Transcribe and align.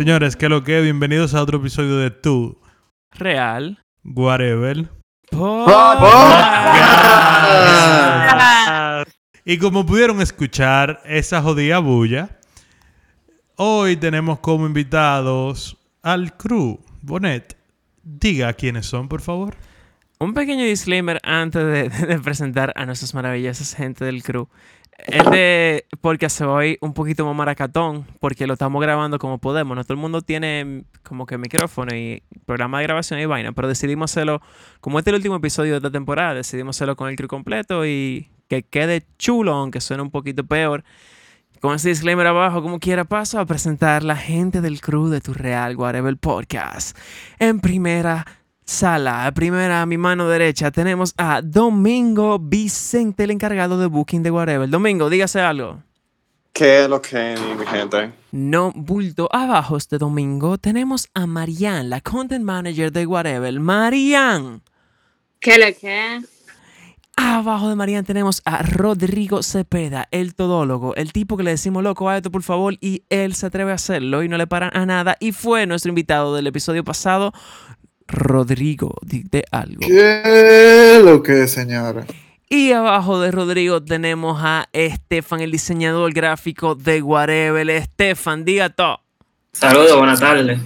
Señores, 0.00 0.34
¿qué 0.34 0.48
lo 0.48 0.64
que? 0.64 0.80
Bienvenidos 0.80 1.34
a 1.34 1.42
otro 1.42 1.58
episodio 1.58 1.98
de 1.98 2.10
Tu 2.10 2.58
Real. 3.10 3.84
Whatever. 4.02 4.88
Podcast. 5.30 5.76
Y 9.44 9.58
como 9.58 9.84
pudieron 9.84 10.22
escuchar 10.22 11.02
esa 11.04 11.42
jodida 11.42 11.80
bulla, 11.80 12.38
hoy 13.56 13.98
tenemos 13.98 14.38
como 14.38 14.64
invitados 14.64 15.76
al 16.00 16.34
crew. 16.34 16.80
Bonet, 17.02 17.58
diga 18.02 18.54
quiénes 18.54 18.86
son, 18.86 19.06
por 19.06 19.20
favor. 19.20 19.54
Un 20.18 20.32
pequeño 20.32 20.64
disclaimer 20.64 21.20
antes 21.22 21.62
de, 21.62 22.06
de 22.06 22.18
presentar 22.20 22.72
a 22.74 22.86
nuestras 22.86 23.12
maravillosas 23.12 23.74
gente 23.74 24.06
del 24.06 24.22
crew. 24.22 24.48
Este 25.06 25.86
podcast 26.00 26.36
se 26.36 26.44
va 26.44 26.54
hoy 26.54 26.78
un 26.80 26.92
poquito 26.92 27.24
más 27.24 27.34
maracatón 27.34 28.06
porque 28.20 28.46
lo 28.46 28.54
estamos 28.54 28.82
grabando 28.82 29.18
como 29.18 29.38
podemos. 29.38 29.76
No 29.76 29.84
todo 29.84 29.94
el 29.94 30.00
mundo 30.00 30.22
tiene 30.22 30.84
como 31.02 31.26
que 31.26 31.38
micrófono 31.38 31.94
y 31.94 32.22
programa 32.46 32.78
de 32.78 32.84
grabación 32.84 33.20
y 33.20 33.26
vaina, 33.26 33.52
pero 33.52 33.68
decidimos 33.68 34.10
hacerlo, 34.10 34.40
como 34.80 34.98
este 34.98 35.10
es 35.10 35.12
el 35.14 35.18
último 35.18 35.36
episodio 35.36 35.72
de 35.72 35.78
esta 35.78 35.90
temporada, 35.90 36.34
decidimos 36.34 36.76
hacerlo 36.76 36.96
con 36.96 37.08
el 37.08 37.16
crew 37.16 37.28
completo 37.28 37.86
y 37.86 38.30
que 38.48 38.62
quede 38.62 39.06
chulo, 39.18 39.54
aunque 39.54 39.80
suene 39.80 40.02
un 40.02 40.10
poquito 40.10 40.44
peor. 40.44 40.84
Con 41.60 41.74
ese 41.74 41.90
disclaimer 41.90 42.26
abajo, 42.26 42.62
como 42.62 42.78
quiera, 42.78 43.04
paso 43.04 43.38
a 43.38 43.44
presentar 43.44 44.02
la 44.02 44.16
gente 44.16 44.60
del 44.60 44.80
crew 44.80 45.08
de 45.08 45.20
Tu 45.20 45.34
Real 45.34 45.76
Whatever 45.76 46.16
Podcast. 46.16 46.96
En 47.38 47.60
primera 47.60 48.26
sala, 48.70 49.30
primera 49.34 49.82
a 49.82 49.86
mi 49.86 49.98
mano 49.98 50.28
derecha, 50.28 50.70
tenemos 50.70 51.12
a 51.18 51.42
Domingo 51.42 52.38
Vicente, 52.38 53.24
el 53.24 53.32
encargado 53.32 53.78
de 53.78 53.86
booking 53.86 54.22
de 54.22 54.30
Whatever. 54.30 54.68
Domingo, 54.68 55.10
dígase 55.10 55.40
algo. 55.40 55.82
¿Qué 56.52 56.84
es 56.84 56.88
lo 56.88 57.02
que, 57.02 57.34
mi 57.58 57.66
gente? 57.66 58.12
No 58.30 58.72
bulto. 58.74 59.28
Abajo 59.32 59.76
este 59.76 59.98
domingo 59.98 60.56
tenemos 60.56 61.08
a 61.14 61.26
Marianne, 61.26 61.88
la 61.88 62.00
content 62.00 62.44
manager 62.44 62.92
de 62.92 63.06
Whatever. 63.06 63.58
Marianne. 63.58 64.60
¿Qué 65.40 65.58
le 65.58 65.74
qué? 65.74 66.20
Abajo 67.16 67.68
de 67.68 67.76
Marianne 67.76 68.06
tenemos 68.06 68.40
a 68.44 68.62
Rodrigo 68.62 69.42
Cepeda, 69.42 70.08
el 70.10 70.34
todólogo, 70.34 70.94
el 70.94 71.12
tipo 71.12 71.36
que 71.36 71.42
le 71.42 71.50
decimos 71.50 71.82
loco 71.82 72.08
a 72.08 72.16
esto 72.16 72.30
por 72.30 72.42
favor 72.42 72.76
y 72.80 73.02
él 73.10 73.34
se 73.34 73.46
atreve 73.46 73.72
a 73.72 73.74
hacerlo 73.74 74.22
y 74.22 74.28
no 74.28 74.38
le 74.38 74.46
paran 74.46 74.70
a 74.74 74.86
nada 74.86 75.16
y 75.20 75.32
fue 75.32 75.66
nuestro 75.66 75.90
invitado 75.90 76.34
del 76.34 76.46
episodio 76.46 76.82
pasado, 76.82 77.32
Rodrigo, 78.10 78.96
de 79.02 79.44
algo. 79.50 79.80
¿Qué 79.86 81.00
lo 81.04 81.22
que, 81.22 81.46
señora? 81.48 82.04
Y 82.48 82.72
abajo 82.72 83.20
de 83.20 83.30
Rodrigo 83.30 83.80
tenemos 83.82 84.40
a 84.42 84.68
Estefan, 84.72 85.40
el 85.40 85.52
diseñador 85.52 86.12
gráfico 86.12 86.74
de 86.74 87.00
Whatever. 87.00 87.70
Estefan, 87.70 88.44
diga 88.44 88.70
todo. 88.70 89.00
Saludos, 89.52 89.96
buenas 89.96 90.18
tardes. 90.18 90.58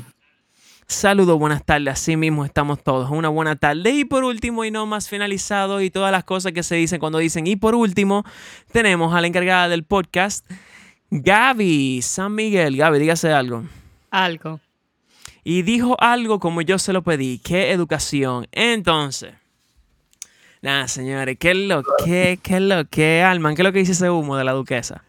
Saludos, 0.86 1.38
buenas 1.38 1.64
tardes. 1.64 1.92
Así 1.92 2.16
mismo 2.16 2.44
estamos 2.44 2.82
todos. 2.82 3.10
Una 3.10 3.28
buena 3.28 3.56
tarde. 3.56 3.90
Y 3.90 4.04
por 4.04 4.24
último, 4.24 4.64
y 4.64 4.70
no 4.70 4.86
más 4.86 5.08
finalizado, 5.08 5.82
y 5.82 5.90
todas 5.90 6.12
las 6.12 6.24
cosas 6.24 6.52
que 6.52 6.62
se 6.62 6.76
dicen 6.76 7.00
cuando 7.00 7.18
dicen. 7.18 7.46
Y 7.46 7.56
por 7.56 7.74
último, 7.74 8.24
tenemos 8.72 9.14
a 9.14 9.20
la 9.20 9.26
encargada 9.26 9.68
del 9.68 9.84
podcast, 9.84 10.46
Gaby 11.10 12.00
San 12.02 12.34
Miguel. 12.34 12.76
Gaby, 12.76 12.98
dígase 12.98 13.32
algo. 13.32 13.64
Algo. 14.10 14.60
Y 15.44 15.62
dijo 15.62 15.96
algo 16.00 16.40
como 16.40 16.62
yo 16.62 16.78
se 16.78 16.92
lo 16.92 17.02
pedí. 17.02 17.38
¿Qué 17.38 17.70
educación? 17.70 18.48
Entonces. 18.50 19.34
Nada, 20.62 20.88
señores, 20.88 21.36
¿qué 21.38 21.50
es 21.50 21.58
lo 21.58 21.82
que, 22.02 22.38
qué 22.42 22.56
es 22.56 22.62
lo 22.62 22.86
que, 22.86 23.22
Alman? 23.22 23.54
¿Qué 23.54 23.60
es 23.60 23.64
lo 23.64 23.72
que 23.72 23.80
dice 23.80 23.92
ese 23.92 24.08
humo 24.08 24.38
de 24.38 24.44
la 24.44 24.52
duquesa? 24.52 25.04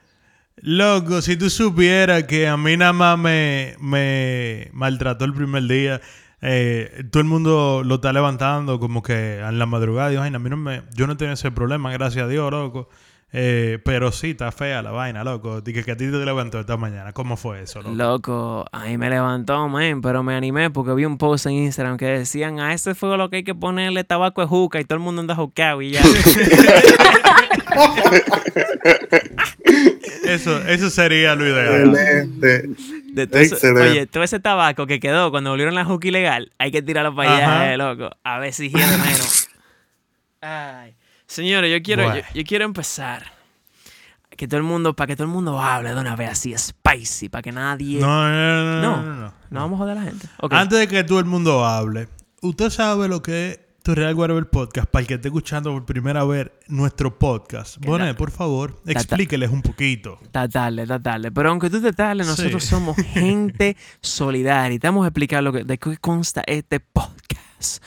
Loco, 0.58 1.22
si 1.22 1.38
tú 1.38 1.50
supieras 1.50 2.24
que 2.24 2.48
a 2.50 2.58
mí 2.58 2.76
nada 2.76 2.92
más 2.92 3.18
me, 3.18 3.76
me 3.80 4.70
maltrató 4.74 5.24
el 5.24 5.34
primer 5.34 5.64
día, 5.64 6.02
eh, 6.42 7.06
todo 7.10 7.22
el 7.22 7.28
mundo 7.28 7.84
lo 7.86 7.96
está 7.96 8.12
levantando 8.12 8.80
como 8.80 9.02
que 9.02 9.40
en 9.40 9.58
la 9.58 9.66
madrugada. 9.66 10.10
Digo, 10.10 10.22
ay, 10.22 10.34
a 10.34 10.40
mí 10.40 10.50
no 10.50 10.58
me, 10.58 10.84
yo 10.94 11.08
no 11.08 11.16
tengo 11.16 11.32
ese 11.32 11.52
problema, 11.52 11.92
gracias 11.92 12.26
a 12.26 12.28
Dios, 12.28 12.52
loco. 12.52 12.90
Eh, 13.38 13.80
pero 13.84 14.14
sí, 14.14 14.30
está 14.30 14.50
fea 14.54 14.82
la 14.82 14.92
vaina, 14.92 15.26
loco. 15.26 15.60
Dije 15.60 15.84
que 15.84 15.92
a 15.92 15.98
ti 15.98 16.10
te 16.10 16.24
levantó 16.24 16.58
esta 16.58 16.78
mañana. 16.78 17.12
¿Cómo 17.12 17.36
fue 17.36 17.64
eso, 17.64 17.82
loco? 17.82 17.94
Loco, 17.94 18.66
ahí 18.72 18.98
me 18.98 19.10
levantó, 19.10 19.68
man, 19.68 20.02
pero 20.02 20.24
me 20.24 20.36
animé 20.36 20.70
porque 20.70 20.94
vi 20.94 21.04
un 21.04 21.18
post 21.18 21.48
en 21.48 21.52
Instagram 21.52 21.98
que 21.98 22.06
decían, 22.06 22.62
a 22.62 22.74
ese 22.74 22.96
fuego 22.96 23.18
lo 23.18 23.30
que 23.30 23.36
hay 23.36 23.44
que 23.44 23.54
ponerle 23.54 24.06
tabaco 24.06 24.40
de 24.40 24.48
juca 24.48 24.80
y 24.80 24.86
todo 24.86 24.96
el 24.96 25.04
mundo 25.04 25.20
anda 25.20 25.36
jucado 25.36 25.82
y 25.82 25.92
ya. 25.92 26.02
Eso, 30.24 30.60
eso 30.68 30.90
sería 30.90 31.36
lo 31.36 31.46
ideal. 31.46 31.90
Excelente. 31.90 32.70
De 33.14 33.28
todo 33.28 33.82
oye, 33.82 34.08
todo 34.08 34.24
ese 34.24 34.40
tabaco 34.40 34.88
que 34.88 35.00
quedó 35.00 35.30
cuando 35.30 35.52
volvieron 35.52 35.76
la 35.76 35.86
juca 35.86 36.08
ilegal, 36.08 36.52
hay 36.58 36.72
que 36.72 36.82
tirarlo 36.82 37.14
para 37.14 37.36
allá, 37.36 37.74
eh, 37.74 37.78
loco. 37.78 38.10
A 38.24 38.40
ver 38.40 38.54
si 38.54 38.70
hiede 38.70 38.98
menos. 38.98 39.50
Ay. 40.42 40.96
Señores, 41.36 41.70
yo 41.72 41.84
quiero, 41.84 42.04
Bueno. 42.06 42.20
yo, 42.20 42.34
yo 42.34 42.44
quiero 42.46 42.64
empezar. 42.66 43.34
Que 44.38 44.48
todo 44.48 44.58
el 44.58 44.64
mundo, 44.64 44.94
para 44.96 45.08
que 45.08 45.16
todo 45.16 45.28
el 45.28 45.34
mundo 45.34 45.60
hable 45.62 45.94
de 45.94 46.00
una 46.00 46.16
vez 46.16 46.30
así, 46.32 46.54
spicy, 46.58 47.30
para 47.30 47.42
que 47.42 47.52
nadie. 47.52 48.00
No, 48.00 48.30
no, 48.30 48.32
no, 48.32 48.64
no. 48.64 48.82
No. 48.82 49.04
no, 49.04 49.16
no. 49.16 49.34
No 49.50 49.60
vamos 49.62 49.78
a 49.78 49.84
joder 49.84 49.98
a 49.98 50.02
la 50.02 50.08
gente. 50.10 50.28
Antes 50.52 50.80
de 50.80 50.88
que 50.88 51.04
todo 51.04 51.20
el 51.20 51.26
mundo 51.26 51.66
hable, 51.66 52.08
usted 52.42 52.70
sabe 52.70 53.08
lo 53.08 53.22
que 53.22 53.52
es 53.52 53.60
Tu 53.84 53.94
Real 53.96 54.14
Whatever 54.16 54.50
Podcast 54.50 54.90
para 54.90 55.02
el 55.02 55.08
que 55.08 55.14
esté 55.16 55.28
escuchando 55.30 55.72
por 55.72 55.86
primera 55.86 56.24
vez 56.26 56.52
nuestro 56.68 57.18
podcast. 57.20 57.78
Bonet, 57.86 58.16
por 58.18 58.32
favor, 58.32 58.82
explíqueles 58.86 59.50
un 59.52 59.62
poquito. 59.62 60.20
Está 60.24 60.48
tarde. 60.50 60.86
Pero 61.32 61.50
aunque 61.50 61.70
tú 61.70 61.82
te 61.82 61.92
tarde, 61.94 62.24
nosotros 62.26 62.64
Sí. 62.64 62.70
somos 62.70 62.96
gente 62.98 63.76
solidaria. 64.02 64.76
Y 64.76 64.80
te 64.80 64.88
vamos 64.88 65.04
a 65.06 65.10
explicar 65.10 65.44
lo 65.44 65.52
que, 65.54 65.64
de 65.66 65.78
qué 65.78 65.98
consta 65.98 66.44
este 66.48 66.80
podcast. 66.80 67.82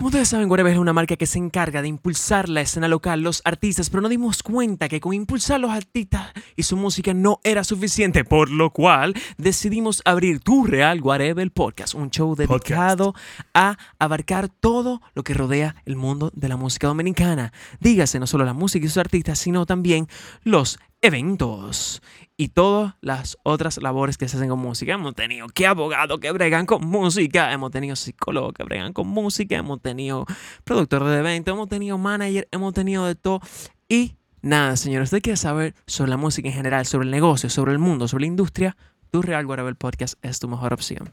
Como 0.00 0.08
ustedes 0.08 0.28
saben, 0.28 0.50
Whatever 0.50 0.72
es 0.72 0.78
una 0.78 0.94
marca 0.94 1.16
que 1.16 1.26
se 1.26 1.36
encarga 1.36 1.82
de 1.82 1.88
impulsar 1.88 2.48
la 2.48 2.62
escena 2.62 2.88
local, 2.88 3.20
los 3.20 3.42
artistas, 3.44 3.90
pero 3.90 4.00
nos 4.00 4.08
dimos 4.08 4.42
cuenta 4.42 4.88
que 4.88 4.98
con 4.98 5.12
impulsar 5.12 5.60
los 5.60 5.70
artistas 5.70 6.32
y 6.56 6.62
su 6.62 6.78
música 6.78 7.12
no 7.12 7.38
era 7.44 7.64
suficiente, 7.64 8.24
por 8.24 8.48
lo 8.48 8.70
cual 8.70 9.12
decidimos 9.36 10.00
abrir 10.06 10.40
Tu 10.40 10.64
Real 10.64 11.02
Whatever 11.02 11.50
Podcast, 11.50 11.92
un 11.92 12.08
show 12.08 12.34
dedicado 12.34 13.14
a 13.52 13.76
abarcar 13.98 14.48
todo 14.48 15.02
lo 15.12 15.22
que 15.22 15.34
rodea 15.34 15.76
el 15.84 15.96
mundo 15.96 16.32
de 16.34 16.48
la 16.48 16.56
música 16.56 16.86
dominicana. 16.86 17.52
Dígase 17.80 18.18
no 18.18 18.26
solo 18.26 18.46
la 18.46 18.54
música 18.54 18.86
y 18.86 18.88
sus 18.88 18.96
artistas, 18.96 19.38
sino 19.38 19.66
también 19.66 20.08
los 20.44 20.78
eventos 21.02 22.02
y 22.36 22.48
todas 22.48 22.94
las 23.00 23.38
otras 23.42 23.78
labores 23.78 24.16
que 24.16 24.28
se 24.28 24.36
hacen 24.36 24.48
con 24.48 24.58
música. 24.58 24.94
Hemos 24.94 25.14
tenido 25.14 25.48
que 25.48 25.66
abogados 25.66 26.20
que 26.20 26.30
bregan 26.32 26.66
con 26.66 26.86
música, 26.86 27.52
hemos 27.52 27.70
tenido 27.70 27.96
psicólogos 27.96 28.54
que 28.54 28.64
bregan 28.64 28.92
con 28.92 29.08
música, 29.08 29.56
hemos 29.56 29.80
tenido 29.80 30.26
productores 30.64 31.08
de 31.08 31.18
eventos, 31.18 31.52
hemos 31.54 31.68
tenido 31.68 31.98
manager, 31.98 32.48
hemos 32.50 32.74
tenido 32.74 33.06
de 33.06 33.14
todo. 33.14 33.40
Y 33.88 34.16
nada, 34.42 34.76
señores, 34.76 35.08
usted 35.08 35.22
quiere 35.22 35.36
saber 35.36 35.74
sobre 35.86 36.10
la 36.10 36.16
música 36.16 36.48
en 36.48 36.54
general, 36.54 36.86
sobre 36.86 37.04
el 37.04 37.10
negocio, 37.10 37.50
sobre 37.50 37.72
el 37.72 37.78
mundo, 37.78 38.08
sobre 38.08 38.22
la 38.22 38.28
industria, 38.28 38.76
tu 39.10 39.22
Real 39.22 39.44
Whatever 39.46 39.74
Podcast 39.76 40.14
es 40.22 40.38
tu 40.38 40.48
mejor 40.48 40.72
opción. 40.72 41.12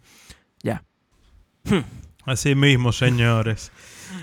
Ya. 0.64 0.84
Así 2.26 2.56
mismo, 2.56 2.92
señores. 2.92 3.72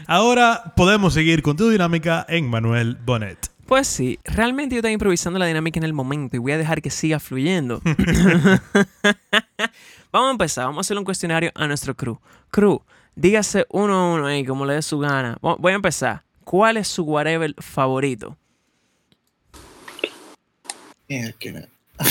Ahora 0.07 0.75
podemos 0.77 1.15
seguir 1.15 1.43
con 1.43 1.57
tu 1.57 1.69
dinámica 1.69 2.25
en 2.29 2.49
Manuel 2.49 2.97
Bonet. 2.97 3.54
Pues 3.67 3.89
sí, 3.89 4.19
realmente 4.25 4.75
yo 4.75 4.81
estoy 4.81 4.93
improvisando 4.93 5.39
la 5.39 5.47
dinámica 5.47 5.79
en 5.81 5.85
el 5.85 5.95
momento 5.95 6.37
y 6.37 6.39
voy 6.39 6.53
a 6.53 6.59
dejar 6.59 6.83
que 6.83 6.91
siga 6.91 7.19
fluyendo. 7.19 7.81
vamos 10.13 10.29
a 10.29 10.33
empezar, 10.33 10.67
vamos 10.67 10.79
a 10.79 10.81
hacer 10.87 10.99
un 10.99 11.05
cuestionario 11.05 11.51
a 11.55 11.67
nuestro 11.67 11.95
crew. 11.97 12.19
Crew, 12.51 12.83
dígase 13.17 13.65
uno 13.71 13.95
a 13.95 14.15
uno 14.15 14.27
ahí, 14.27 14.45
como 14.45 14.67
le 14.67 14.75
dé 14.75 14.83
su 14.83 14.99
gana. 14.99 15.39
Vo- 15.41 15.57
Voy 15.59 15.73
a 15.73 15.77
empezar. 15.77 16.23
¿Cuál 16.45 16.77
es 16.77 16.89
su 16.89 17.05
whatever 17.05 17.55
favorito? 17.59 18.37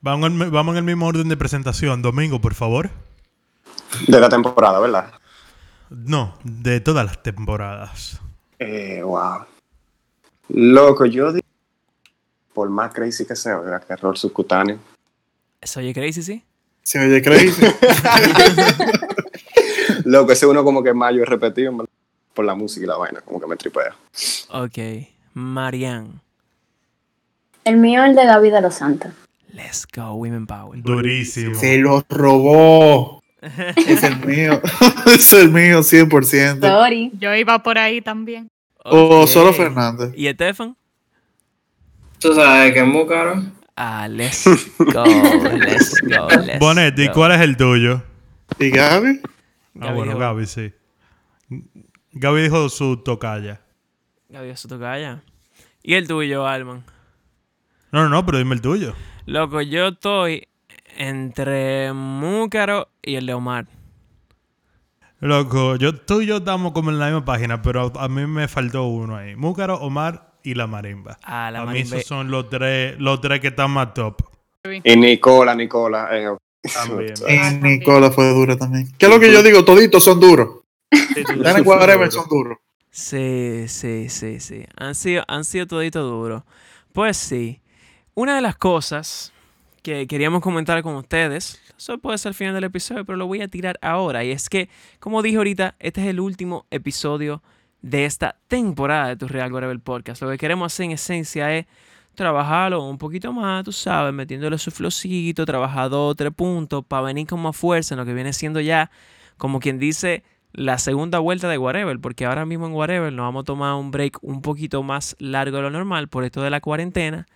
Vamos 0.00 0.30
en, 0.30 0.38
vamos 0.52 0.72
en 0.74 0.78
el 0.78 0.84
mismo 0.84 1.06
orden 1.08 1.28
de 1.28 1.36
presentación. 1.36 2.02
Domingo, 2.02 2.40
por 2.40 2.54
favor. 2.54 2.90
De 4.06 4.20
la 4.20 4.28
temporada, 4.28 4.78
¿verdad? 4.78 5.12
No, 5.90 6.38
de 6.44 6.78
todas 6.80 7.04
las 7.04 7.20
temporadas. 7.22 8.20
Eh, 8.58 9.02
wow. 9.02 9.44
Loco, 10.48 11.06
yo 11.06 11.32
digo, 11.32 11.46
por 12.52 12.68
más 12.70 12.92
crazy 12.92 13.24
que 13.24 13.36
sea, 13.36 13.58
¿verdad? 13.58 13.84
Que 13.84 13.92
error 13.92 14.18
subcutáneo. 14.18 14.78
¿Eso 15.60 15.80
oye 15.80 15.92
crazy, 15.92 16.22
sí? 16.22 16.42
Se 16.82 16.98
oye 16.98 17.22
crazy. 17.22 17.62
Loco, 20.04 20.32
ese 20.32 20.46
uno 20.46 20.64
como 20.64 20.82
que 20.82 20.94
más 20.94 21.14
yo 21.14 21.22
he 21.22 21.26
repetido 21.26 21.86
por 22.34 22.44
la 22.44 22.54
música 22.54 22.84
y 22.84 22.88
la 22.88 22.96
vaina, 22.96 23.20
como 23.20 23.40
que 23.40 23.46
me 23.46 23.56
tripea. 23.56 23.94
Ok. 24.50 24.78
Marianne. 25.34 26.20
El 27.64 27.76
mío 27.76 28.02
es 28.02 28.10
el 28.10 28.16
de 28.16 28.24
Gaby 28.24 28.50
de 28.50 28.60
los 28.62 28.74
Santos. 28.74 29.12
Let's 29.52 29.86
go, 29.94 30.14
Women 30.14 30.46
Power. 30.46 30.82
Durísimo. 30.82 31.54
Se 31.54 31.78
lo 31.78 32.04
robó. 32.08 33.22
Es 33.76 34.02
el 34.02 34.18
mío. 34.26 34.60
es 35.06 35.32
el 35.32 35.50
mío, 35.50 35.80
100%. 35.80 36.60
Sorry. 36.60 37.10
Yo 37.18 37.34
iba 37.34 37.62
por 37.62 37.78
ahí 37.78 38.00
también. 38.00 38.50
O 38.84 39.26
solo 39.26 39.52
Fernández. 39.52 40.12
¿Y 40.16 40.26
Estefan? 40.26 40.76
Tú 42.18 42.34
sabes 42.34 42.72
que 42.72 42.80
es 42.80 42.86
muy 42.86 43.06
caro. 43.06 43.42
Ah, 43.76 44.08
let's 44.08 44.44
go, 44.78 45.04
let's 45.04 46.00
go, 46.02 46.28
let's 46.44 46.58
Bonetti, 46.58 47.06
go. 47.06 47.12
¿cuál 47.14 47.32
es 47.32 47.40
el 47.42 47.56
tuyo? 47.56 48.02
¿Y 48.58 48.70
Gaby? 48.70 49.20
ah, 49.22 49.28
Gaby 49.74 49.94
bueno, 49.94 50.12
dijo- 50.12 50.18
Gaby, 50.18 50.46
sí. 50.46 50.72
Gaby 52.12 52.42
dijo 52.42 52.68
su 52.70 52.96
tocaya. 52.96 53.60
Gaby, 54.30 54.48
eso 54.50 54.66
toca 54.66 54.98
ya. 54.98 55.22
¿Y 55.84 55.94
el 55.94 56.08
tuyo, 56.08 56.44
Alman? 56.46 56.82
No, 57.92 58.02
no, 58.02 58.08
no, 58.08 58.26
pero 58.26 58.38
dime 58.38 58.56
el 58.56 58.60
tuyo. 58.62 58.94
Loco, 59.26 59.60
yo 59.62 59.88
estoy 59.88 60.48
entre 60.98 61.92
Múcaro 61.92 62.88
y 63.02 63.14
el 63.14 63.26
de 63.26 63.34
Omar. 63.34 63.66
Loco, 65.20 65.76
yo, 65.76 65.94
tú 65.94 66.20
y 66.20 66.26
yo 66.26 66.38
estamos 66.38 66.72
como 66.72 66.90
en 66.90 66.98
la 66.98 67.06
misma 67.06 67.24
página, 67.24 67.62
pero 67.62 67.92
a 67.98 68.08
mí 68.08 68.26
me 68.26 68.46
faltó 68.48 68.84
uno 68.84 69.16
ahí. 69.16 69.36
Múcaro, 69.36 69.76
Omar 69.76 70.32
y 70.42 70.54
la 70.54 70.66
marimba. 70.66 71.18
Ah, 71.22 71.50
la 71.52 71.62
a 71.62 71.66
mí 71.66 71.80
esos 71.80 72.04
son 72.04 72.30
los 72.30 72.50
tres, 72.50 72.98
los 72.98 73.20
tres 73.20 73.40
que 73.40 73.48
están 73.48 73.70
más 73.70 73.94
top. 73.94 74.22
Y 74.84 74.96
Nicola, 74.96 75.54
Nicola. 75.54 76.08
eh, 76.12 76.28
También. 76.74 77.14
Y 77.28 77.56
Nicola 77.62 78.10
fue 78.10 78.28
dura 78.32 78.56
también. 78.56 78.92
¿Qué 78.98 79.06
es 79.06 79.12
lo 79.12 79.20
que 79.20 79.32
yo 79.32 79.42
digo? 79.42 79.64
Toditos 79.64 80.02
son 80.02 80.18
duros. 80.20 80.62
Whatever 81.64 82.10
son 82.10 82.28
duros. 82.28 82.58
Sí, 82.90 83.66
sí, 83.68 84.08
sí, 84.08 84.40
sí. 84.40 84.64
Han 84.76 84.94
sido, 84.94 85.22
han 85.28 85.44
sido 85.44 85.66
todito 85.66 86.02
duros. 86.02 86.42
Pues 86.92 87.16
sí. 87.16 87.60
Una 88.14 88.34
de 88.34 88.40
las 88.40 88.56
cosas 88.56 89.32
que 89.82 90.06
queríamos 90.06 90.42
comentar 90.42 90.82
con 90.82 90.94
ustedes, 90.96 91.60
eso 91.76 91.98
puede 91.98 92.18
ser 92.18 92.30
el 92.30 92.34
final 92.34 92.54
del 92.54 92.64
episodio, 92.64 93.04
pero 93.04 93.16
lo 93.16 93.26
voy 93.26 93.42
a 93.42 93.48
tirar 93.48 93.78
ahora. 93.82 94.24
Y 94.24 94.30
es 94.30 94.48
que, 94.48 94.68
como 95.00 95.22
dije 95.22 95.36
ahorita, 95.36 95.76
este 95.78 96.02
es 96.02 96.06
el 96.08 96.20
último 96.20 96.66
episodio 96.70 97.42
de 97.82 98.04
esta 98.04 98.36
temporada 98.48 99.08
de 99.08 99.16
Tu 99.16 99.28
Real 99.28 99.52
Whatever 99.52 99.78
Podcast. 99.80 100.22
Lo 100.22 100.30
que 100.30 100.38
queremos 100.38 100.72
hacer 100.72 100.86
en 100.86 100.92
esencia 100.92 101.54
es 101.56 101.66
trabajarlo 102.14 102.82
un 102.84 102.98
poquito 102.98 103.32
más, 103.32 103.64
tú 103.64 103.72
sabes, 103.72 104.12
metiéndole 104.12 104.58
su 104.58 104.70
flowcito, 104.70 105.46
trabajar 105.46 105.88
dos, 105.88 106.16
tres 106.16 106.32
puntos, 106.34 106.84
para 106.84 107.02
venir 107.02 107.26
con 107.26 107.40
más 107.40 107.56
fuerza 107.56 107.94
en 107.94 108.00
lo 108.00 108.06
que 108.06 108.12
viene 108.12 108.32
siendo 108.32 108.60
ya, 108.60 108.90
como 109.36 109.60
quien 109.60 109.78
dice, 109.78 110.24
la 110.52 110.78
segunda 110.78 111.20
vuelta 111.20 111.48
de 111.48 111.58
Whatever, 111.58 112.00
porque 112.00 112.26
ahora 112.26 112.44
mismo 112.44 112.66
en 112.66 112.72
Whatever 112.72 113.12
nos 113.12 113.24
vamos 113.24 113.42
a 113.42 113.44
tomar 113.44 113.74
un 113.74 113.92
break 113.92 114.18
un 114.22 114.42
poquito 114.42 114.82
más 114.82 115.14
largo 115.20 115.58
de 115.58 115.62
lo 115.62 115.70
normal 115.70 116.08
por 116.08 116.24
esto 116.24 116.42
de 116.42 116.50
la 116.50 116.60
cuarentena. 116.60 117.26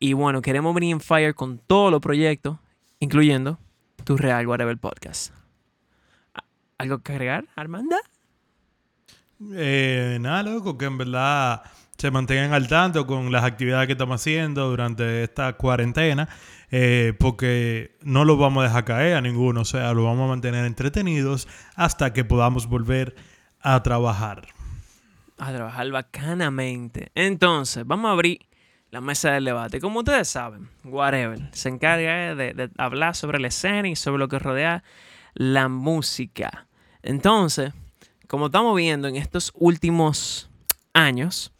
Y 0.00 0.14
bueno, 0.14 0.40
queremos 0.42 0.74
venir 0.74 0.92
en 0.92 1.00
fire 1.00 1.34
con 1.34 1.58
todos 1.58 1.92
los 1.92 2.00
proyectos, 2.00 2.58
incluyendo 2.98 3.58
tu 4.04 4.16
Real 4.16 4.46
Whatever 4.46 4.76
Podcast. 4.78 5.32
¿A- 6.34 6.42
¿Algo 6.78 6.98
que 7.00 7.12
agregar, 7.12 7.44
Armanda? 7.54 7.98
Eh, 9.54 10.18
nada, 10.20 10.42
loco, 10.42 10.76
que 10.76 10.84
en 10.86 10.98
verdad 10.98 11.62
se 11.96 12.10
mantengan 12.10 12.52
al 12.52 12.68
tanto 12.68 13.06
con 13.06 13.30
las 13.32 13.44
actividades 13.44 13.86
que 13.86 13.92
estamos 13.92 14.20
haciendo 14.20 14.68
durante 14.70 15.22
esta 15.22 15.52
cuarentena, 15.54 16.28
eh, 16.70 17.14
porque 17.18 17.96
no 18.02 18.24
los 18.24 18.38
vamos 18.38 18.62
a 18.62 18.68
dejar 18.68 18.84
caer 18.84 19.16
a 19.16 19.20
ninguno, 19.20 19.62
o 19.62 19.64
sea, 19.64 19.92
los 19.92 20.04
vamos 20.04 20.24
a 20.24 20.28
mantener 20.28 20.64
entretenidos 20.64 21.46
hasta 21.74 22.12
que 22.12 22.24
podamos 22.24 22.66
volver 22.68 23.14
a 23.60 23.82
trabajar. 23.82 24.46
a 25.38 25.52
trabajar 25.54 25.90
bacanamente. 25.90 27.10
Entonces, 27.14 27.86
vamos 27.86 28.08
a 28.10 28.12
abrir 28.12 28.40
la 28.90 29.00
mesa 29.00 29.32
del 29.32 29.44
debate. 29.44 29.80
Como 29.80 30.00
ustedes 30.00 30.28
saben, 30.28 30.68
Whatever 30.84 31.48
se 31.52 31.68
encarga 31.68 32.34
de, 32.34 32.70
hablar 32.76 33.14
sobre 33.14 33.38
la 33.38 33.48
escena 33.48 33.88
y 33.88 33.96
sobre 33.96 34.18
lo 34.18 34.28
que 34.28 34.38
rodea 34.38 34.82
la 35.34 35.68
música. 35.68 36.66
Entonces, 37.02 37.72
como 38.26 38.46
estamos 38.46 38.76
viendo 38.76 39.08
en 39.08 39.16
estos 39.16 39.52
últimos 39.54 40.50
años, 40.92 41.52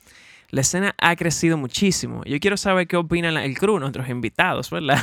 la 0.51 0.63
escena 0.63 0.95
ha 0.99 1.15
crecido 1.15 1.57
muchísimo. 1.57 2.23
Yo 2.25 2.41
quiero 2.41 2.57
saber 2.57 2.89
qué 2.89 2.97
opinan 2.97 3.37
el 3.37 3.57
crew, 3.57 3.79
nuestros 3.79 4.09
invitados, 4.09 4.71
¿verdad? 4.71 5.01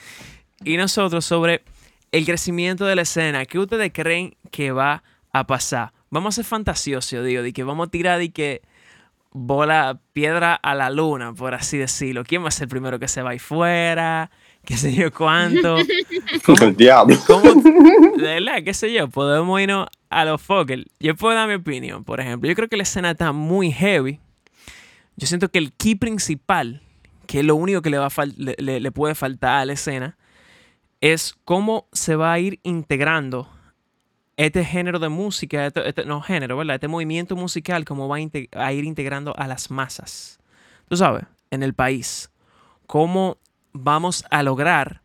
y 0.64 0.76
nosotros 0.76 1.24
sobre 1.24 1.62
el 2.12 2.26
crecimiento 2.26 2.84
de 2.84 2.94
la 2.94 3.02
escena. 3.02 3.46
¿Qué 3.46 3.58
ustedes 3.58 3.90
creen 3.92 4.36
que 4.50 4.72
va 4.72 5.02
a 5.32 5.46
pasar? 5.46 5.92
Vamos 6.10 6.34
a 6.34 6.36
ser 6.36 6.44
fantasiosos, 6.44 7.24
digo, 7.24 7.42
de 7.42 7.52
que 7.54 7.64
vamos 7.64 7.88
a 7.88 7.90
tirar 7.90 8.18
de 8.18 8.30
que 8.30 8.62
bola, 9.34 10.00
piedra 10.12 10.54
a 10.54 10.74
la 10.74 10.88
luna, 10.90 11.34
por 11.34 11.54
así 11.54 11.76
decirlo. 11.76 12.24
¿Quién 12.24 12.42
va 12.44 12.48
a 12.48 12.52
ser 12.52 12.64
el 12.64 12.68
primero 12.70 12.98
que 12.98 13.08
se 13.08 13.20
va 13.20 13.30
ahí 13.30 13.38
fuera? 13.38 14.30
¿Qué 14.64 14.78
sé 14.78 14.94
yo 14.94 15.12
cuánto? 15.12 15.76
El 16.62 16.74
diablo. 16.76 17.16
¿Cómo? 17.26 17.52
De 17.52 18.22
verdad, 18.40 18.62
qué 18.64 18.72
sé 18.72 18.90
yo, 18.94 19.08
podemos 19.08 19.60
irnos 19.60 19.88
a 20.08 20.24
los 20.24 20.40
Fokker. 20.40 20.86
Yo 21.00 21.14
puedo 21.16 21.34
dar 21.34 21.46
mi 21.48 21.54
opinión, 21.54 22.02
por 22.04 22.20
ejemplo. 22.20 22.48
Yo 22.48 22.54
creo 22.54 22.68
que 22.68 22.78
la 22.78 22.84
escena 22.84 23.10
está 23.10 23.32
muy 23.32 23.70
heavy. 23.72 24.20
Yo 25.16 25.26
siento 25.26 25.50
que 25.50 25.58
el 25.58 25.72
key 25.74 25.96
principal, 25.96 26.80
que 27.26 27.40
es 27.40 27.44
lo 27.44 27.56
único 27.56 27.82
que 27.82 27.90
le, 27.90 27.98
va 27.98 28.06
a 28.06 28.26
le- 28.36 28.80
le 28.80 28.90
puede 28.92 29.14
faltar 29.14 29.56
a 29.60 29.64
la 29.66 29.74
escena, 29.74 30.16
es 31.02 31.34
cómo 31.44 31.86
se 31.92 32.16
va 32.16 32.32
a 32.32 32.38
ir 32.38 32.58
integrando 32.62 33.50
este 34.36 34.64
género 34.64 34.98
de 34.98 35.08
música, 35.08 35.66
este, 35.66 35.88
este- 35.88 36.04
no 36.04 36.20
género, 36.20 36.56
¿verdad? 36.56 36.76
Este 36.76 36.88
movimiento 36.88 37.36
musical, 37.36 37.84
cómo 37.84 38.08
va 38.08 38.16
a, 38.16 38.64
a 38.64 38.72
ir 38.72 38.84
integrando 38.84 39.34
a 39.36 39.46
las 39.46 39.70
masas. 39.70 40.38
Tú 40.88 40.96
sabes, 40.96 41.24
en 41.50 41.62
el 41.62 41.74
país. 41.74 42.30
Cómo 42.86 43.38
vamos 43.72 44.24
a 44.30 44.42
lograr 44.42 45.02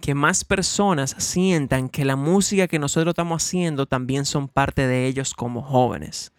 que 0.00 0.14
más 0.14 0.44
personas 0.44 1.14
sientan 1.18 1.88
que 1.88 2.04
la 2.04 2.16
música 2.16 2.68
que 2.68 2.78
nosotros 2.78 3.12
estamos 3.12 3.44
haciendo 3.44 3.86
también 3.86 4.24
son 4.24 4.48
parte 4.48 4.86
de 4.86 5.06
ellos 5.06 5.34
como 5.34 5.62
jóvenes. 5.62 6.32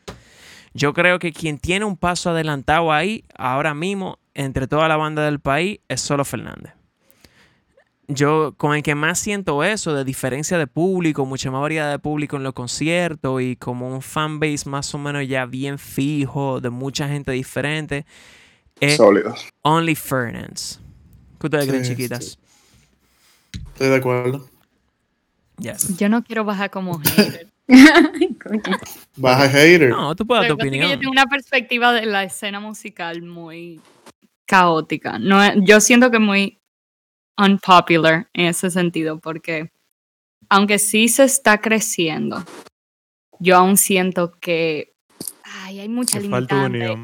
Yo 0.74 0.94
creo 0.94 1.20
que 1.20 1.32
quien 1.34 1.60
tiene 1.60 1.86
un 1.86 1.98
paso 1.98 2.32
adelantado 2.32 2.92
ahí, 2.92 3.26
ahora 3.38 3.74
mismo, 3.74 4.18
entre 4.34 4.68
toda 4.68 4.88
la 4.88 4.98
banda 4.98 5.24
del 5.24 5.40
país, 5.40 5.80
es 5.90 6.02
solo 6.02 6.26
Fernández. 6.26 6.74
Yo 8.14 8.54
con 8.58 8.76
el 8.76 8.84
que 8.84 8.94
más 8.94 9.20
siento 9.20 9.64
eso, 9.64 9.94
de 9.94 10.04
diferencia 10.04 10.58
de 10.58 10.68
público, 10.68 11.26
mucha 11.26 11.50
más 11.50 11.62
variedad 11.62 11.90
de 11.90 12.00
público 12.00 12.36
en 12.36 12.44
los 12.44 12.54
conciertos 12.54 13.42
y 13.42 13.56
como 13.56 13.88
un 13.88 14.02
fanbase 14.02 14.70
más 14.70 14.94
o 14.94 14.98
menos 14.98 15.28
ya 15.28 15.46
bien 15.46 15.80
fijo, 15.80 16.60
de 16.60 16.70
mucha 16.70 17.08
gente 17.08 17.32
diferente, 17.32 18.06
es 18.82 18.98
Sólido. 18.98 19.34
Only 19.62 19.96
Fernance. 19.96 20.80
¿Qué 21.40 21.48
ustedes 21.48 21.68
creen, 21.68 21.86
Sí, 21.86 21.92
chiquitas? 21.92 22.40
Estoy 23.54 23.90
de 23.90 23.96
acuerdo. 23.96 24.50
Yes. 25.58 25.98
Yo 25.98 26.10
no 26.10 26.24
quiero 26.24 26.44
bajar 26.44 26.70
como 26.70 27.00
hater. 27.16 27.48
Baja 29.16 29.48
hater. 29.48 29.90
No, 29.90 30.16
tú 30.16 30.26
puedes 30.26 30.42
dar 30.42 30.50
tu 30.50 30.56
opinión. 30.56 30.90
yo 30.90 31.00
tengo 31.00 31.12
una 31.12 31.28
perspectiva 31.28 31.94
de 31.94 32.06
la 32.06 32.24
escena 32.24 32.60
musical 32.60 33.22
muy 33.22 33.80
caótica. 34.46 35.18
No, 35.20 35.40
yo 35.64 35.80
siento 35.80 36.12
que 36.12 36.20
muy 36.20 36.61
unpopular 37.38 38.30
en 38.34 38.48
ese 38.48 38.70
sentido, 38.70 39.20
porque 39.20 39.72
aunque 40.50 40.80
sí 40.80 41.08
se 41.08 41.24
está 41.24 41.60
creciendo, 41.60 42.44
yo 43.40 43.58
aún 43.58 43.78
siento 43.78 44.32
que 44.40 44.94
ay, 45.44 45.80
hay 45.80 45.90
mucha 45.90 46.20
falta 46.22 46.56
limitante. 46.56 46.78
unión. 46.78 47.04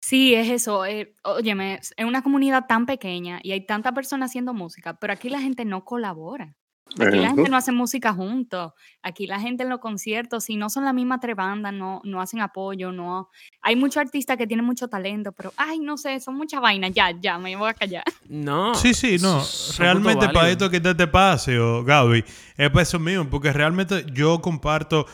Sí, 0.00 0.34
es 0.34 0.50
eso. 0.50 0.86
eh, 0.86 1.14
óyeme, 1.24 1.74
es 1.74 1.92
una 1.98 2.22
comunidad 2.22 2.66
tan 2.68 2.86
pequeña 2.86 3.40
y 3.42 3.52
hay 3.52 3.66
tanta 3.66 3.92
personas 3.92 4.30
haciendo 4.30 4.54
música, 4.54 4.98
pero 5.00 5.12
aquí 5.12 5.28
la 5.28 5.40
gente 5.40 5.64
no 5.64 5.84
colabora. 5.84 6.56
Aquí 6.98 7.18
la 7.18 7.28
gente 7.30 7.50
no 7.50 7.56
hace 7.56 7.72
música 7.72 8.12
juntos. 8.12 8.72
Aquí 9.02 9.26
la 9.26 9.40
gente 9.40 9.64
en 9.64 9.68
los 9.68 9.80
conciertos, 9.80 10.44
si 10.44 10.56
no 10.56 10.70
son 10.70 10.84
la 10.84 10.92
misma 10.92 11.18
tres 11.20 11.36
bandas, 11.36 11.72
no, 11.72 12.00
no 12.04 12.20
hacen 12.20 12.40
apoyo, 12.40 12.92
no. 12.92 13.28
Hay 13.60 13.76
muchos 13.76 13.98
artistas 13.98 14.36
que 14.36 14.46
tienen 14.46 14.64
mucho 14.64 14.88
talento, 14.88 15.32
pero 15.32 15.52
ay, 15.56 15.78
no 15.78 15.98
sé, 15.98 16.20
son 16.20 16.36
mucha 16.36 16.60
vaina. 16.60 16.88
Ya, 16.88 17.10
ya, 17.10 17.38
me 17.38 17.54
voy 17.56 17.70
a 17.70 17.74
callar. 17.74 18.04
No. 18.28 18.74
Sí, 18.74 18.94
sí, 18.94 19.18
no. 19.20 19.42
Realmente 19.78 20.28
para 20.28 20.50
esto 20.50 20.70
que 20.70 20.80
te, 20.80 20.94
te 20.94 21.06
pase, 21.06 21.58
o 21.58 21.84
Gaby, 21.84 22.24
es 22.56 22.70
para 22.70 22.82
eso 22.82 22.98
mismo, 22.98 23.28
porque 23.28 23.52
realmente 23.52 24.06
yo 24.12 24.40
comparto 24.40 25.06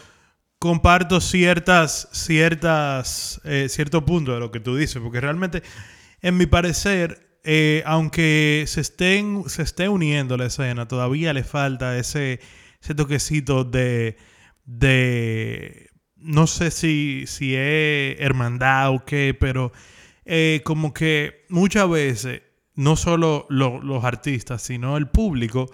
comparto 0.58 1.20
ciertas 1.20 2.08
ciertas 2.12 3.40
eh, 3.42 3.66
cierto 3.68 4.04
punto 4.04 4.32
de 4.32 4.38
lo 4.38 4.52
que 4.52 4.60
tú 4.60 4.76
dices, 4.76 5.02
porque 5.02 5.20
realmente 5.20 5.62
en 6.20 6.36
mi 6.36 6.46
parecer 6.46 7.31
eh, 7.44 7.82
aunque 7.86 8.64
se 8.68 8.80
estén 8.80 9.44
se 9.48 9.62
esté 9.62 9.88
uniendo 9.88 10.36
la 10.36 10.46
escena, 10.46 10.86
todavía 10.88 11.32
le 11.32 11.44
falta 11.44 11.98
ese 11.98 12.40
ese 12.80 12.94
toquecito 12.94 13.64
de 13.64 14.16
de 14.64 15.90
no 16.16 16.46
sé 16.46 16.70
si 16.70 17.24
si 17.26 17.54
es 17.56 18.20
hermandad 18.20 18.90
o 18.94 19.04
qué, 19.04 19.36
pero 19.38 19.72
eh, 20.24 20.60
como 20.64 20.92
que 20.94 21.44
muchas 21.48 21.88
veces, 21.90 22.42
no 22.76 22.94
solo 22.96 23.46
lo- 23.50 23.82
los 23.82 24.04
artistas, 24.04 24.62
sino 24.62 24.96
el 24.96 25.08
público, 25.08 25.66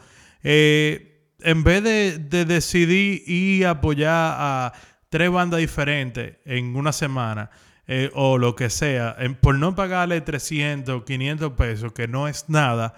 eh, 0.42 1.32
en 1.40 1.62
vez 1.64 1.82
de, 1.84 2.18
de 2.18 2.44
decidir 2.46 3.22
y 3.26 3.64
apoyar 3.64 4.10
a 4.38 4.72
tres 5.10 5.30
bandas 5.30 5.60
diferentes 5.60 6.36
en 6.46 6.74
una 6.76 6.92
semana, 6.92 7.50
eh, 7.88 8.10
o 8.14 8.38
lo 8.38 8.54
que 8.54 8.70
sea, 8.70 9.16
en- 9.18 9.34
por 9.34 9.54
no 9.56 9.74
pagarle 9.74 10.20
300, 10.20 11.02
500 11.04 11.52
pesos, 11.54 11.92
que 11.92 12.06
no 12.06 12.28
es 12.28 12.44
nada, 12.48 12.94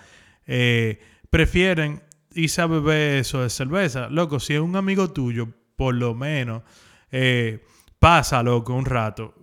eh, 0.47 1.01
prefieren 1.31 2.03
irse 2.35 2.61
a 2.61 2.67
beber 2.67 3.19
eso 3.19 3.43
de 3.43 3.51
cerveza. 3.51 4.09
Loco, 4.11 4.39
si 4.41 4.55
es 4.55 4.61
un 4.61 4.77
amigo 4.77 5.11
tuyo, 5.11 5.49
por 5.77 5.95
lo 5.95 6.15
menos, 6.15 6.63
eh, 7.13 7.61
pasa, 7.99 8.43
loco, 8.43 8.75
un 8.75 8.85
rato. 8.85 9.35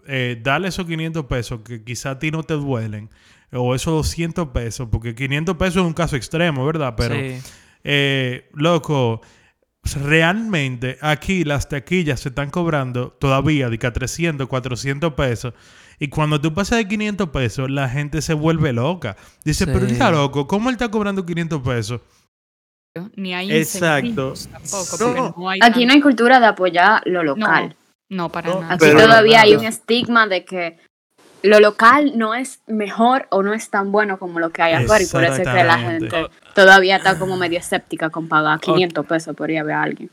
Dale 0.42 0.68
esos 0.70 0.86
500 0.86 1.26
pesos 1.26 1.62
que 1.64 1.84
quizá 1.84 2.12
a 2.12 2.20
ti 2.20 2.30
no 2.32 2.44
te 2.44 2.54
duelen. 2.56 3.10
o 3.54 3.74
esos 3.74 3.94
200 3.94 4.50
pesos, 4.50 4.90
porque 4.92 5.16
500 5.16 5.56
pesos 5.56 5.78
es 5.78 5.84
un 5.88 5.94
caso 5.94 6.18
extremo, 6.18 6.66
¿verdad? 6.66 6.96
Pero, 6.98 7.16
Sí. 7.16 7.40
loco, 8.54 9.22
realmente 9.96 10.98
aquí 11.02 11.44
las 11.44 11.70
taquillas 11.70 12.20
se 12.20 12.30
están 12.30 12.50
cobrando 12.50 13.12
todavía 13.20 13.70
de 13.70 13.78
que 13.80 13.88
a 13.88 13.94
300, 13.94 14.48
400 14.48 15.14
pesos. 15.14 15.54
Y 16.00 16.10
cuando 16.10 16.40
tú 16.40 16.54
pasas 16.54 16.78
de 16.80 16.88
500 16.88 17.30
pesos, 17.30 17.72
la 17.72 17.90
gente 17.90 18.22
se 18.22 18.34
vuelve 18.34 18.74
loca. 18.74 19.16
Dice, 19.44 19.66
pero 19.66 19.80
él 19.80 19.88
Sí. 19.88 19.94
está 19.94 20.12
loco, 20.12 20.46
¿cómo 20.48 20.70
él 20.70 20.74
está 20.76 20.90
cobrando 20.92 21.26
500 21.26 21.62
pesos? 21.62 22.02
Ni 23.16 23.34
hay 23.34 23.52
Exacto. 23.52 24.34
incentivos 24.34 24.48
tampoco. 24.48 24.98
No, 25.00 25.16
porque 25.34 25.40
no 25.42 25.50
hay 25.50 25.60
Aquí 25.62 25.86
no 25.86 25.94
hay 25.94 26.02
cultura 26.02 26.40
de 26.40 26.48
apoyar 26.48 27.02
lo 27.06 27.24
local. 27.24 27.76
No, 28.10 28.30
para 28.30 28.50
No, 28.50 28.62
nada. 28.62 28.74
Aquí 28.76 28.86
Pero- 28.86 29.02
todavía 29.02 29.42
hay 29.42 29.50
Pero- 29.52 29.60
un 29.62 29.66
estigma 29.68 30.28
de 30.28 30.46
que 30.46 30.78
lo 31.48 31.60
local 31.60 32.14
no 32.16 32.34
es 32.36 32.60
mejor 32.68 33.28
o 33.32 33.42
no 33.44 33.54
es 33.54 33.70
tan 33.70 33.92
bueno 33.92 34.20
como 34.20 34.40
lo 34.40 34.52
que 34.52 34.62
hay 34.62 34.74
afuera 34.74 35.04
y 35.04 35.08
por 35.08 35.24
eso 35.24 35.34
es 35.42 35.48
que 35.48 35.64
la 35.64 35.80
gente 35.80 36.26
todavía 36.54 36.98
está 36.98 37.18
como 37.18 37.38
medio 37.38 37.60
escéptica 37.60 38.10
con 38.10 38.28
pagar 38.28 38.60
500 38.60 39.06
pesos 39.06 39.36
por 39.36 39.50
ir 39.52 39.60
a 39.60 39.64
ver 39.64 39.76
a 39.76 39.82
alguien. 39.84 40.10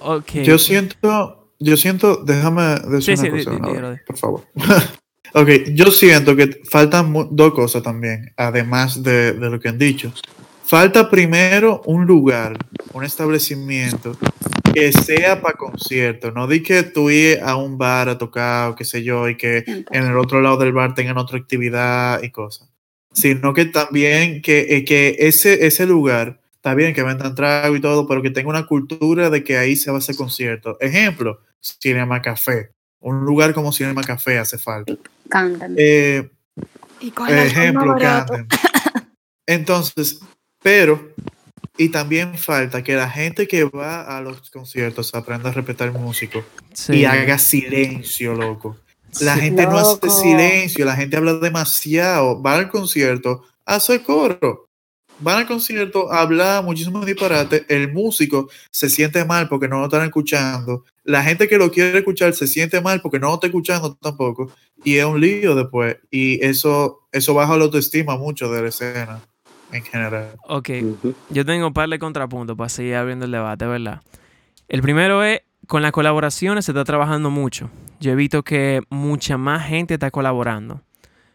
Ok. 0.00 0.30
Yo 0.44 0.58
siento, 0.58 1.50
yo 1.58 1.76
siento, 1.76 2.16
déjame 2.24 2.62
decir 2.88 3.16
Sí, 3.18 3.28
una 3.28 3.38
sí, 3.40 3.44
cosa, 3.44 3.98
por 4.06 4.16
favor. 4.16 4.42
ok, 5.34 5.48
yo 5.74 5.90
siento 5.90 6.36
que 6.36 6.60
faltan 6.70 7.10
mu- 7.10 7.28
dos 7.30 7.52
cosas 7.52 7.82
también, 7.82 8.32
además 8.36 9.02
de, 9.02 9.32
de 9.32 9.50
lo 9.50 9.58
que 9.60 9.68
han 9.68 9.78
dicho. 9.78 10.12
Falta 10.64 11.08
primero 11.10 11.80
un 11.86 12.06
lugar, 12.06 12.56
un 12.92 13.02
establecimiento 13.04 14.16
que 14.72 14.92
sea 14.92 15.40
para 15.40 15.56
conciertos. 15.56 16.34
No 16.34 16.46
di 16.46 16.62
que 16.62 16.82
tú 16.82 17.10
ir 17.10 17.40
a 17.42 17.56
un 17.56 17.78
bar 17.78 18.08
a 18.08 18.18
tocar 18.18 18.70
o 18.70 18.74
qué 18.76 18.84
sé 18.84 19.02
yo 19.02 19.28
y 19.28 19.36
que 19.36 19.64
en 19.66 20.04
el 20.04 20.16
otro 20.16 20.40
lado 20.40 20.56
del 20.58 20.72
bar 20.72 20.94
tengan 20.94 21.18
otra 21.18 21.38
actividad 21.38 22.22
y 22.22 22.30
cosas. 22.30 22.68
Sino 23.12 23.54
que 23.54 23.64
también 23.64 24.42
que, 24.42 24.76
eh, 24.76 24.84
que 24.84 25.16
ese, 25.18 25.66
ese 25.66 25.86
lugar, 25.86 26.40
está 26.54 26.74
bien 26.74 26.94
que 26.94 27.02
vendan 27.02 27.34
trago 27.34 27.74
y 27.74 27.80
todo, 27.80 28.06
pero 28.06 28.22
que 28.22 28.30
tenga 28.30 28.50
una 28.50 28.66
cultura 28.66 29.30
de 29.30 29.42
que 29.42 29.56
ahí 29.58 29.76
se 29.76 29.90
va 29.90 29.96
a 29.96 29.98
hacer 29.98 30.16
concierto. 30.16 30.76
Ejemplo, 30.80 31.40
Cinema 31.60 32.22
Café. 32.22 32.70
Un 33.00 33.24
lugar 33.24 33.54
como 33.54 33.72
Cinema 33.72 34.02
Café 34.02 34.38
hace 34.38 34.58
falta. 34.58 34.94
Cantan. 35.28 35.74
Eh, 35.78 36.28
Y 37.00 37.10
con 37.10 37.28
ejemplo. 37.28 37.96
Entonces, 39.46 40.20
pero, 40.62 41.12
y 41.78 41.88
también 41.90 42.36
falta 42.36 42.82
que 42.82 42.94
la 42.96 43.08
gente 43.08 43.46
que 43.48 43.64
va 43.64 44.02
a 44.02 44.20
los 44.20 44.50
conciertos 44.50 45.14
aprenda 45.14 45.48
a 45.50 45.52
respetar 45.52 45.88
al 45.88 45.94
músico 45.94 46.44
Sí. 46.74 46.94
y 46.96 47.04
haga 47.04 47.38
silencio, 47.38 48.34
loco. 48.34 48.76
La 49.20 49.34
Sí. 49.36 49.40
gente 49.40 49.64
no 49.64 49.78
hace 49.78 50.10
silencio, 50.10 50.84
la 50.84 50.96
gente 50.96 51.16
habla 51.16 51.34
demasiado. 51.34 52.42
Va 52.42 52.54
al 52.56 52.68
concierto, 52.70 53.44
hace 53.64 54.02
coro. 54.02 54.66
Van 55.20 55.38
al 55.38 55.46
concierto, 55.48 56.12
habla 56.12 56.62
muchísimo 56.62 57.04
disparate. 57.04 57.64
El 57.68 57.92
músico 57.92 58.48
se 58.70 58.88
siente 58.88 59.24
mal 59.24 59.48
porque 59.48 59.66
no 59.66 59.78
lo 59.78 59.84
están 59.86 60.04
escuchando. 60.04 60.84
La 61.02 61.24
gente 61.24 61.48
que 61.48 61.58
lo 61.58 61.70
quiere 61.72 61.98
escuchar 61.98 62.34
se 62.34 62.46
siente 62.46 62.80
mal 62.80 63.00
porque 63.00 63.18
no 63.18 63.28
lo 63.28 63.34
está 63.34 63.46
escuchando 63.48 63.96
tampoco. 64.00 64.52
Y 64.84 64.96
es 64.98 65.04
un 65.04 65.20
lío 65.20 65.56
después. 65.56 65.96
Y 66.10 66.44
eso, 66.44 67.08
eso 67.10 67.34
baja 67.34 67.56
la 67.56 67.64
autoestima 67.64 68.16
mucho 68.16 68.48
de 68.52 68.62
la 68.62 68.68
escena 68.68 69.20
en 69.72 69.82
general. 69.82 70.30
Ok. 70.44 70.70
Yo 71.30 71.44
tengo 71.44 71.66
un 71.66 71.72
par 71.72 71.88
de 71.88 71.98
contrapuntos 71.98 72.56
para 72.56 72.68
seguir 72.68 72.94
abriendo 72.96 73.24
el 73.26 73.32
debate, 73.32 73.66
¿verdad? 73.66 74.00
El 74.68 74.82
primero 74.82 75.22
es, 75.24 75.42
con 75.66 75.82
las 75.82 75.92
colaboraciones 75.92 76.64
se 76.64 76.72
está 76.72 76.84
trabajando 76.84 77.30
mucho. 77.30 77.70
Yo 78.00 78.12
he 78.12 78.14
visto 78.14 78.42
que 78.42 78.82
mucha 78.90 79.36
más 79.38 79.66
gente 79.66 79.94
está 79.94 80.10
colaborando. 80.10 80.82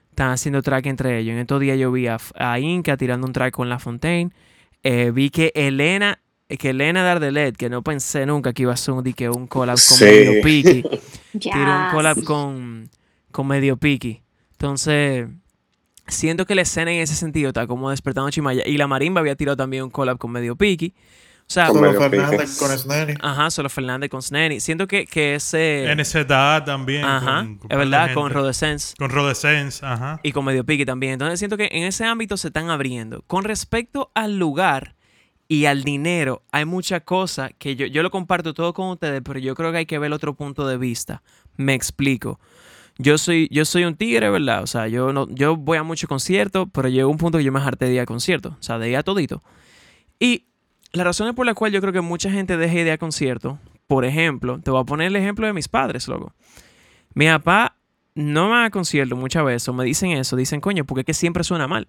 Están 0.09 0.31
haciendo 0.31 0.61
track 0.61 0.85
entre 0.85 1.17
ellos. 1.19 1.33
En 1.33 1.39
estos 1.39 1.59
días 1.59 1.77
yo 1.77 1.91
vi 1.91 2.07
a, 2.07 2.17
a 2.35 2.59
Inca 2.59 2.97
tirando 2.97 3.25
un 3.27 3.33
track 3.33 3.53
con 3.53 3.69
La 3.69 3.79
Fontaine. 3.79 4.31
Eh, 4.83 5.11
vi 5.11 5.29
que 5.29 5.51
Elena, 5.55 6.19
que 6.47 6.69
Elena 6.69 7.03
Dardelet, 7.03 7.55
que 7.57 7.69
no 7.69 7.81
pensé 7.83 8.25
nunca 8.25 8.53
que 8.53 8.63
iba 8.63 8.73
a 8.73 8.77
ser 8.77 8.93
un, 8.93 9.03
di 9.03 9.13
que 9.13 9.29
un 9.29 9.47
collab 9.47 9.75
con 9.75 9.97
Sí. 9.97 10.05
Medio 10.05 10.41
Piki. 10.43 10.83
tiró 11.39 11.79
un 11.79 11.89
collab 11.91 12.23
con, 12.23 12.89
con 13.31 13.47
Medio 13.47 13.77
Piki. 13.77 14.21
Entonces, 14.51 15.27
siento 16.07 16.45
que 16.45 16.55
la 16.55 16.61
escena 16.63 16.91
en 16.91 17.01
ese 17.01 17.15
sentido 17.15 17.49
está 17.49 17.67
como 17.67 17.89
despertando 17.89 18.29
Chimaya. 18.31 18.63
Y 18.65 18.77
la 18.77 18.87
Marimba 18.87 19.21
había 19.21 19.35
tirado 19.35 19.55
también 19.57 19.83
un 19.83 19.89
collab 19.89 20.17
con 20.17 20.31
Medio 20.31 20.55
Piki. 20.55 20.93
O 21.45 21.45
sea, 21.53 21.67
Con 21.67 21.75
Solo 21.79 21.99
Fernández 22.09 22.39
Pique. 22.51 22.57
con 22.57 22.77
Snelly. 22.77 23.13
ajá, 23.21 23.49
solo 23.51 23.69
Fernández 23.69 24.09
con 24.09 24.21
Sneni. 24.21 24.61
Siento 24.61 24.87
que, 24.87 25.05
que 25.05 25.35
ese. 25.35 25.93
NZA 25.93 26.63
también. 26.65 27.03
Ajá, 27.03 27.39
con- 27.43 27.57
con 27.57 27.71
es 27.71 27.77
verdad, 27.77 27.99
gente. 28.05 28.13
con 28.15 28.31
Rodescence. 28.31 28.95
Con 28.97 29.09
Rodescence, 29.09 29.85
ajá. 29.85 30.19
y 30.23 30.31
con 30.31 30.45
Medio 30.45 30.63
Pique 30.65 30.85
también. 30.85 31.13
Entonces 31.13 31.39
siento 31.39 31.57
que 31.57 31.67
en 31.73 31.83
ese 31.83 32.05
ámbito 32.05 32.37
se 32.37 32.47
están 32.47 32.69
abriendo. 32.69 33.23
Con 33.27 33.43
respecto 33.43 34.09
al 34.15 34.39
lugar 34.39 34.95
y 35.49 35.65
al 35.65 35.83
dinero, 35.83 36.43
hay 36.53 36.63
mucha 36.63 37.01
cosa 37.01 37.49
que 37.49 37.75
yo, 37.75 37.87
yo 37.87 38.03
lo 38.03 38.09
comparto 38.09 38.53
todo 38.53 38.73
con 38.73 38.87
ustedes, 38.91 39.21
pero 39.23 39.37
yo 39.37 39.53
creo 39.53 39.71
que 39.73 39.79
hay 39.79 39.85
que 39.85 39.99
ver 39.99 40.13
otro 40.13 40.33
punto 40.35 40.65
de 40.65 40.77
vista. 40.77 41.21
Me 41.57 41.73
explico. 41.73 42.39
Yo 42.97 43.17
soy, 43.17 43.47
yo 43.51 43.65
soy 43.65 43.85
un 43.85 43.95
tigre, 43.95 44.29
¿verdad? 44.29 44.63
O 44.63 44.67
sea, 44.67 44.87
yo 44.87 45.13
no, 45.13 45.27
yo 45.29 45.55
voy 45.55 45.77
a 45.77 45.83
muchos 45.83 46.07
conciertos, 46.07 46.67
pero 46.71 46.89
llegó 46.89 47.09
un 47.09 47.17
punto 47.17 47.37
que 47.39 47.43
yo 47.43 47.51
me 47.51 47.59
harté 47.59 47.85
de 47.85 47.93
ir 47.93 47.99
a 47.99 48.05
conciertos. 48.05 48.53
O 48.53 48.61
sea, 48.63 48.77
de 48.77 48.89
ir 48.89 48.97
a 48.97 49.03
todito. 49.03 49.41
Y 50.19 50.45
las 50.91 51.05
razones 51.05 51.33
por 51.33 51.45
las 51.45 51.55
cuales 51.55 51.73
yo 51.73 51.81
creo 51.81 51.93
que 51.93 52.01
mucha 52.01 52.31
gente 52.31 52.55
deja 52.55 52.73
de 52.75 52.81
ir 52.81 52.91
a 52.91 52.97
conciertos, 52.97 53.57
por 53.87 54.05
ejemplo, 54.05 54.59
te 54.61 54.71
voy 54.71 54.81
a 54.81 54.85
poner 54.85 55.07
el 55.07 55.15
ejemplo 55.15 55.47
de 55.47 55.53
mis 55.53 55.67
padres, 55.67 56.07
loco. 56.07 56.33
Mi 57.13 57.27
papá 57.27 57.77
no 58.15 58.49
va 58.49 58.65
a 58.65 58.69
conciertos 58.69 59.17
muchas 59.17 59.43
veces, 59.43 59.67
o 59.67 59.73
me 59.73 59.83
dicen 59.83 60.11
eso, 60.11 60.35
dicen, 60.35 60.61
coño, 60.61 60.85
porque 60.85 61.01
es 61.01 61.05
que 61.05 61.13
siempre 61.13 61.43
suena 61.43 61.67
mal. 61.67 61.87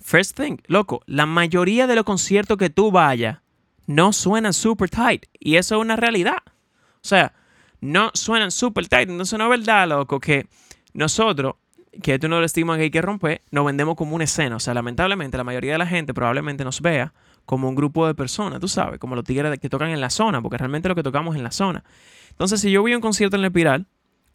First 0.00 0.38
thing, 0.38 0.58
loco, 0.66 1.02
la 1.06 1.26
mayoría 1.26 1.86
de 1.86 1.96
los 1.96 2.04
conciertos 2.04 2.56
que 2.56 2.70
tú 2.70 2.90
vayas 2.90 3.38
no 3.86 4.12
suenan 4.12 4.52
super 4.52 4.88
tight. 4.90 5.24
Y 5.40 5.56
eso 5.56 5.76
es 5.76 5.80
una 5.80 5.96
realidad. 5.96 6.36
O 6.46 7.08
sea, 7.08 7.32
no 7.80 8.10
suenan 8.14 8.50
super 8.50 8.88
tight. 8.88 9.08
Entonces 9.08 9.38
no 9.38 9.52
es 9.52 9.60
verdad, 9.60 9.88
loco, 9.88 10.20
que 10.20 10.46
nosotros, 10.92 11.54
que 12.02 12.14
esto 12.14 12.28
no 12.28 12.38
el 12.38 12.44
estigma 12.44 12.76
que 12.76 12.84
hay 12.84 12.90
que 12.90 13.02
romper, 13.02 13.42
nos 13.50 13.64
vendemos 13.64 13.96
como 13.96 14.14
una 14.14 14.24
escena. 14.24 14.56
O 14.56 14.60
sea, 14.60 14.74
lamentablemente 14.74 15.36
la 15.36 15.44
mayoría 15.44 15.72
de 15.72 15.78
la 15.78 15.86
gente 15.86 16.14
probablemente 16.14 16.64
nos 16.64 16.80
vea 16.80 17.12
como 17.44 17.68
un 17.68 17.74
grupo 17.74 18.06
de 18.06 18.14
personas, 18.14 18.60
tú 18.60 18.68
sabes, 18.68 18.98
como 18.98 19.14
los 19.14 19.24
tigres 19.24 19.58
que 19.58 19.70
tocan 19.70 19.88
en 19.88 20.00
la 20.00 20.10
zona, 20.10 20.42
porque 20.42 20.58
realmente 20.58 20.88
lo 20.88 20.94
que 20.94 21.02
tocamos 21.02 21.34
es 21.34 21.38
en 21.38 21.44
la 21.44 21.50
zona. 21.50 21.82
Entonces, 22.30 22.60
si 22.60 22.70
yo 22.70 22.82
voy 22.82 22.92
a 22.92 22.96
un 22.96 23.00
concierto 23.00 23.36
en 23.36 23.42
la 23.42 23.48
espiral 23.48 23.86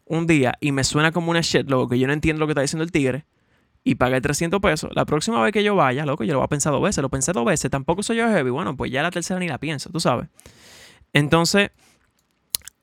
un 0.04 0.26
día 0.26 0.54
y 0.60 0.72
me 0.72 0.82
suena 0.82 1.12
como 1.12 1.30
una 1.30 1.40
shit, 1.40 1.70
loco, 1.70 1.90
que 1.90 1.98
yo 1.98 2.08
no 2.08 2.12
entiendo 2.12 2.40
lo 2.40 2.46
que 2.46 2.52
está 2.52 2.62
diciendo 2.62 2.82
el 2.82 2.90
tigre, 2.90 3.24
y 3.84 3.96
pagué 3.96 4.20
300 4.20 4.60
pesos, 4.60 4.90
la 4.94 5.04
próxima 5.04 5.40
vez 5.42 5.52
que 5.52 5.62
yo 5.62 5.76
vaya, 5.76 6.06
loco, 6.06 6.24
yo 6.24 6.32
lo 6.32 6.38
voy 6.40 6.46
a 6.46 6.48
pensar 6.48 6.72
dos 6.72 6.82
veces, 6.82 7.02
lo 7.02 7.10
pensé 7.10 7.32
dos 7.32 7.44
veces, 7.44 7.70
tampoco 7.70 8.02
soy 8.02 8.16
yo 8.16 8.28
heavy, 8.28 8.50
bueno, 8.50 8.76
pues 8.76 8.90
ya 8.90 9.02
la 9.02 9.10
tercera 9.10 9.38
ni 9.38 9.46
la 9.46 9.58
pienso, 9.58 9.90
tú 9.90 10.00
sabes. 10.00 10.28
Entonces, 11.12 11.70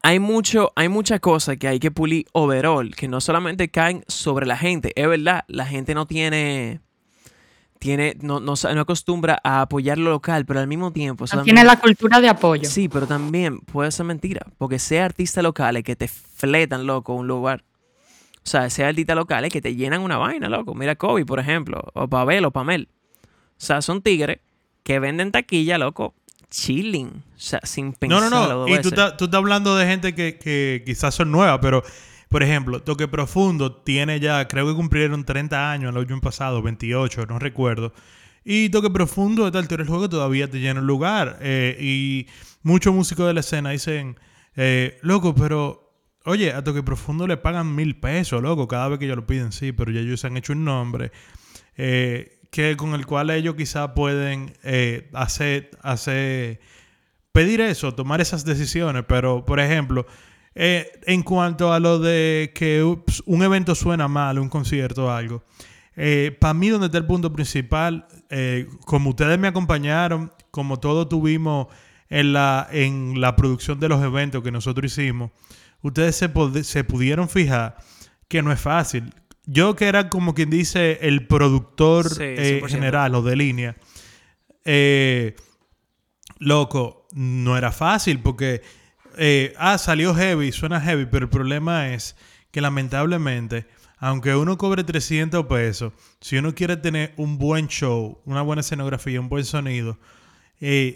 hay 0.04 0.20
mucho, 0.20 0.72
hay 0.76 0.90
mucha 0.90 1.20
cosa 1.20 1.56
que 1.56 1.68
hay 1.68 1.80
que 1.80 1.92
pulir 1.92 2.26
overall, 2.34 2.96
que 2.96 3.08
no 3.08 3.22
solamente 3.22 3.70
caen 3.70 4.04
sobre 4.08 4.46
la 4.46 4.58
gente, 4.58 4.92
es 4.96 5.08
verdad, 5.08 5.44
la 5.48 5.66
gente 5.66 5.94
no 5.94 6.08
tiene, 6.08 6.82
tiene, 7.78 8.16
no, 8.22 8.40
no, 8.40 8.54
no 8.74 8.82
acostumbra 8.82 9.40
a 9.44 9.62
apoyar 9.62 9.98
lo 9.98 10.12
local, 10.12 10.46
pero 10.46 10.60
al 10.60 10.68
mismo 10.68 10.92
tiempo... 10.92 11.26
No 11.34 11.44
tiene 11.44 11.64
la 11.64 11.80
cultura 11.80 12.20
de 12.20 12.30
apoyo. 12.30 12.70
Sí, 12.70 12.90
pero 12.90 13.08
también 13.08 13.60
puede 13.60 13.92
ser 13.92 14.06
mentira, 14.06 14.46
porque 14.58 14.80
sea 14.80 15.06
artistas 15.06 15.44
locales 15.44 15.84
que 15.84 15.96
te 15.96 16.08
fletan, 16.08 16.88
loco, 16.88 17.14
un 17.14 17.28
lugar. 17.28 17.64
O 18.44 18.50
sea, 18.50 18.70
sea 18.72 18.88
artistas 18.88 19.16
locales 19.16 19.54
que 19.54 19.62
te 19.62 19.76
llenan 19.76 20.02
una 20.02 20.18
vaina, 20.18 20.50
loco. 20.50 20.74
Mira 20.74 20.96
Kobe, 20.96 21.26
por 21.26 21.40
ejemplo, 21.40 21.84
o 21.94 22.08
Pavel 22.08 22.46
o 22.46 22.52
Pamel. 22.52 22.90
O 23.24 23.64
sea, 23.64 23.84
son 23.84 24.02
tigres 24.02 24.40
que 24.84 24.98
venden 24.98 25.32
taquilla, 25.32 25.78
loco, 25.78 26.16
chilling. 26.52 27.24
O 27.36 27.40
sea, 27.40 27.62
sin 27.64 27.96
No, 28.06 28.22
pensar 28.22 28.30
no, 28.30 28.48
no. 28.48 28.68
Y 28.68 28.80
tú 28.82 28.90
estás, 28.90 29.18
tú 29.18 29.26
estás 29.26 29.40
hablando 29.40 29.76
de 29.76 29.88
gente 29.88 30.16
que, 30.16 30.38
que 30.38 30.84
quizás 30.86 31.16
son 31.16 31.32
nuevas, 31.32 31.60
pero, 31.62 31.84
por 32.30 32.44
ejemplo, 32.44 32.84
Toque 32.84 33.08
Profundo 33.08 33.74
tiene 33.84 34.20
ya, 34.20 34.48
creo 34.48 34.68
que 34.68 34.76
cumplieron 34.76 35.26
30 35.26 35.72
años 35.72 35.96
el 35.96 36.02
año 36.02 36.22
pasado, 36.22 36.62
28, 36.62 37.26
no 37.28 37.40
recuerdo. 37.40 37.94
Y 38.44 38.70
Toque 38.70 38.90
Profundo, 38.92 39.46
de 39.46 39.52
tal 39.52 39.68
teoría 39.68 39.84
del 39.86 39.90
juego, 39.90 40.10
todavía 40.10 40.50
te 40.50 40.60
llena 40.60 40.80
el 40.82 40.88
lugar. 40.88 41.38
Eh, 41.42 41.78
y 41.80 42.28
muchos 42.64 42.94
músicos 42.94 43.28
de 43.28 43.34
la 43.34 43.42
escena 43.42 43.72
dicen, 43.72 44.18
eh, 44.56 44.98
loco, 45.04 45.36
pero, 45.36 45.94
oye, 46.26 46.54
a 46.54 46.64
Toque 46.64 46.84
Profundo 46.84 47.28
le 47.28 47.38
pagan 47.38 47.74
mil 47.76 48.00
pesos, 48.00 48.42
loco, 48.42 48.68
cada 48.68 48.90
vez 48.90 49.00
que 49.00 49.06
ellos 49.06 49.18
lo 49.18 49.28
piden, 49.28 49.52
sí, 49.52 49.72
pero 49.74 49.92
ya 49.92 50.02
ellos 50.02 50.20
se 50.22 50.28
han 50.28 50.38
hecho 50.38 50.54
un 50.54 50.66
nombre. 50.66 51.12
eh, 51.78 52.40
que 52.52 52.76
con 52.78 52.94
el 52.94 53.06
cual 53.06 53.30
ellos 53.30 53.56
quizás 53.56 53.92
pueden 53.96 54.54
eh, 54.62 55.10
hacer, 55.14 55.72
hacer 55.82 56.60
pedir 57.32 57.62
eso, 57.62 57.96
tomar 57.96 58.20
esas 58.22 58.44
decisiones, 58.46 59.06
pero 59.08 59.46
por 59.46 59.60
ejemplo, 59.60 60.06
eh, 60.54 60.92
en 61.08 61.24
cuanto 61.24 61.72
a 61.74 61.80
lo 61.80 61.98
de 61.98 62.52
que 62.54 62.84
un 62.84 63.44
evento 63.44 63.74
suena 63.74 64.10
mal, 64.10 64.38
un 64.38 64.50
concierto 64.50 65.06
o 65.06 65.10
algo, 65.10 65.44
para 66.40 66.54
mí 66.54 66.70
donde 66.70 66.88
está 66.88 66.98
el 66.98 67.06
punto 67.06 67.32
principal, 67.32 68.08
eh, 68.30 68.68
como 68.86 69.12
ustedes 69.12 69.40
me 69.40 69.48
acompañaron, 69.48 70.32
como 70.52 70.78
todos 70.78 71.08
tuvimos 71.08 71.68
en 72.10 72.34
la, 72.34 72.68
en 72.72 73.22
la 73.22 73.36
producción 73.38 73.80
de 73.80 73.88
los 73.88 74.04
eventos 74.04 74.44
que 74.44 74.52
nosotros 74.52 74.92
hicimos, 74.92 75.32
ustedes 75.82 76.18
se, 76.18 76.64
se 76.64 76.84
pudieron 76.84 77.30
fijar 77.30 77.78
que 78.28 78.42
no 78.42 78.52
es 78.52 78.60
fácil. 78.60 79.14
Yo 79.46 79.76
que 79.76 79.88
era 79.88 80.10
como 80.10 80.34
quien 80.34 80.50
dice 80.50 81.00
el 81.02 81.28
productor 81.28 82.08
eh, 82.20 82.62
general 82.68 83.16
o 83.16 83.22
de 83.22 83.36
línea, 83.36 83.76
eh, 84.66 85.36
loco, 86.38 87.08
no 87.14 87.58
era 87.58 87.72
fácil 87.72 88.20
porque, 88.20 88.62
eh, 89.18 89.54
ah, 89.58 89.78
salió 89.78 90.14
heavy, 90.14 90.52
suena 90.52 90.80
heavy, 90.80 91.06
pero 91.06 91.26
el 91.26 91.30
problema 91.30 91.94
es 91.94 92.16
que 92.52 92.62
lamentablemente, 92.62 93.68
aunque 93.98 94.36
uno 94.36 94.58
cobre 94.58 94.84
300 94.84 95.46
pesos, 95.48 95.94
si 96.20 96.38
uno 96.38 96.54
quiere 96.54 96.78
tener 96.78 97.14
un 97.18 97.38
buen 97.38 97.68
show, 97.68 98.22
una 98.26 98.42
buena 98.42 98.62
escenografía, 98.62 99.20
un 99.20 99.30
buen 99.30 99.46
sonido, 99.46 99.98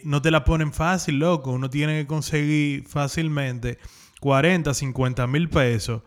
no 0.03 0.21
te 0.21 0.29
la 0.29 0.43
ponen 0.43 0.71
fácil, 0.71 1.17
loco. 1.17 1.51
Uno 1.51 1.71
tiene 1.71 2.01
que 2.01 2.07
conseguir 2.07 2.87
fácilmente 2.87 3.79
40, 4.19 4.73
50 4.73 5.25
mil 5.25 5.49
pesos 5.49 6.03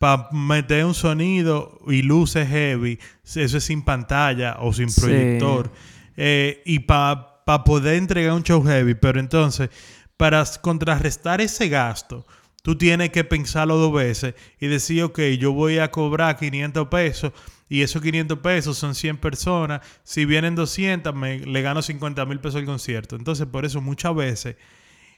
para 0.00 0.30
meter 0.32 0.86
un 0.86 0.94
sonido 0.94 1.78
y 1.86 2.00
luces 2.00 2.48
heavy, 2.48 2.98
eso 3.22 3.58
es 3.58 3.62
sin 3.62 3.82
pantalla 3.82 4.56
o 4.60 4.72
sin 4.72 4.88
proyector, 4.90 5.70
eh, 6.16 6.62
y 6.64 6.78
para 6.78 7.42
poder 7.66 7.96
entregar 7.96 8.32
un 8.32 8.42
show 8.42 8.64
heavy, 8.64 8.94
pero 8.94 9.20
entonces, 9.20 9.68
para 10.16 10.42
contrarrestar 10.62 11.42
ese 11.42 11.68
gasto, 11.68 12.26
tú 12.62 12.78
tienes 12.78 13.10
que 13.10 13.24
pensarlo 13.24 13.76
dos 13.76 13.92
veces 13.92 14.34
y 14.58 14.68
decir, 14.68 15.02
ok, 15.02 15.20
yo 15.38 15.52
voy 15.52 15.80
a 15.80 15.90
cobrar 15.90 16.38
500 16.38 16.88
pesos 16.88 17.32
y 17.68 17.82
esos 17.82 18.00
500 18.00 18.38
pesos 18.38 18.78
son 18.78 18.94
100 18.94 19.18
personas, 19.18 19.82
si 20.02 20.24
vienen 20.24 20.54
200, 20.54 21.14
me, 21.14 21.40
le 21.40 21.60
gano 21.60 21.82
50 21.82 22.24
mil 22.24 22.40
pesos 22.40 22.58
el 22.60 22.66
concierto. 22.66 23.16
Entonces, 23.16 23.46
por 23.46 23.66
eso 23.66 23.82
muchas 23.82 24.14
veces 24.14 24.56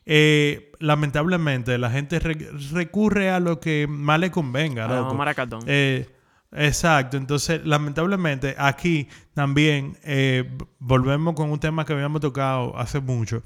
eh, 0.05 0.73
lamentablemente 0.81 1.79
la 1.79 1.91
gente 1.91 2.19
recurre 2.19 3.31
a 3.31 3.39
lo 3.39 3.61
que 3.61 3.87
más 3.87 4.19
le 4.19 4.31
convenga. 4.31 4.89
Eh, 5.67 6.09
exacto, 6.51 7.17
entonces 7.17 7.65
lamentablemente 7.65 8.57
aquí 8.59 9.09
también 9.35 9.97
eh, 10.03 10.59
volvemos 10.79 11.35
con 11.35 11.51
un 11.51 11.61
tema 11.61 11.85
que 11.85 11.93
habíamos 11.93 12.21
tocado 12.21 12.77
hace 12.77 13.01
mucho, 13.01 13.43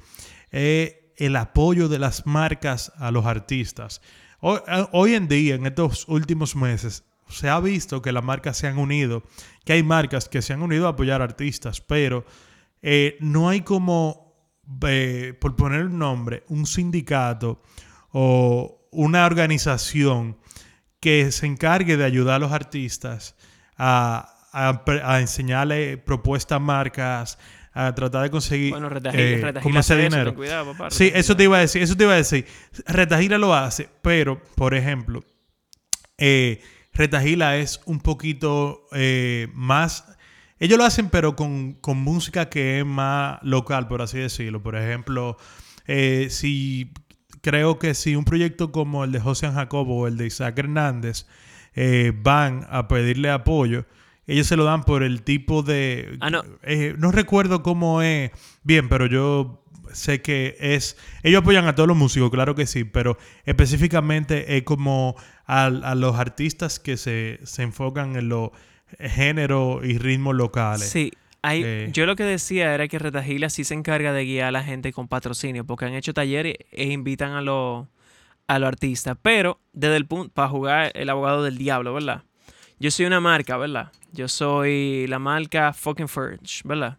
el 0.50 1.36
apoyo 1.36 1.88
de 1.88 1.98
las 1.98 2.26
marcas 2.26 2.92
a 2.96 3.10
los 3.10 3.26
artistas. 3.26 4.00
Hoy, 4.40 4.60
hoy 4.92 5.14
en 5.14 5.28
día, 5.28 5.54
en 5.56 5.66
estos 5.66 6.08
últimos 6.08 6.56
meses, 6.56 7.04
se 7.28 7.48
ha 7.48 7.58
visto 7.60 8.00
que 8.00 8.12
las 8.12 8.24
marcas 8.24 8.56
se 8.56 8.66
han 8.66 8.78
unido, 8.78 9.24
que 9.64 9.74
hay 9.74 9.82
marcas 9.82 10.28
que 10.28 10.40
se 10.40 10.52
han 10.52 10.62
unido 10.62 10.86
a 10.86 10.90
apoyar 10.90 11.20
artistas, 11.20 11.80
pero 11.80 12.24
no 13.20 13.48
hay 13.48 13.60
como 13.60 14.25
por 15.40 15.56
poner 15.56 15.86
un 15.86 15.98
nombre, 15.98 16.44
un 16.48 16.66
sindicato 16.66 17.62
o 18.10 18.88
una 18.90 19.26
organización 19.26 20.36
que 21.00 21.30
se 21.32 21.46
encargue 21.46 21.96
de 21.96 22.04
ayudar 22.04 22.36
a 22.36 22.38
los 22.38 22.52
artistas 22.52 23.36
a, 23.76 24.36
a, 24.52 25.20
enseñarle 25.20 25.98
propuestas 25.98 26.60
marcas, 26.60 27.38
a 27.72 27.94
tratar 27.94 28.22
de 28.22 28.30
conseguir 28.30 28.70
bueno, 28.70 28.88
eh, 29.12 29.52
ese 29.76 29.96
dinero. 29.96 30.34
sí, 30.88 31.12
eso 31.14 31.36
te 31.36 31.44
iba 31.44 31.58
a 31.58 31.60
decir, 31.60 31.82
eso 31.82 31.94
te 31.94 32.04
iba 32.04 32.14
a 32.14 32.16
decir. 32.16 32.46
Retajila 32.86 33.36
lo 33.36 33.54
hace, 33.54 33.90
pero, 34.00 34.42
por 34.54 34.74
ejemplo, 34.74 35.22
eh, 36.16 36.62
Retajila 36.94 37.58
es 37.58 37.80
un 37.84 38.00
poquito 38.00 38.86
eh, 38.92 39.48
más 39.52 40.15
ellos 40.58 40.78
lo 40.78 40.84
hacen, 40.84 41.10
pero 41.10 41.36
con, 41.36 41.78
música 41.82 42.48
que 42.48 42.80
es 42.80 42.86
más 42.86 43.38
local, 43.42 43.88
por 43.88 44.02
así 44.02 44.18
decirlo. 44.18 44.62
Por 44.62 44.76
ejemplo, 44.76 45.36
eh, 45.86 46.28
si 46.30 46.92
creo 47.42 47.78
que 47.78 47.94
si 47.94 48.16
un 48.16 48.24
proyecto 48.24 48.72
como 48.72 49.04
el 49.04 49.12
de 49.12 49.20
José 49.20 49.50
Jacobo 49.50 50.00
o 50.00 50.06
el 50.06 50.16
de 50.16 50.26
Isaac 50.26 50.58
Hernández 50.58 51.26
eh, 51.74 52.12
van 52.14 52.66
a 52.70 52.88
pedirle 52.88 53.30
apoyo, 53.30 53.84
ellos 54.26 54.46
se 54.46 54.56
lo 54.56 54.64
dan 54.64 54.84
por 54.84 55.02
el 55.02 55.22
tipo 55.22 55.62
de... 55.62 56.16
Ah, 56.20 56.30
no. 56.30 56.42
Eh, 56.62 56.94
no 56.98 57.12
recuerdo 57.12 57.62
cómo 57.62 58.02
es 58.02 58.30
bien, 58.64 58.88
pero 58.88 59.06
yo 59.06 59.62
sé 59.92 60.22
que 60.22 60.56
es... 60.58 60.96
Ellos 61.22 61.42
apoyan 61.42 61.66
a 61.66 61.74
todos 61.74 61.86
los 61.86 61.96
músicos, 61.96 62.30
claro 62.30 62.54
que 62.54 62.66
sí, 62.66 62.84
pero 62.84 63.18
específicamente 63.44 64.56
es 64.56 64.64
como 64.64 65.14
a, 65.44 65.68
los 65.70 66.16
artistas 66.16 66.80
que 66.80 66.96
se, 66.96 67.40
se 67.44 67.62
enfocan 67.62 68.16
en 68.16 68.28
lo 68.28 68.52
género 68.98 69.80
y 69.84 69.98
ritmos 69.98 70.34
locales. 70.34 70.88
Sí. 70.88 71.12
Hay, 71.42 71.62
eh. 71.64 71.88
yo 71.92 72.06
lo 72.06 72.16
que 72.16 72.24
decía 72.24 72.74
era 72.74 72.88
que 72.88 72.98
Retagila 72.98 73.50
sí 73.50 73.62
se 73.62 73.74
encarga 73.74 74.12
de 74.12 74.24
guiar 74.24 74.48
a 74.48 74.50
la 74.50 74.64
gente 74.64 74.92
con 74.92 75.06
patrocinio, 75.06 75.64
porque 75.64 75.84
han 75.84 75.94
hecho 75.94 76.12
talleres 76.12 76.56
e 76.72 76.86
invitan 76.86 77.32
a 77.32 77.40
los 77.40 77.86
a 78.48 78.58
los 78.58 78.68
artistas, 78.68 79.16
pero 79.20 79.60
desde 79.72 79.96
el 79.96 80.06
punto, 80.06 80.32
para 80.32 80.48
jugar 80.48 80.92
el 80.94 81.10
abogado 81.10 81.42
del 81.42 81.58
diablo, 81.58 81.94
¿verdad? 81.94 82.22
Yo 82.78 82.90
soy 82.90 83.06
una 83.06 83.20
marca, 83.20 83.56
¿verdad? 83.56 83.90
Yo 84.12 84.28
soy 84.28 85.06
la 85.08 85.18
marca 85.18 85.72
Fucking 85.72 86.08
Furge, 86.08 86.62
¿verdad? 86.64 86.98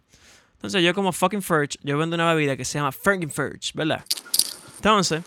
Entonces 0.54 0.82
yo 0.82 0.92
como 0.92 1.12
Fucking 1.12 1.42
Furge, 1.42 1.78
yo 1.82 1.96
vendo 1.96 2.16
una 2.16 2.32
bebida 2.34 2.56
que 2.56 2.64
se 2.64 2.78
llama 2.78 2.92
Fucking 2.92 3.30
Furge, 3.30 3.72
¿verdad? 3.74 4.04
Entonces, 4.76 5.22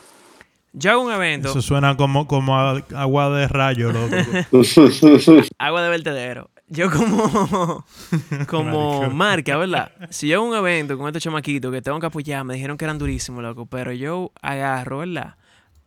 yo 0.74 0.92
hago 0.92 1.02
un 1.04 1.12
evento. 1.12 1.50
Eso 1.50 1.62
suena 1.62 1.98
como, 1.98 2.28
como 2.28 2.58
agua 2.58 3.30
de 3.32 3.48
rayo, 3.48 3.92
loco. 3.92 4.16
agua 5.58 5.84
de 5.84 5.90
vertedero. 5.90 6.50
Yo 6.68 6.90
como, 6.90 7.86
como 8.48 9.10
marca, 9.10 9.58
¿verdad? 9.58 9.92
Si 10.10 10.30
yo 10.30 10.38
hago 10.38 10.50
un 10.50 10.56
evento 10.56 10.98
con 10.98 11.08
estos 11.08 11.22
chamaquitos 11.22 11.72
que 11.74 11.82
tengo 11.82 12.00
que 12.00 12.06
apoyar, 12.06 12.46
me 12.46 12.54
dijeron 12.54 12.78
que 12.78 12.86
eran 12.86 12.98
durísimos, 12.98 13.44
loco. 13.44 13.66
Pero 13.66 13.92
yo 13.92 14.32
agarro, 14.42 15.00
¿verdad? 15.00 15.36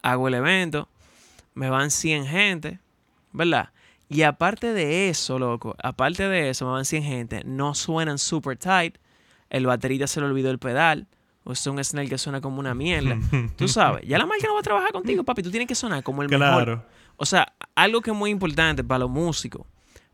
Hago 0.02 0.28
el 0.28 0.34
evento, 0.34 0.88
me 1.54 1.70
van 1.70 1.90
100 1.90 2.26
gente, 2.26 2.78
¿verdad? 3.32 3.70
Y 4.10 4.22
aparte 4.22 4.74
de 4.74 5.08
eso, 5.08 5.38
loco, 5.38 5.74
aparte 5.82 6.28
de 6.28 6.50
eso, 6.50 6.66
me 6.66 6.72
van 6.72 6.84
100 6.84 7.02
gente, 7.02 7.42
no 7.46 7.74
suenan 7.74 8.18
super 8.18 8.58
tight. 8.58 8.96
El 9.48 9.64
baterista 9.64 10.06
se 10.06 10.20
le 10.20 10.26
olvidó 10.26 10.50
el 10.50 10.58
pedal 10.58 11.06
o 11.44 11.52
es 11.52 11.66
un 11.66 11.82
Snell 11.82 12.08
que 12.08 12.18
suena 12.18 12.40
como 12.40 12.58
una 12.58 12.74
mierda. 12.74 13.18
Tú 13.56 13.68
sabes, 13.68 14.06
ya 14.06 14.18
la 14.18 14.26
marca 14.26 14.46
no 14.46 14.54
va 14.54 14.60
a 14.60 14.64
trabajar 14.64 14.92
contigo, 14.92 15.24
papi. 15.24 15.42
Tú 15.42 15.50
tienes 15.50 15.68
que 15.68 15.74
sonar 15.74 16.02
como 16.02 16.22
el 16.22 16.28
mejor. 16.28 16.86
O 17.16 17.26
sea, 17.26 17.52
algo 17.74 18.00
que 18.00 18.10
es 18.10 18.16
muy 18.16 18.30
importante 18.30 18.82
para 18.82 19.00
los 19.00 19.10
músicos, 19.10 19.66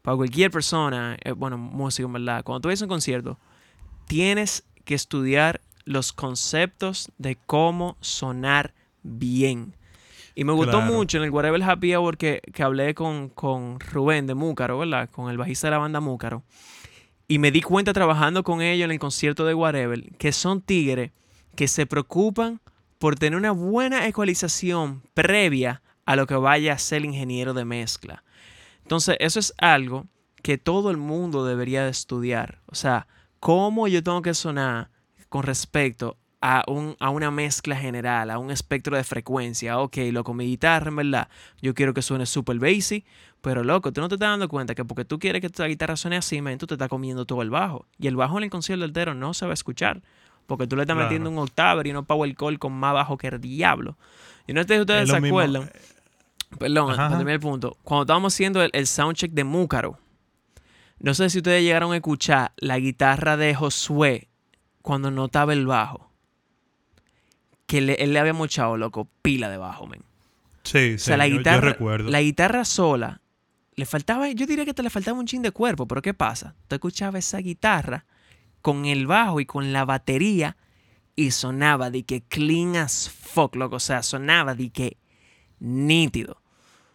para 0.03 0.17
cualquier 0.17 0.51
persona, 0.51 1.17
eh, 1.23 1.33
bueno, 1.33 1.57
músico 1.57 2.07
en 2.07 2.13
verdad, 2.13 2.45
cuando 2.45 2.61
tú 2.61 2.69
ves 2.69 2.83
un 2.83 2.89
concierto, 2.89 3.39
tienes 4.07 4.65
que 4.85 4.95
estudiar 4.95 5.61
los 5.85 6.13
conceptos 6.13 7.11
de 7.17 7.37
cómo 7.47 7.97
sonar 8.01 8.75
bien. 9.03 9.75
Y 10.35 10.45
me 10.45 10.53
gustó 10.53 10.81
mucho 10.81 11.19
en 11.19 11.25
el 11.25 11.31
Whatever 11.31 11.63
Happy 11.63 11.95
Hour 11.95 12.17
que, 12.17 12.41
que 12.53 12.63
hablé 12.63 12.95
con, 12.95 13.29
con 13.31 13.81
Rubén 13.81 14.27
de 14.27 14.35
Múcaro, 14.35 14.79
¿verdad? 14.79 15.09
Con 15.11 15.31
el 15.31 15.37
bajista 15.37 15.67
de 15.67 15.73
la 15.73 15.79
banda 15.79 16.01
Múcaro. 16.01 16.45
Y 17.29 17.39
me 17.39 17.51
di 17.51 17.63
cuenta 17.63 17.93
trabajando 17.93 18.43
con 18.43 18.61
ellos 18.63 18.85
en 18.85 18.91
el 18.91 18.99
concierto 18.99 19.45
de 19.45 19.55
Whatever 19.55 20.13
que 20.17 20.33
son 20.33 20.61
tigres 20.61 21.13
que 21.55 21.69
se 21.69 21.87
preocupan 21.87 22.61
por 22.99 23.17
tener 23.17 23.39
una 23.39 23.53
buena 23.53 24.07
ecualización 24.07 25.03
previa 25.15 25.83
a 26.05 26.17
lo 26.17 26.27
que 26.27 26.35
vaya 26.35 26.75
a 26.75 26.79
ser 26.79 26.99
el 26.99 27.07
ingeniero 27.07 27.55
de 27.55 27.65
mezcla. 27.65 28.25
Entonces, 28.83 29.17
eso 29.21 29.39
es 29.39 29.55
algo 29.59 30.07
que 30.43 30.59
todo 30.59 30.91
el 30.91 30.97
mundo 30.97 31.45
debería 31.45 31.85
de 31.85 31.91
estudiar. 31.91 32.61
O 32.67 32.75
sea, 32.75 33.07
cómo 33.39 33.89
yo 33.89 34.03
tengo 34.03 34.23
que 34.23 34.35
sonar 34.35 34.91
con 35.29 35.45
respecto 35.45 36.17
a, 36.41 36.65
un, 36.67 36.97
a 36.99 37.11
una 37.11 37.31
mezcla 37.31 37.77
general, 37.77 38.31
a 38.31 38.39
un 38.39 38.51
espectro 38.51 38.97
de 38.97 39.05
frecuencia. 39.05 39.79
Ok, 39.79 39.99
loco, 40.11 40.35
mi 40.35 40.47
guitarra, 40.47 40.89
en 40.89 40.97
verdad, 40.97 41.29
yo 41.61 41.75
quiero 41.75 41.95
que 41.95 42.03
suene 42.03 42.27
super 42.27 42.59
basic, 42.59 43.05
pero 43.41 43.63
loco, 43.63 43.93
tú 43.93 44.01
no 44.01 44.09
te 44.09 44.17
estás 44.17 44.31
dando 44.31 44.49
cuenta 44.49 44.75
que 44.75 44.85
porque 44.85 45.05
tú 45.05 45.19
quieres 45.19 45.41
que 45.41 45.51
tu 45.51 45.63
guitarra 45.65 45.97
suene 45.97 46.17
así, 46.17 46.41
tú 46.59 46.67
te 46.67 46.75
estás 46.75 46.89
comiendo 46.89 47.27
todo 47.27 47.43
el 47.43 47.51
bajo. 47.51 47.87
Y 47.99 48.07
el 48.07 48.17
bajo 48.17 48.39
en 48.39 48.45
el 48.45 48.51
concierto 48.51 48.85
entero 48.85 49.15
no 49.15 49.35
se 49.35 49.47
va 49.47 49.53
a 49.53 49.55
escuchar. 49.55 50.03
Porque 50.51 50.67
tú 50.67 50.75
le 50.75 50.83
estás 50.83 50.97
metiendo 50.97 51.31
un 51.31 51.39
octavo 51.39 51.81
y 51.85 51.93
no 51.93 52.03
power 52.03 52.35
call 52.35 52.59
con 52.59 52.73
más 52.73 52.93
bajo 52.93 53.17
que 53.17 53.29
el 53.29 53.41
diablo. 53.41 53.97
Y 54.49 54.53
no 54.53 54.65
sé 54.65 54.75
si 54.75 54.81
ustedes 54.81 55.09
se 55.09 55.17
acuerdan. 55.17 55.71
Perdón, 56.59 56.97
para 56.97 57.33
el 57.33 57.39
punto. 57.39 57.77
Cuando 57.85 58.03
estábamos 58.03 58.35
haciendo 58.35 58.61
el, 58.61 58.87
soundcheck 58.89 59.31
de 59.31 59.45
Múcaro, 59.45 60.01
no 60.99 61.15
sé 61.15 61.31
si 61.31 61.39
ustedes 61.39 61.63
llegaron 61.63 61.93
a 61.93 61.97
escuchar 61.97 62.51
la 62.57 62.81
guitarra 62.81 63.37
de 63.37 63.55
Josué 63.55 64.27
cuando 64.83 65.13
notaba 65.13 65.53
el 65.53 65.69
bajo. 65.69 66.11
Que 67.67 67.79
él 67.79 68.13
le 68.13 68.19
había 68.19 68.33
mochado, 68.33 68.77
loco, 68.77 69.09
pila 69.23 69.49
de 69.49 69.57
bajo, 69.57 69.87
men. 69.87 70.03
Sí, 70.65 70.99
sí, 70.99 71.17
la 71.17 71.29
guitarra, 71.29 71.71
recuerdo. 71.71 72.11
La 72.11 72.21
guitarra 72.21 72.65
sola, 72.65 73.21
le 73.77 73.87
faltaba, 73.87 74.29
yo 74.31 74.47
diría 74.47 74.65
que 74.65 74.75
te 74.75 74.83
le 74.83 74.91
faltaba 74.91 75.17
un 75.17 75.27
chin 75.27 75.43
de 75.43 75.53
cuerpo, 75.53 75.87
pero 75.87 76.03
¿qué 76.03 76.13
pasa? 76.13 76.57
Tú 76.67 76.75
escuchabas 76.75 77.25
esa 77.25 77.39
guitarra 77.39 78.05
con 78.63 78.85
el 78.87 79.07
bajo 79.07 79.41
y 79.41 79.47
con 79.47 79.73
la 79.73 79.85
batería 79.85 80.57
y 81.17 81.33
sonaba 81.33 81.91
de 81.91 82.05
que 82.05 82.23
clean 82.23 82.77
as 82.77 83.11
fuck, 83.11 83.55
loco. 83.57 83.77
O 83.77 83.81
sea, 83.81 84.03
sonaba 84.03 84.55
de 84.55 84.71
que 84.71 84.97
nítido. 85.59 86.41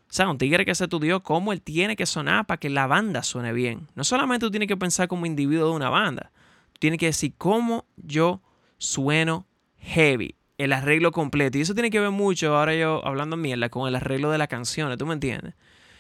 O 0.10 0.14
sea, 0.16 0.30
un 0.30 0.38
tigre 0.38 0.66
que 0.66 0.76
se 0.76 0.86
estudió 0.86 1.24
cómo 1.24 1.52
él 1.52 1.62
tiene 1.62 1.96
que 1.96 2.06
sonar 2.06 2.46
para 2.46 2.60
que 2.60 2.70
la 2.70 2.88
banda 2.88 3.24
suene 3.24 3.54
bien. 3.54 3.88
No 3.96 4.04
solamente 4.04 4.46
tú 4.46 4.52
tienes 4.52 4.68
que 4.68 4.78
pensar 4.78 5.08
como 5.08 5.26
individuo 5.26 5.70
de 5.70 5.76
una 5.76 5.90
banda, 5.90 6.32
tú 6.74 6.80
tienes 6.80 7.00
que 7.00 7.08
decir 7.08 7.34
cómo 7.38 7.86
yo 7.98 8.42
sueno 8.78 9.46
heavy, 9.78 10.36
el 10.58 10.74
arreglo 10.74 11.12
completo. 11.12 11.58
Y 11.58 11.62
eso 11.62 11.74
tiene 11.74 11.90
que 11.90 12.00
ver 12.00 12.12
mucho, 12.12 12.56
ahora 12.56 12.76
yo 12.76 13.06
hablando 13.06 13.36
mierda, 13.36 13.70
con 13.70 13.88
el 13.88 13.96
arreglo 13.96 14.32
de 14.32 14.38
las 14.38 14.48
canciones, 14.48 14.98
¿tú 14.98 15.06
me 15.06 15.14
entiendes? 15.14 15.54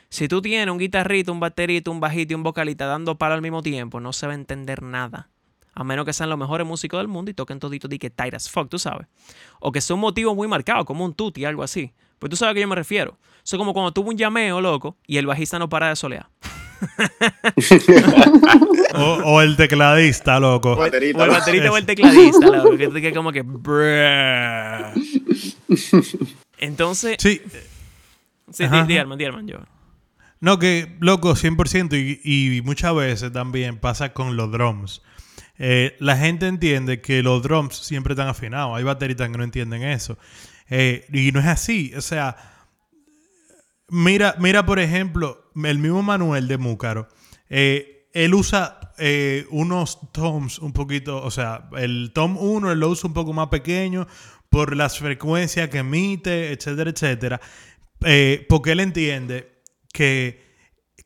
Si 0.10 0.28
tú 0.28 0.41
tienes 0.41 0.71
un 0.71 0.78
guitarrito, 0.78 1.34
un 1.34 1.39
baterito, 1.39 1.91
un 1.91 1.99
bajito 1.99 2.34
y 2.34 2.36
un 2.36 2.43
vocalista 2.43 2.86
dando 2.86 3.17
palo 3.17 3.36
al 3.36 3.41
mismo 3.41 3.62
tiempo, 3.62 3.99
no 3.99 4.13
se 4.13 4.28
va 4.28 4.34
a 4.34 4.36
entender 4.36 4.82
nada. 4.82 5.30
A 5.75 5.83
menos 5.83 6.05
que 6.05 6.13
sean 6.13 6.29
los 6.29 6.39
mejores 6.39 6.65
músicos 6.65 6.99
del 6.99 7.09
mundo 7.09 7.29
y 7.29 7.33
toquen 7.33 7.59
todito 7.59 7.89
de 7.89 7.99
que 7.99 8.09
tight 8.09 8.33
as 8.33 8.49
fuck, 8.49 8.69
tú 8.69 8.79
sabes. 8.79 9.07
O 9.59 9.73
que 9.73 9.81
sea 9.81 9.93
un 9.93 9.99
motivo 9.99 10.33
muy 10.33 10.47
marcado, 10.47 10.85
como 10.85 11.03
un 11.03 11.13
tutti, 11.13 11.43
algo 11.43 11.63
así. 11.63 11.91
Pues 12.17 12.29
tú 12.29 12.38
sabes 12.38 12.51
a 12.51 12.53
qué 12.55 12.61
yo 12.61 12.67
me 12.67 12.75
refiero. 12.75 13.17
Eso 13.43 13.57
es 13.57 13.57
como 13.57 13.73
cuando 13.73 13.91
tuvo 13.91 14.09
un 14.09 14.17
llameo, 14.17 14.61
loco, 14.61 14.95
y 15.05 15.17
el 15.17 15.25
bajista 15.25 15.59
no 15.59 15.67
para 15.67 15.89
de 15.89 15.97
solear. 15.97 16.29
o, 18.95 19.41
el 19.41 19.57
tecladista, 19.57 20.39
loco. 20.39 20.71
O, 20.71 20.85
el 20.85 20.91
baterista 20.91 21.71
o 21.71 21.77
el 21.77 21.85
tecladista, 21.85 22.47
loco. 22.47 22.77
Que, 22.77 22.89
que 23.01 23.13
como 23.13 23.33
que... 23.33 23.43
Entonces... 26.57 27.17
Sí. 27.19 27.41
Sí, 28.51 28.63
di, 28.88 28.95
yo. 29.45 29.57
No, 30.39 30.59
que, 30.59 30.95
loco, 31.01 31.33
100%. 31.33 32.21
Y, 32.23 32.57
y 32.57 32.61
muchas 32.61 32.95
veces 32.95 33.33
también 33.33 33.77
pasa 33.77 34.13
con 34.13 34.38
los 34.38 34.51
drums. 34.51 35.01
Eh, 35.57 35.95
la 35.99 36.17
gente 36.17 36.47
entiende 36.47 37.01
que 37.01 37.23
los 37.23 37.41
drums 37.41 37.77
siempre 37.77 38.13
están 38.13 38.27
afinados. 38.27 38.77
Hay 38.77 38.83
bateristas 38.83 39.29
que 39.29 39.37
no 39.37 39.43
entienden 39.43 39.83
eso. 39.83 40.17
Eh, 40.69 41.05
y 41.11 41.31
no 41.31 41.39
es 41.39 41.45
así. 41.45 41.93
O 41.95 42.01
sea, 42.01 42.35
mira, 43.89 44.35
mira 44.39 44.65
por 44.65 44.79
ejemplo, 44.79 45.51
el 45.63 45.79
mismo 45.79 46.03
Manuel 46.03 46.47
de 46.47 46.57
Múcaro. 46.57 47.07
Eh, 47.49 48.09
él 48.13 48.33
usa 48.33 48.79
unos 49.49 49.99
toms 50.13 50.59
un 50.59 50.71
poquito, 50.71 51.21
o 51.21 51.29
sea, 51.31 51.67
el 51.75 52.11
tom 52.13 52.37
1 52.37 52.71
él 52.71 52.79
lo 52.79 52.87
usa 52.87 53.09
un 53.09 53.13
poco 53.13 53.33
más 53.33 53.49
pequeño 53.49 54.07
por 54.49 54.73
las 54.73 54.97
frecuencias 54.97 55.67
que 55.67 55.79
emite, 55.79 56.53
etcétera, 56.53 56.91
etcétera. 56.91 57.41
porque 58.47 58.71
él 58.71 58.79
entiende 58.79 59.59
que 59.91 60.44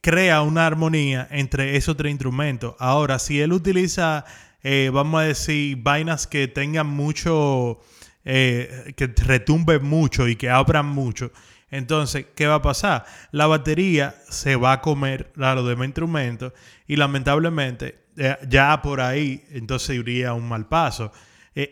crea 0.01 0.41
una 0.41 0.65
armonía 0.65 1.27
entre 1.31 1.75
esos 1.75 1.97
tres 1.97 2.11
instrumentos. 2.11 2.75
Ahora, 2.79 3.19
si 3.19 3.41
él 3.41 3.53
utiliza, 3.53 4.25
eh, 4.63 4.89
vamos 4.93 5.21
a 5.21 5.25
decir, 5.25 5.77
vainas 5.81 6.27
que 6.27 6.47
tengan 6.47 6.87
mucho, 6.87 7.79
eh, 8.25 8.93
que 8.95 9.07
retumben 9.07 9.83
mucho 9.83 10.27
y 10.27 10.35
que 10.35 10.49
abran 10.49 10.85
mucho, 10.85 11.31
entonces, 11.71 12.25
¿qué 12.35 12.47
va 12.47 12.55
a 12.55 12.61
pasar? 12.61 13.05
La 13.31 13.45
batería 13.45 14.15
se 14.29 14.55
va 14.55 14.71
a 14.73 14.81
comer 14.81 15.31
a 15.39 15.53
los 15.53 15.67
demás 15.67 15.85
instrumentos 15.85 16.53
y 16.87 16.95
lamentablemente 16.95 17.99
eh, 18.17 18.37
ya 18.47 18.81
por 18.81 19.01
ahí 19.01 19.45
entonces 19.51 19.95
iría 19.95 20.33
un 20.33 20.47
mal 20.47 20.67
paso. 20.67 21.11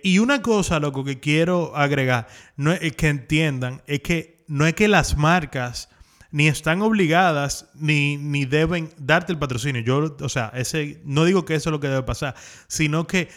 y 0.03 0.19
una 0.19 0.41
cosa, 0.41 0.79
loco, 0.79 1.03
que 1.03 1.19
quiero 1.19 1.75
agregar, 1.75 2.27
no 2.57 2.73
es 2.73 2.93
que 2.95 3.07
entiendan, 3.07 3.81
es 3.87 4.01
que 4.01 4.43
no 4.47 4.67
es 4.67 4.73
que 4.73 4.87
las 4.87 5.17
marcas 5.17 5.89
ni 6.31 6.47
están 6.47 6.81
obligadas 6.81 7.69
ni, 7.75 8.17
ni 8.17 8.45
deben 8.45 8.89
darte 8.97 9.31
el 9.31 9.39
patrocinio. 9.39 9.81
Yo, 9.81 10.15
o 10.19 10.29
sea, 10.29 10.51
ese, 10.55 11.01
no 11.05 11.25
digo 11.25 11.45
que 11.45 11.55
eso 11.55 11.69
es 11.69 11.71
lo 11.71 11.79
que 11.79 11.87
debe 11.87 12.03
pasar, 12.03 12.35
sino 12.67 13.07
que 13.07 13.29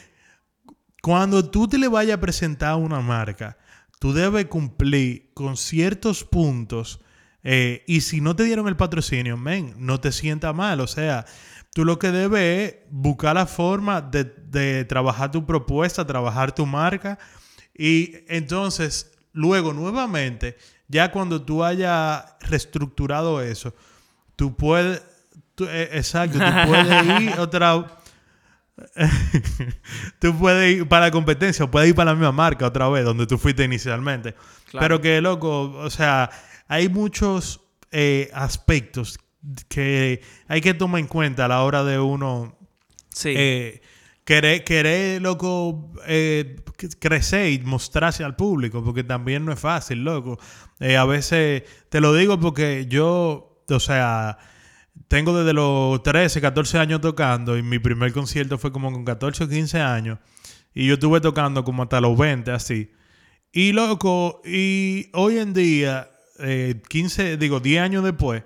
cuando 1.02 1.48
tú 1.48 1.68
te 1.68 1.78
le 1.78 1.88
vayas 1.88 2.18
a 2.18 2.20
presentar 2.20 2.76
una 2.76 3.00
marca, 3.00 3.56
tú 3.98 4.12
debes 4.12 4.46
cumplir 4.46 5.30
con 5.34 5.56
ciertos 5.56 6.24
puntos. 6.24 7.00
Eh, 7.42 7.84
y 7.86 8.02
si 8.02 8.20
no 8.20 8.36
te 8.36 8.44
dieron 8.44 8.68
el 8.68 8.76
patrocinio, 8.76 9.36
men, 9.36 9.74
no 9.78 10.00
te 10.00 10.12
sienta 10.12 10.52
mal. 10.52 10.80
O 10.80 10.86
sea, 10.86 11.24
tú 11.72 11.84
lo 11.84 11.98
que 11.98 12.10
debes 12.10 12.72
es 12.72 12.76
buscar 12.90 13.36
la 13.36 13.46
forma 13.46 14.02
de, 14.02 14.24
de 14.24 14.84
trabajar 14.84 15.30
tu 15.30 15.46
propuesta, 15.46 16.06
trabajar 16.06 16.54
tu 16.54 16.66
marca. 16.66 17.18
Y 17.74 18.16
entonces, 18.28 19.12
luego, 19.32 19.72
nuevamente, 19.72 20.58
ya 20.90 21.10
cuando 21.12 21.40
tú 21.40 21.62
hayas 21.62 22.24
reestructurado 22.40 23.40
eso, 23.40 23.72
tú 24.34 24.56
puedes, 24.56 25.02
eh, 25.60 25.88
exacto, 25.92 26.38
tú 26.38 26.44
puedes 26.68 27.22
ir 27.22 27.38
otra... 27.38 27.96
tú 30.18 30.36
puedes 30.38 30.78
ir 30.78 30.88
para 30.88 31.06
la 31.06 31.10
competencia 31.10 31.66
o 31.66 31.70
puedes 31.70 31.90
ir 31.90 31.94
para 31.94 32.12
la 32.12 32.16
misma 32.16 32.32
marca 32.32 32.66
otra 32.66 32.88
vez, 32.88 33.04
donde 33.04 33.26
tú 33.26 33.36
fuiste 33.36 33.62
inicialmente. 33.62 34.34
Pero 34.72 35.00
que, 35.02 35.20
loco, 35.20 35.70
o 35.70 35.90
sea, 35.90 36.30
hay 36.66 36.88
muchos 36.88 37.60
eh, 37.92 38.30
aspectos 38.32 39.18
que 39.68 40.22
hay 40.48 40.60
que 40.62 40.72
tomar 40.72 41.00
en 41.00 41.06
cuenta 41.06 41.44
a 41.44 41.48
la 41.48 41.62
hora 41.62 41.84
de 41.84 41.98
uno 41.98 42.56
sí. 43.10 43.34
Eh, 43.36 43.82
querer, 44.30 44.62
querer, 44.62 45.20
loco, 45.20 45.92
eh, 46.06 46.54
crecer 47.00 47.50
y 47.50 47.58
mostrarse 47.64 48.22
al 48.22 48.36
público, 48.36 48.84
porque 48.84 49.02
también 49.02 49.44
no 49.44 49.52
es 49.52 49.58
fácil, 49.58 50.04
loco. 50.04 50.38
Eh, 50.78 50.96
a 50.96 51.04
veces, 51.04 51.64
te 51.88 52.00
lo 52.00 52.14
digo 52.14 52.38
porque 52.38 52.86
yo, 52.88 53.64
o 53.68 53.80
sea, 53.80 54.38
tengo 55.08 55.36
desde 55.36 55.52
los 55.52 56.00
13, 56.04 56.40
14 56.40 56.78
años 56.78 57.00
tocando 57.00 57.58
y 57.58 57.64
mi 57.64 57.80
primer 57.80 58.12
concierto 58.12 58.56
fue 58.56 58.70
como 58.70 58.92
con 58.92 59.04
14 59.04 59.42
o 59.42 59.48
15 59.48 59.80
años 59.80 60.20
y 60.72 60.86
yo 60.86 60.94
estuve 60.94 61.20
tocando 61.20 61.64
como 61.64 61.82
hasta 61.82 62.00
los 62.00 62.16
20, 62.16 62.52
así. 62.52 62.92
Y 63.50 63.72
loco, 63.72 64.42
y 64.44 65.10
hoy 65.12 65.38
en 65.38 65.52
día, 65.52 66.08
15, 66.88 67.32
eh, 67.32 67.36
digo, 67.36 67.58
10 67.58 67.82
años 67.82 68.04
después, 68.04 68.44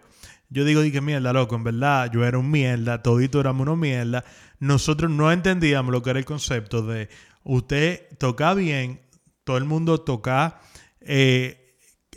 yo 0.55 0.65
digo, 0.65 0.83
dije, 0.83 1.01
mierda, 1.01 1.33
loco, 1.33 1.57
en 1.57 1.65
verdad, 1.65 2.09
yo 2.13 2.25
era 2.25 2.39
un 2.39 2.49
mierda, 2.49 3.03
todito 3.03 3.41
éramos 3.41 3.63
unos 3.63 3.77
mierda. 3.77 4.25
Nosotros 4.61 5.11
no 5.11 5.33
entendíamos 5.33 5.91
lo 5.91 6.01
que 6.01 6.11
era 6.11 6.21
el 6.21 6.25
concepto 6.25 6.83
de 6.83 7.09
usted 7.43 8.07
toca 8.19 8.55
bien, 8.55 9.01
todo 9.43 9.57
el 9.57 9.65
mundo 9.65 10.03
toca 10.03 10.61
eh, 11.01 11.64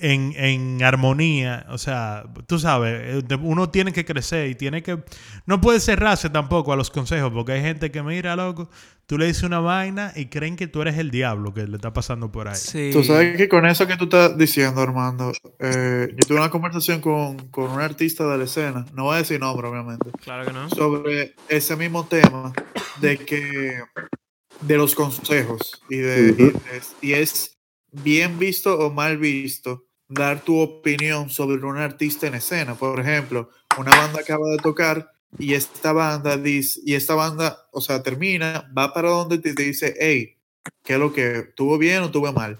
en, 0.01 0.83
armonía. 0.83 1.65
O 1.69 1.77
sea, 1.77 2.25
tú 2.47 2.60
sabes, 2.60 3.23
eh, 3.29 3.36
uno 3.41 3.69
tiene 3.69 3.93
que 3.93 4.05
crecer 4.05 4.49
y 4.49 4.55
tiene 4.55 4.83
que... 4.83 5.03
No 5.45 5.62
puede 5.62 5.79
cerrarse 5.79 6.29
tampoco 6.29 6.73
a 6.73 6.75
los 6.75 6.89
consejos, 6.89 7.31
porque 7.33 7.53
hay 7.53 7.62
gente 7.62 7.91
que 7.91 8.03
mira, 8.03 8.36
loco, 8.36 8.69
tú 9.05 9.17
le 9.17 9.27
dices 9.27 9.43
una 9.43 9.60
vaina 9.60 10.13
y 10.15 10.27
creen 10.27 10.55
que 10.55 10.67
tú 10.67 10.81
eres 10.81 10.97
el 10.97 11.12
diablo 11.12 11.53
que 11.53 11.67
le 11.67 11.75
está 11.75 11.93
pasando 11.93 12.31
por 12.31 12.47
ahí. 12.47 12.91
Tú 12.91 13.03
sabes 13.03 13.38
que 13.38 13.49
con 13.49 13.65
eso 13.65 13.88
que 13.88 13.97
tú 13.97 14.05
estás 14.05 14.38
diciendo, 14.38 14.81
Armando, 14.81 15.33
eh, 15.60 16.10
yo 16.15 16.27
tuve 16.27 16.38
una 16.38 16.49
conversación 16.49 17.01
con, 17.01 17.49
un 17.55 17.79
artista 17.81 18.27
de 18.27 18.38
la 18.38 18.43
escena, 18.43 18.86
no 18.93 19.05
voy 19.05 19.15
a 19.15 19.17
decir 19.19 19.39
nombre, 19.39 19.67
obviamente. 19.67 20.10
Claro 20.23 20.45
que 20.45 20.53
no. 20.53 20.69
Sobre 20.69 21.36
ese 21.49 21.75
mismo 21.75 22.05
tema 22.05 22.53
de 23.01 23.17
que... 23.17 23.79
de 24.62 24.75
los 24.75 24.95
consejos 24.95 25.83
y 25.88 25.97
de, 25.97 26.53
y 27.01 27.13
es 27.13 27.57
bien 27.91 28.39
visto 28.39 28.77
o 28.77 28.91
mal 28.91 29.17
visto 29.17 29.87
dar 30.10 30.41
tu 30.41 30.60
opinión 30.60 31.30
sobre 31.30 31.63
un 31.65 31.78
artista 31.78 32.28
en 32.28 32.36
escena. 32.36 32.76
Por 32.76 33.00
ejemplo, 33.00 33.50
una 33.78 33.91
banda 33.91 34.22
acaba 34.22 34.48
de 34.50 34.58
tocar 34.58 35.12
y 35.38 35.54
esta 35.54 35.91
banda 35.91 36.38
dice, 36.38 36.80
y 36.84 36.96
esta 36.96 37.15
banda, 37.15 37.67
o 37.72 37.82
sea, 37.82 38.02
termina, 38.02 38.72
va 38.76 38.93
para 38.93 39.10
donde 39.10 39.38
te 39.39 39.54
dice, 39.54 39.96
hey, 40.00 40.38
¿qué 40.84 40.93
es 40.93 41.00
lo 41.00 41.13
que 41.13 41.50
tuvo 41.56 41.78
bien 41.78 42.04
o 42.04 42.12
tuvo 42.12 42.32
mal? 42.32 42.60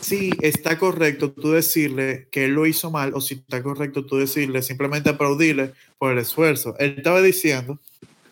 Si 0.00 0.30
está 0.40 0.78
correcto 0.78 1.30
tú 1.32 1.52
decirle 1.52 2.28
que 2.30 2.46
él 2.46 2.52
lo 2.52 2.66
hizo 2.66 2.90
mal, 2.90 3.12
o 3.14 3.20
si 3.20 3.34
está 3.34 3.62
correcto 3.62 4.04
tú 4.04 4.16
decirle, 4.16 4.62
simplemente 4.62 5.10
aplaudirle 5.10 5.72
por 5.98 6.12
el 6.12 6.18
esfuerzo. 6.18 6.74
Él 6.78 6.96
estaba 6.98 7.22
diciendo, 7.22 7.78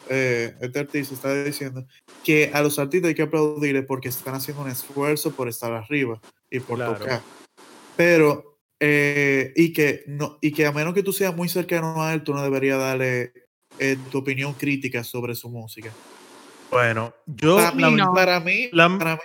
eh, 0.08 0.54
este 0.60 0.78
artista 0.78 1.14
estaba 1.14 1.42
diciendo, 1.42 1.86
que 2.24 2.50
a 2.52 2.62
los 2.62 2.78
artistas 2.78 3.08
hay 3.08 3.14
que 3.14 3.22
aplaudirle 3.22 3.82
porque 3.82 4.08
están 4.08 4.34
haciendo 4.34 4.62
un 4.62 4.70
esfuerzo 4.70 5.32
por 5.32 5.48
estar 5.48 5.72
arriba 5.72 6.20
y 6.50 6.60
por 6.60 6.78
tocar 6.78 7.22
pero, 7.98 8.60
eh, 8.78 9.52
y, 9.56 9.72
que 9.72 10.04
no, 10.06 10.38
y 10.40 10.52
que 10.52 10.64
a 10.66 10.70
menos 10.70 10.94
que 10.94 11.02
tú 11.02 11.12
seas 11.12 11.34
muy 11.34 11.48
cercano 11.48 12.00
a 12.00 12.14
él, 12.14 12.22
tú 12.22 12.32
no 12.32 12.44
deberías 12.44 12.78
darle 12.78 13.32
eh, 13.80 13.96
tu 14.12 14.18
opinión 14.18 14.54
crítica 14.54 15.02
sobre 15.02 15.34
su 15.34 15.50
música. 15.50 15.90
Bueno, 16.70 17.12
yo... 17.26 17.56
Para 17.56 17.72
mí, 17.72 18.00
para 18.14 18.38
mí, 18.38 18.68
para 18.70 19.16
mí 19.16 19.20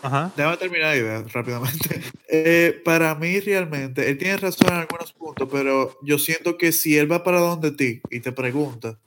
Ajá. 0.00 0.30
Déjame 0.36 0.56
terminar 0.58 0.90
la 0.90 0.96
idea 0.96 1.24
rápidamente. 1.32 2.00
Eh, 2.30 2.82
para 2.84 3.14
mí, 3.14 3.40
realmente, 3.40 4.10
él 4.10 4.18
tiene 4.18 4.36
razón 4.36 4.68
en 4.68 4.74
algunos 4.74 5.14
puntos, 5.14 5.48
pero 5.50 5.98
yo 6.02 6.18
siento 6.18 6.58
que 6.58 6.72
si 6.72 6.98
él 6.98 7.10
va 7.10 7.24
para 7.24 7.40
donde 7.40 7.70
ti 7.70 8.02
y 8.10 8.20
te 8.20 8.32
pregunta 8.32 8.98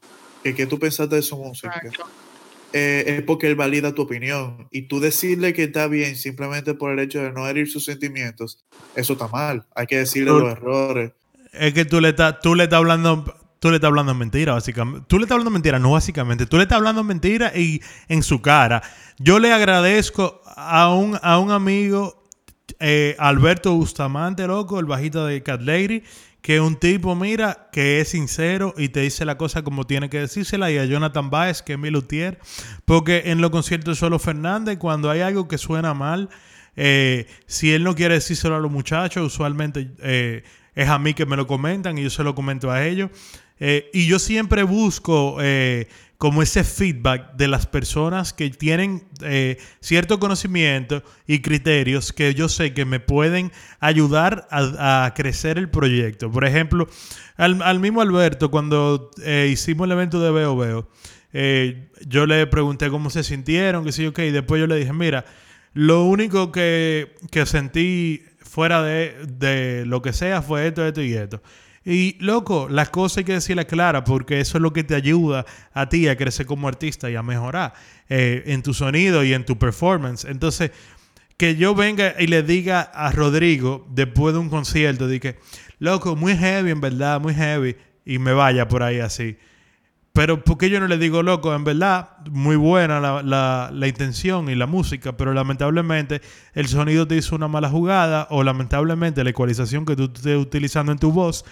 que 0.41 0.55
qué 0.55 0.65
tú 0.65 0.79
pensaste 0.79 1.17
de 1.17 1.21
su 1.21 1.37
música, 1.37 1.83
eh, 2.73 3.03
es 3.07 3.23
porque 3.23 3.47
él 3.47 3.55
valida 3.55 3.93
tu 3.93 4.03
opinión. 4.03 4.67
Y 4.71 4.83
tú 4.83 4.99
decirle 4.99 5.53
que 5.53 5.63
está 5.63 5.87
bien 5.87 6.15
simplemente 6.15 6.73
por 6.73 6.91
el 6.91 6.99
hecho 6.99 7.21
de 7.21 7.31
no 7.31 7.47
herir 7.47 7.69
sus 7.69 7.85
sentimientos, 7.85 8.63
eso 8.95 9.13
está 9.13 9.27
mal. 9.27 9.65
Hay 9.75 9.87
que 9.87 9.97
decirle 9.97 10.31
los 10.31 10.51
errores. 10.51 11.11
Es 11.53 11.73
que 11.73 11.85
tú 11.85 11.99
le 11.99 12.09
estás 12.09 12.39
tú 12.39 12.55
le 12.55 12.63
estás 12.63 12.77
hablando 12.77 13.25
tú 13.61 13.69
le 13.69 13.75
estás 13.75 13.89
hablando 13.89 14.15
mentira, 14.15 14.53
básicamente. 14.53 15.05
Tú 15.07 15.17
le 15.17 15.23
estás 15.23 15.35
hablando 15.35 15.51
mentira, 15.51 15.79
no 15.79 15.91
básicamente. 15.91 16.47
Tú 16.47 16.57
le 16.57 16.63
estás 16.63 16.77
hablando 16.77 17.03
mentira 17.03 17.51
y 17.55 17.81
en 18.07 18.23
su 18.23 18.41
cara. 18.41 18.81
Yo 19.19 19.37
le 19.37 19.53
agradezco 19.53 20.41
a 20.45 20.93
un, 20.93 21.17
a 21.21 21.37
un 21.37 21.51
amigo, 21.51 22.23
eh, 22.79 23.15
Alberto 23.19 23.73
Bustamante, 23.75 24.47
loco, 24.47 24.79
el 24.79 24.87
bajito 24.87 25.27
de 25.27 25.43
Cat 25.43 25.61
Lady, 25.61 26.03
que 26.41 26.59
un 26.59 26.75
tipo, 26.75 27.15
mira, 27.15 27.69
que 27.71 28.01
es 28.01 28.09
sincero 28.09 28.73
y 28.77 28.89
te 28.89 29.01
dice 29.01 29.25
la 29.25 29.37
cosa 29.37 29.63
como 29.63 29.85
tiene 29.85 30.09
que 30.09 30.19
decírsela, 30.19 30.71
y 30.71 30.77
a 30.77 30.85
Jonathan 30.85 31.29
Baez, 31.29 31.61
que 31.61 31.73
es 31.73 31.79
mi 31.79 31.89
luthier, 31.89 32.39
porque 32.85 33.23
en 33.27 33.41
los 33.41 33.51
conciertos 33.51 33.99
Solo 33.99 34.17
Fernández, 34.17 34.77
cuando 34.77 35.09
hay 35.09 35.21
algo 35.21 35.47
que 35.47 35.57
suena 35.57 35.93
mal, 35.93 36.29
eh, 36.75 37.27
si 37.45 37.71
él 37.71 37.83
no 37.83 37.95
quiere 37.95 38.15
decírselo 38.15 38.55
a 38.55 38.59
los 38.59 38.71
muchachos, 38.71 39.25
usualmente 39.25 39.91
eh, 40.01 40.43
es 40.73 40.89
a 40.89 40.97
mí 40.97 41.13
que 41.13 41.25
me 41.25 41.35
lo 41.35 41.45
comentan 41.45 41.97
y 41.97 42.03
yo 42.03 42.09
se 42.09 42.23
lo 42.23 42.33
comento 42.33 42.71
a 42.71 42.85
ellos. 42.85 43.11
Eh, 43.59 43.91
y 43.93 44.07
yo 44.07 44.17
siempre 44.17 44.63
busco 44.63 45.37
como 46.21 46.43
ese 46.43 46.63
feedback 46.63 47.33
de 47.33 47.47
las 47.47 47.65
personas 47.65 48.31
que 48.31 48.51
tienen 48.51 49.07
eh, 49.23 49.57
cierto 49.79 50.19
conocimiento 50.19 51.01
y 51.25 51.39
criterios 51.41 52.13
que 52.13 52.35
yo 52.35 52.47
sé 52.47 52.75
que 52.75 52.85
me 52.85 52.99
pueden 52.99 53.51
ayudar 53.79 54.47
a, 54.51 55.11
crecer 55.15 55.57
el 55.57 55.71
proyecto. 55.71 56.29
Por 56.29 56.45
ejemplo, 56.45 56.87
al, 57.37 57.79
mismo 57.79 58.01
Alberto, 58.01 58.51
cuando 58.51 59.09
eh, 59.23 59.49
hicimos 59.51 59.85
el 59.85 59.93
evento 59.93 60.21
de 60.21 60.29
Veo 60.29 60.55
Veo, 60.55 60.87
eh, 61.33 61.89
yo 62.05 62.27
le 62.27 62.45
pregunté 62.45 62.91
cómo 62.91 63.09
se 63.09 63.23
sintieron, 63.23 63.83
que 63.83 63.91
sí, 63.91 64.05
ok, 64.05 64.19
y 64.19 64.29
después 64.29 64.59
yo 64.59 64.67
le 64.67 64.75
dije, 64.75 64.93
mira, 64.93 65.25
lo 65.73 66.03
único 66.03 66.51
que, 66.51 67.15
que 67.31 67.47
sentí 67.47 68.23
fuera 68.37 68.83
de, 68.83 69.15
de 69.27 69.87
lo 69.87 70.03
que 70.03 70.13
sea 70.13 70.43
fue 70.43 70.67
esto, 70.67 70.85
esto 70.85 71.01
y 71.01 71.13
esto. 71.13 71.41
Y 71.83 72.17
loco, 72.19 72.67
las 72.69 72.89
cosas 72.89 73.19
hay 73.19 73.23
que 73.23 73.33
decirlas 73.33 73.65
claras 73.65 74.03
porque 74.05 74.39
eso 74.39 74.57
es 74.57 74.61
lo 74.61 74.71
que 74.71 74.83
te 74.83 74.93
ayuda 74.93 75.45
a 75.73 75.89
ti 75.89 76.07
a 76.07 76.15
crecer 76.15 76.45
como 76.45 76.67
artista 76.67 77.09
y 77.09 77.15
a 77.15 77.23
mejorar 77.23 77.73
eh, 78.07 78.43
en 78.45 78.61
tu 78.61 78.73
sonido 78.73 79.23
y 79.23 79.33
en 79.33 79.45
tu 79.45 79.57
performance. 79.57 80.25
Entonces, 80.25 80.71
que 81.37 81.55
yo 81.55 81.73
venga 81.73 82.13
y 82.19 82.27
le 82.27 82.43
diga 82.43 82.81
a 82.81 83.11
Rodrigo 83.11 83.87
después 83.89 84.33
de 84.35 84.39
un 84.39 84.49
concierto, 84.49 85.07
de 85.07 85.37
loco, 85.79 86.15
muy 86.15 86.37
heavy 86.37 86.69
en 86.69 86.81
verdad, 86.81 87.19
muy 87.19 87.33
heavy, 87.33 87.75
y 88.05 88.19
me 88.19 88.33
vaya 88.33 88.67
por 88.67 88.83
ahí 88.83 88.99
así. 88.99 89.37
Pero 90.13 90.43
¿por 90.43 90.57
qué 90.57 90.69
yo 90.69 90.79
no 90.79 90.87
le 90.87 90.97
digo, 90.97 91.23
loco? 91.23 91.55
En 91.55 91.63
verdad, 91.63 92.17
muy 92.29 92.57
buena 92.57 92.99
la, 92.99 93.69
la, 93.71 93.87
intención 93.87 94.49
y 94.49 94.55
la 94.55 94.67
música, 94.67 95.15
pero 95.15 95.33
lamentablemente 95.33 96.21
el 96.53 96.67
sonido 96.67 97.07
te 97.07 97.15
hizo 97.15 97.33
una 97.33 97.47
mala 97.47 97.69
jugada 97.69 98.27
o 98.29 98.43
lamentablemente 98.43 99.23
la 99.23 99.29
ecualización 99.29 99.85
que 99.85 99.95
tú 99.95 100.11
estés 100.13 100.37
utilizando 100.37 100.91
en 100.91 100.99
tu 100.99 101.13
voz 101.13 101.45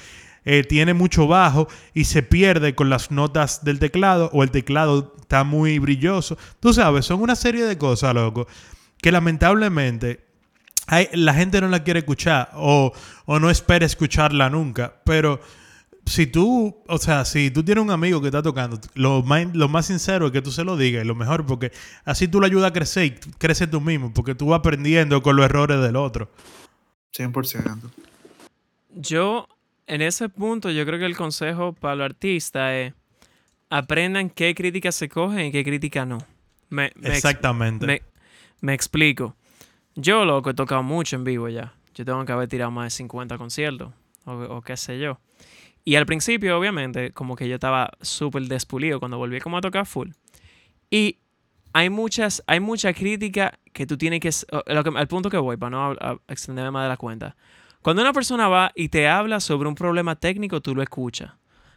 eh, 0.44 0.64
tiene 0.64 0.94
mucho 0.94 1.26
bajo 1.26 1.70
y 1.94 2.06
se 2.06 2.22
pierde 2.22 2.76
con 2.76 2.90
las 2.90 3.12
notas 3.12 3.64
del 3.64 3.80
teclado 3.80 4.30
o 4.34 4.44
el 4.44 4.52
teclado 4.52 5.14
está 5.22 5.46
muy 5.46 5.80
brilloso. 5.80 6.38
Tú 6.60 6.74
sabes, 6.74 7.06
son 7.06 7.22
una 7.22 7.36
serie 7.36 7.64
de 7.64 7.78
cosas, 7.78 8.14
loco, 8.14 8.46
que 9.02 9.12
lamentablemente 9.12 10.26
la 11.14 11.34
gente 11.34 11.62
no 11.62 11.68
la 11.68 11.84
quiere 11.84 12.00
escuchar 12.00 12.50
o, 12.56 12.92
o 13.26 13.40
no 13.40 13.50
espera 13.50 13.86
escucharla 13.86 14.50
nunca, 14.50 14.96
pero 15.06 15.40
si 16.06 16.28
tú, 16.28 16.82
o 16.88 16.98
sea, 16.98 17.26
si 17.26 17.52
tú 17.52 17.64
tienes 17.64 17.84
un 17.84 17.92
amigo 17.92 18.22
que 18.22 18.28
está 18.28 18.42
tocando, 18.42 18.80
lo 18.96 19.22
más, 19.24 19.48
lo 19.54 19.68
más 19.68 19.86
sincero 19.86 20.28
es 20.28 20.32
que 20.32 20.42
tú 20.42 20.52
se 20.52 20.64
lo 20.64 20.76
digas, 20.78 21.04
y 21.04 21.08
lo 21.08 21.16
mejor, 21.16 21.46
porque 21.46 21.72
así 22.06 22.28
tú 22.28 22.40
lo 22.40 22.46
ayudas 22.46 22.70
a 22.70 22.74
crecer 22.74 23.06
y 23.06 23.12
creces 23.38 23.70
tú 23.70 23.80
mismo, 23.80 24.14
porque 24.14 24.36
tú 24.36 24.48
vas 24.48 24.60
aprendiendo 24.60 25.22
con 25.22 25.36
los 25.36 25.46
errores 25.46 25.82
del 25.82 25.96
otro. 25.96 26.32
100%. 27.16 27.92
Yo, 28.96 29.48
en 29.88 30.02
ese 30.02 30.30
punto, 30.30 30.72
yo 30.72 30.86
creo 30.86 31.00
que 31.00 31.06
el 31.06 31.16
consejo 31.16 31.74
para 31.74 31.96
los 31.96 32.06
artistas 32.06 32.72
es 32.74 32.94
aprendan 33.70 34.30
qué 34.30 34.56
críticas 34.56 34.96
se 34.96 35.10
cogen 35.10 35.48
y 35.48 35.52
qué 35.52 35.64
críticas 35.64 36.08
no. 36.08 36.18
Exactamente. 37.04 38.04
me, 38.62 38.74
explico. 38.74 39.36
Yo, 39.96 40.26
loco, 40.26 40.52
he 40.52 40.54
tocado 40.54 40.82
mucho 40.82 41.16
en 41.16 41.24
vivo 41.24 41.50
ya. 41.50 41.74
Yo 41.94 42.06
tengo 42.06 42.24
que 42.26 42.32
haber 42.32 42.48
tirado 42.48 42.72
más 42.72 42.86
de 42.86 42.90
50 42.92 43.38
conciertos, 43.38 43.92
o 44.26 44.62
qué 44.62 44.78
sé 44.78 45.00
yo. 45.00 45.20
Y 45.84 45.96
al 45.96 46.06
principio, 46.06 46.58
obviamente, 46.58 47.12
como 47.12 47.36
que 47.36 47.48
yo 47.48 47.56
estaba 47.56 47.92
súper 48.02 48.44
despulido 48.44 49.00
cuando 49.00 49.18
volví 49.18 49.40
como 49.40 49.58
a 49.58 49.62
tocar 49.62 49.86
full. 49.86 50.10
Y 50.90 51.20
hay 51.74 51.90
muchas, 51.90 52.44
hay 52.48 52.60
mucha 52.60 52.94
crítica 52.94 53.60
que 53.74 53.86
tú 53.86 53.98
tienes 53.98 54.20
que, 54.20 54.32
al 54.66 55.08
punto 55.08 55.30
que 55.30 55.38
voy, 55.38 55.58
para 55.58 55.70
no 55.70 55.96
extenderme 56.28 56.72
más 56.72 56.84
de 56.84 56.90
la 56.90 56.98
cuenta. 56.98 57.36
Cuando 57.82 58.02
una 58.02 58.14
persona 58.14 58.48
va 58.48 58.72
y 58.76 58.90
te 58.90 59.08
habla 59.08 59.40
sobre 59.40 59.70
un 59.70 59.76
problema 59.76 60.16
técnico, 60.16 60.62
tú 60.62 60.76
lo 60.76 60.82
escuchas. 60.82 61.32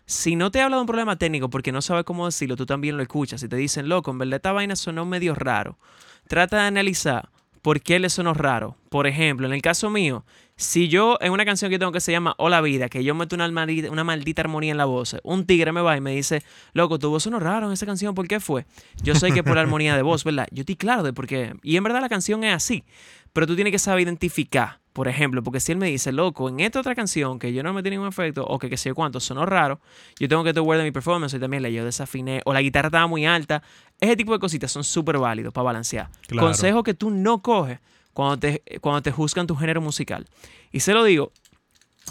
Si 0.04 0.34
no 0.34 0.50
te 0.50 0.60
habla 0.60 0.76
de 0.76 0.80
un 0.80 0.86
problema 0.86 1.16
técnico 1.16 1.48
porque 1.48 1.70
no 1.70 1.80
sabe 1.80 2.02
cómo 2.04 2.26
decirlo, 2.26 2.56
tú 2.56 2.66
también 2.66 2.96
lo 2.96 3.02
escuchas. 3.02 3.40
Si 3.40 3.48
te 3.48 3.56
dicen, 3.56 3.88
loco, 3.88 4.10
en 4.10 4.18
verdad 4.18 4.36
esta 4.36 4.52
vaina 4.52 4.74
sonó 4.74 5.04
medio 5.04 5.34
raro. 5.34 5.78
Trata 6.26 6.56
de 6.56 6.66
analizar 6.66 7.30
por 7.62 7.80
qué 7.80 7.98
le 7.98 8.10
sonó 8.10 8.34
raro. 8.34 8.76
Por 8.90 9.06
ejemplo, 9.06 9.46
en 9.46 9.54
el 9.54 9.62
caso 9.62 9.88
mío, 9.88 10.24
si 10.56 10.88
yo 10.88 11.16
en 11.20 11.32
una 11.32 11.44
canción 11.44 11.70
que 11.70 11.78
tengo 11.78 11.92
que 11.92 12.00
se 12.00 12.12
llama 12.12 12.34
Hola 12.36 12.60
Vida, 12.60 12.88
que 12.88 13.02
yo 13.02 13.14
meto 13.14 13.34
una 13.34 13.48
maldita, 13.50 14.42
armonía 14.42 14.72
en 14.72 14.76
la 14.76 14.84
voz, 14.84 15.16
un 15.22 15.46
tigre 15.46 15.72
me 15.72 15.80
va 15.80 15.96
y 15.96 16.00
me 16.00 16.14
dice, 16.14 16.42
loco, 16.74 16.98
tu 16.98 17.08
voz 17.08 17.22
sonó 17.22 17.40
raro 17.40 17.68
en 17.68 17.72
esa 17.72 17.86
canción, 17.86 18.14
¿por 18.14 18.28
qué 18.28 18.40
fue? 18.40 18.66
Yo 19.02 19.14
sé 19.14 19.32
que 19.32 19.42
por 19.42 19.54
la 19.54 19.62
armonía 19.62 19.96
de 19.96 20.02
voz, 20.02 20.24
¿verdad? 20.24 20.46
Yo 20.50 20.60
estoy 20.60 20.76
claro 20.76 21.02
de 21.02 21.12
por 21.12 21.26
qué. 21.26 21.54
Y 21.62 21.76
en 21.76 21.84
verdad 21.84 22.00
la 22.00 22.08
canción 22.08 22.44
es 22.44 22.54
así, 22.54 22.84
pero 23.32 23.46
tú 23.46 23.54
tienes 23.54 23.72
que 23.72 23.78
saber 23.78 24.02
identificar, 24.02 24.80
por 24.92 25.08
ejemplo, 25.08 25.42
porque 25.42 25.60
si 25.60 25.72
él 25.72 25.78
me 25.78 25.86
dice, 25.86 26.12
loco, 26.12 26.48
en 26.48 26.60
esta 26.60 26.80
otra 26.80 26.94
canción 26.94 27.38
que 27.38 27.52
yo 27.52 27.62
no 27.62 27.72
metí 27.72 27.90
ningún 27.90 28.08
efecto, 28.08 28.44
o 28.44 28.58
que 28.58 28.68
qué 28.68 28.76
sé 28.76 28.90
yo 28.90 28.94
cuánto, 28.94 29.20
sonó 29.20 29.46
raro, 29.46 29.80
yo 30.18 30.28
tengo 30.28 30.44
que 30.44 30.52
de 30.52 30.82
mi 30.82 30.90
performance 30.90 31.34
y 31.34 31.38
también 31.38 31.62
le 31.62 31.72
yo 31.72 31.84
desafiné, 31.84 32.42
o 32.44 32.52
la 32.52 32.60
guitarra 32.60 32.88
estaba 32.88 33.06
muy 33.06 33.24
alta, 33.24 33.62
ese 34.00 34.16
tipo 34.16 34.32
de 34.32 34.38
cositas 34.38 34.70
son 34.70 34.84
súper 34.84 35.18
válidos 35.18 35.52
para 35.52 35.64
balancear. 35.64 36.10
Consejo 36.38 36.82
que 36.82 36.94
tú 36.94 37.10
no 37.10 37.40
coges 37.40 37.78
cuando 38.12 38.38
te, 38.38 38.62
cuando 38.80 39.02
te 39.02 39.12
juzgan 39.12 39.46
tu 39.46 39.56
género 39.56 39.80
musical. 39.80 40.26
Y 40.70 40.80
se 40.80 40.92
lo 40.92 41.04
digo 41.04 41.32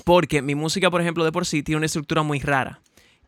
porque 0.06 0.42
mi 0.42 0.56
música, 0.56 0.90
por 0.90 1.02
ejemplo, 1.02 1.24
de 1.24 1.32
por 1.32 1.46
sí 1.46 1.64
tiene 1.64 1.78
una 1.78 1.86
estructura 1.86 2.24
muy 2.24 2.40
rara. 2.40 2.82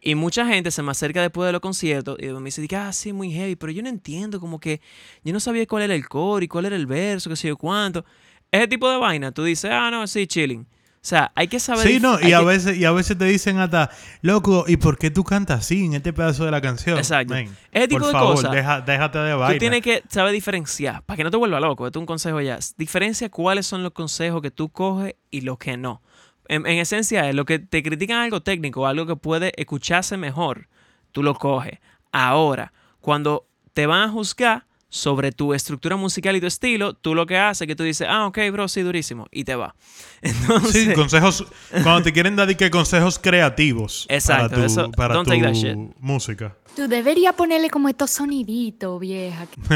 Y 0.06 0.16
mucha 0.16 0.46
gente 0.46 0.70
se 0.70 0.84
me 0.84 0.92
acerca 0.92 1.22
después 1.22 1.48
de 1.48 1.54
los 1.54 1.62
conciertos 1.62 2.18
y 2.20 2.28
me 2.28 2.44
dice, 2.44 2.68
ah, 2.76 2.92
sí, 2.92 3.13
muy 3.13 3.32
heavy, 3.32 3.56
pero 3.56 3.72
yo 3.72 3.82
no 3.82 3.88
entiendo, 3.88 4.42
como 4.42 4.60
que 4.60 4.82
yo 5.24 5.32
no 5.32 5.39
sabía 5.39 5.66
cuál 5.66 5.84
era 5.84 5.96
el 5.96 6.10
coro 6.10 6.44
y 6.44 6.50
cuál 6.50 6.66
era 6.66 6.76
el 6.76 6.86
verso, 6.86 7.30
qué 7.30 7.38
sé 7.38 7.48
yo 7.48 7.56
cuánto. 7.56 8.04
Ese 8.52 8.68
tipo 8.68 8.92
de 8.92 8.98
vaina, 8.98 9.32
tú 9.32 9.46
dices, 9.46 9.72
ah, 9.74 9.89
no, 9.89 10.06
sí, 10.06 10.28
chilling. 10.28 10.68
O 11.04 11.06
sea, 11.06 11.32
hay 11.36 11.48
que 11.48 11.60
saber. 11.60 11.88
Sí, 11.88 12.00
no, 12.02 12.18
y 12.22 12.34
a, 12.34 12.42
veces, 12.42 12.78
y 12.78 12.86
a 12.86 12.92
veces 12.92 13.18
te 13.18 13.26
dicen 13.26 13.60
hasta, 13.60 13.89
loco, 14.22 14.66
¿y 14.68 14.78
por 14.78 14.98
qué 14.98 15.10
tú 15.10 15.24
cantas 15.24 15.60
así 15.60 15.86
en 15.86 15.94
este 15.94 16.12
pedazo 16.12 16.46
de 16.46 16.52
la 16.52 16.62
canción? 16.62 16.98
Exacto. 16.98 17.36
Ese 17.36 17.88
tipo 17.88 18.00
por 18.00 18.08
de 18.08 18.12
favor, 18.13 18.36
cosas. 18.36 18.86
déjate 18.86 19.20
de 19.20 19.34
vaina. 19.34 19.54
Tú 19.54 19.60
tienes 19.60 19.82
que 19.82 20.04
saber 20.10 20.34
diferenciar, 20.34 21.04
para 21.04 21.18
que 21.18 21.24
no 21.24 21.32
te 21.32 21.38
vuelva 21.38 21.60
loco. 21.62 21.88
Esto 21.88 22.00
es 22.00 22.02
un 22.02 22.06
consejo 22.08 22.42
ya. 22.42 22.60
Diferencia 22.78 23.30
cuáles 23.30 23.68
son 23.68 23.84
los 23.84 23.94
consejos 23.94 24.42
que 24.42 24.52
tú 24.52 24.70
coges 24.70 25.16
y 25.32 25.42
los 25.42 25.58
que 25.58 25.76
no. 25.78 26.02
En, 26.47 26.65
en 26.65 26.77
esencia, 26.77 27.29
es 27.29 27.36
lo 27.36 27.45
que 27.45 27.60
te 27.60 27.84
critican 27.84 28.19
algo 28.19 28.41
técnico, 28.41 28.86
algo 28.86 29.06
que 29.06 29.15
puede 29.15 29.53
escucharse 29.56 30.17
mejor, 30.17 30.67
tú 31.12 31.23
lo 31.23 31.36
coges. 31.36 31.79
Ahora, 32.12 32.73
cuando 33.01 33.47
te 33.73 33.86
van 33.88 34.10
a 34.10 34.12
juzgar, 34.12 34.65
sobre 34.93 35.32
tu 35.32 35.56
estructura 35.56 35.95
musical 35.95 36.36
y 36.36 36.39
tu 36.39 36.45
estilo, 36.45 36.93
tú 36.93 37.15
lo 37.15 37.25
que 37.25 37.36
haces 37.36 37.62
es 37.62 37.67
que 37.67 37.75
tú 37.75 37.82
dices, 37.82 38.08
ah, 38.08 38.27
ok, 38.27 38.38
bro, 38.51 38.67
sí, 38.67 38.82
durísimo, 38.82 39.25
y 39.32 39.43
te 39.43 39.56
va. 39.56 39.73
Entonces, 40.21 40.84
sí, 40.84 40.93
consejos, 40.93 41.47
cuando 41.71 42.03
te 42.03 42.13
quieren 42.13 42.36
dar 42.36 42.56
que 42.56 42.69
consejos 42.69 43.17
creativos 43.17 44.06
exacto, 44.08 44.56
para 44.56 44.67
tu, 44.67 44.91
para 44.91 45.23
tu 45.23 45.95
música. 45.99 46.56
Tú 46.75 46.88
deberías 46.88 47.34
ponerle 47.34 47.71
como 47.71 47.89
estos 47.89 48.12
soniditos, 48.12 48.99
vieja. 48.99 49.47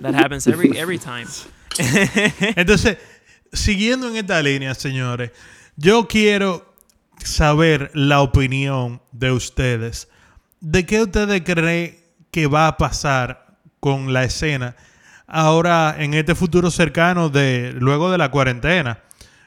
That 0.00 0.14
happens 0.14 0.46
every, 0.46 0.78
every 0.78 0.98
time. 0.98 1.26
Entonces, 2.56 2.96
siguiendo 3.52 4.08
en 4.08 4.16
esta 4.16 4.42
línea, 4.42 4.74
señores, 4.74 5.32
yo 5.76 6.08
quiero 6.08 6.74
saber 7.24 7.90
la 7.94 8.20
opinión 8.20 9.02
de 9.12 9.32
ustedes. 9.32 10.08
¿De 10.60 10.86
qué 10.86 11.02
ustedes 11.02 11.42
creen 11.42 11.98
qué 12.30 12.46
va 12.46 12.68
a 12.68 12.76
pasar 12.76 13.58
con 13.80 14.12
la 14.12 14.24
escena 14.24 14.76
ahora 15.30 15.94
en 15.98 16.14
este 16.14 16.34
futuro 16.34 16.70
cercano 16.70 17.28
de 17.28 17.72
luego 17.78 18.10
de 18.10 18.18
la 18.18 18.30
cuarentena, 18.30 18.98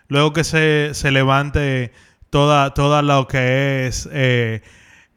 luego 0.07 0.33
que 0.33 0.43
se, 0.43 1.11
levante 1.11 1.91
toda, 2.29 2.73
toda 2.73 3.01
lo 3.01 3.27
que 3.27 3.87
es 3.87 4.07
eh, 4.11 4.61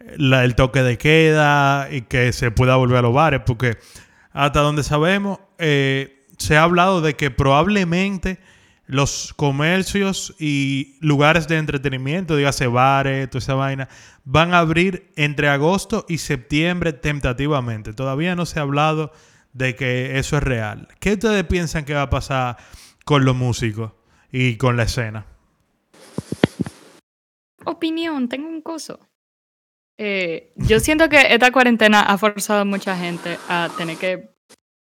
el 0.01 0.55
toque 0.57 0.83
de 0.83 0.99
queda 0.99 1.89
y 1.91 2.03
que 2.03 2.33
se 2.33 2.51
pueda 2.51 2.77
volver 2.77 2.99
a 2.99 3.03
los 3.03 3.15
bares, 3.15 3.43
porque 3.47 3.79
hasta 4.33 4.61
donde 4.61 4.83
sabemos 4.83 5.39
eh, 5.59 6.25
se 6.37 6.57
ha 6.57 6.65
hablado 6.65 7.01
de 7.01 7.15
que 7.15 7.31
probablemente 7.31 8.39
los 8.87 9.35
comercios 9.35 10.35
y 10.39 10.97
lugares 11.01 11.49
de 11.49 11.59
entretenimiento, 11.59 12.37
dígase 12.37 12.67
bares, 12.69 13.29
toda 13.29 13.39
esa 13.41 13.55
vaina, 13.55 13.89
van 14.25 14.55
a 14.55 14.59
abrir 14.59 15.13
entre 15.17 15.49
agosto 15.49 16.07
y 16.09 16.19
septiembre 16.19 16.93
tentativamente. 16.93 17.93
Todavía 17.93 18.37
no 18.37 18.47
se 18.47 18.61
ha 18.61 18.63
hablado 18.63 19.13
de 19.53 19.75
que 19.75 20.19
eso 20.19 20.37
es 20.37 20.43
real. 20.43 20.89
¿Qué 21.01 21.15
ustedes 21.15 21.45
piensan 21.45 21.85
que 21.85 21.95
va 21.95 22.03
a 22.03 22.11
pasar 22.11 22.57
con 23.05 23.25
los 23.25 23.35
músicos 23.35 23.93
y 24.31 24.57
con 24.57 24.77
la 24.77 24.85
escena? 24.85 25.27
Opinión, 27.65 28.29
tengo 28.29 28.49
un 28.49 28.63
coso. 28.63 29.01
Eh, 29.99 30.53
yo 30.57 30.79
siento 30.79 31.09
que 31.09 31.35
esta 31.35 31.51
cuarentena 31.51 32.03
ha 32.03 32.19
forzado 32.19 32.61
a 32.61 32.65
mucha 32.65 32.97
gente 32.97 33.39
a 33.49 33.71
tener 33.77 33.97
que 33.97 34.36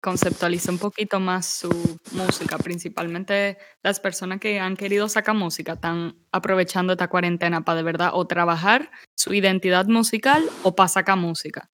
conceptualiza 0.06 0.72
un 0.72 0.78
poquito 0.78 1.20
más 1.20 1.48
su 1.48 1.70
música, 2.12 2.60
principalmente 2.60 3.58
las 3.82 4.00
personas 4.00 4.40
que 4.40 4.60
han 4.60 4.78
querido 4.78 5.10
sacar 5.10 5.34
música, 5.34 5.74
están 5.74 6.16
aprovechando 6.32 6.94
esta 6.94 7.08
cuarentena 7.08 7.66
para 7.66 7.78
de 7.78 7.84
verdad 7.84 8.12
o 8.14 8.28
trabajar 8.28 8.92
su 9.16 9.34
identidad 9.34 9.88
musical 9.88 10.44
o 10.62 10.76
para 10.76 10.90
sacar 10.90 11.18
música. 11.18 11.72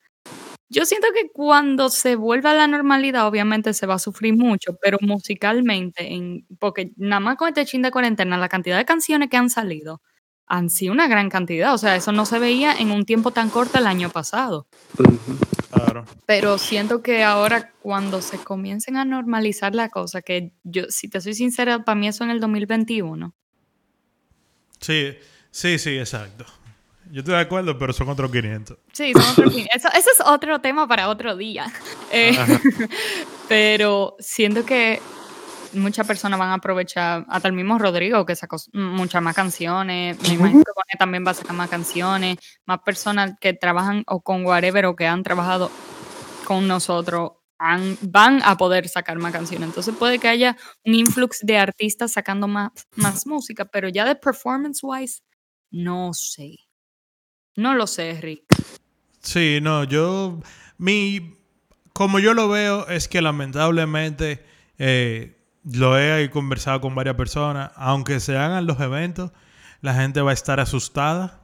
Yo 0.70 0.86
siento 0.86 1.08
que 1.14 1.30
cuando 1.34 1.90
se 1.90 2.16
vuelva 2.16 2.52
a 2.52 2.54
la 2.54 2.68
normalidad, 2.68 3.28
obviamente 3.28 3.74
se 3.74 3.86
va 3.86 3.96
a 3.96 4.00
sufrir 4.00 4.34
mucho, 4.38 4.78
pero 4.82 4.98
musicalmente, 5.02 6.14
en, 6.14 6.48
porque 6.58 6.94
nada 6.96 7.20
más 7.20 7.36
con 7.36 7.50
este 7.50 7.66
chin 7.66 7.82
de 7.82 7.92
cuarentena, 7.92 8.38
la 8.38 8.48
cantidad 8.48 8.78
de 8.78 8.86
canciones 8.86 9.28
que 9.30 9.36
han 9.36 9.50
salido 9.50 10.02
han 10.52 10.70
sido 10.70 10.92
una 10.92 11.08
gran 11.08 11.30
cantidad. 11.30 11.74
O 11.74 11.78
sea, 11.78 11.96
eso 11.96 12.12
no 12.12 12.26
se 12.26 12.38
veía 12.38 12.74
en 12.74 12.92
un 12.92 13.06
tiempo 13.06 13.32
tan 13.32 13.50
corto 13.50 13.78
el 13.78 13.88
año 13.88 14.10
pasado. 14.10 14.68
Claro. 15.72 16.04
Pero 16.26 16.58
siento 16.58 17.02
que 17.02 17.24
ahora 17.24 17.72
cuando 17.82 18.22
se 18.22 18.38
comiencen 18.38 18.98
a 18.98 19.06
normalizar 19.06 19.74
la 19.74 19.88
cosa, 19.88 20.22
que 20.22 20.52
yo, 20.64 20.84
si 20.90 21.08
te 21.08 21.22
soy 21.22 21.36
sincera, 21.36 21.86
para 21.86 21.98
mí 21.98 22.10
eso 22.10 22.26
en 22.26 22.32
el 22.32 22.42
2021. 22.42 23.34
Sí, 24.82 25.14
sí, 25.52 25.80
sí, 25.80 25.98
exacto. 25.98 26.44
Yo 27.10 27.20
estoy 27.20 27.36
de 27.36 27.42
acuerdo, 27.42 27.78
pero 27.78 27.94
son 27.94 28.10
otros 28.10 28.30
500. 28.30 28.78
Sí, 28.92 29.14
son 29.14 29.24
otros 29.24 29.54
500. 29.54 29.74
Eso, 29.74 29.88
ese 29.98 30.10
es 30.10 30.20
otro 30.26 30.60
tema 30.60 30.86
para 30.86 31.08
otro 31.08 31.38
día. 31.38 31.72
Eh, 32.12 32.38
pero 33.48 34.18
siento 34.20 34.66
que 34.66 35.02
muchas 35.74 36.08
personas 36.08 36.40
van 36.40 36.50
a 36.50 36.56
aprovechar, 36.56 37.26
hasta 37.30 37.48
el 37.48 37.54
mismo 37.54 37.78
Rodrigo, 37.78 38.26
que 38.26 38.36
sacó 38.36 38.58
muchas 38.74 39.22
más 39.22 39.36
canciones, 39.36 40.18
me 40.28 40.36
imagino 40.36 40.64
que 40.64 40.98
también 40.98 41.26
va 41.26 41.32
a 41.32 41.36
sacar 41.36 41.56
más 41.56 41.70
canciones, 41.70 42.38
más 42.66 42.80
personas 42.80 43.34
que 43.40 43.54
trabajan 43.54 44.04
o 44.08 44.22
con 44.22 44.46
whatever 44.46 44.86
o 44.86 44.96
que 44.96 45.08
han 45.08 45.24
trabajado 45.24 45.72
con 46.46 46.68
nosotros 46.68 47.32
van 48.02 48.42
a 48.44 48.58
poder 48.58 48.88
sacar 48.88 49.18
más 49.20 49.32
canciones. 49.32 49.70
Entonces 49.70 49.96
puede 49.98 50.20
que 50.20 50.28
haya 50.28 50.58
un 50.84 50.96
influx 50.96 51.40
de 51.44 51.58
artistas 51.58 52.14
sacando 52.14 52.48
más, 52.48 52.72
más 52.96 53.28
música, 53.28 53.66
pero 53.66 53.88
ya 53.90 54.06
de 54.06 54.16
performance 54.16 54.80
wise, 54.82 55.22
no 55.70 56.14
sé. 56.14 56.56
No 57.56 57.76
lo 57.76 57.86
sé, 57.86 58.20
Rick. 58.20 58.46
Sí, 59.20 59.60
no, 59.62 59.84
yo, 59.84 60.40
mi, 60.78 61.38
como 61.94 62.20
yo 62.20 62.34
lo 62.34 62.50
veo, 62.50 62.88
es 62.88 63.08
que 63.08 63.22
lamentablemente 63.22 64.44
eh, 64.80 65.41
lo 65.64 66.00
he 66.00 66.30
conversado 66.30 66.82
con 66.82 66.96
varias 66.96 67.16
personas, 67.16 67.72
aunque 67.76 68.20
se 68.20 68.38
hagan 68.38 68.66
los 68.66 68.80
eventos, 68.80 69.32
la 69.82 69.94
gente 69.94 70.22
va 70.22 70.32
a 70.32 70.34
estar 70.34 70.60
asustada 70.60 71.42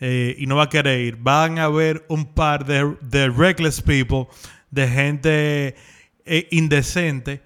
eh, 0.00 0.36
y 0.38 0.46
no 0.46 0.56
va 0.56 0.64
a 0.64 0.68
querer 0.68 1.00
ir. 1.00 1.16
Van 1.16 1.58
a 1.58 1.64
haber 1.64 2.04
un 2.08 2.26
par 2.26 2.64
de, 2.64 2.96
de 3.00 3.28
reckless 3.28 3.82
people, 3.82 4.26
de 4.70 4.88
gente 4.88 5.76
eh, 6.24 6.48
indecente, 6.50 7.42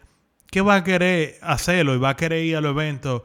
que 0.51 0.61
va 0.61 0.77
a 0.77 0.85
querer 0.85 1.39
hacerlo 1.41 1.95
y 1.95 1.99
va 1.99 2.11
a 2.11 2.17
querer 2.17 2.45
ir 2.45 2.57
a 2.57 2.61
los 2.61 2.73
eventos 2.73 3.23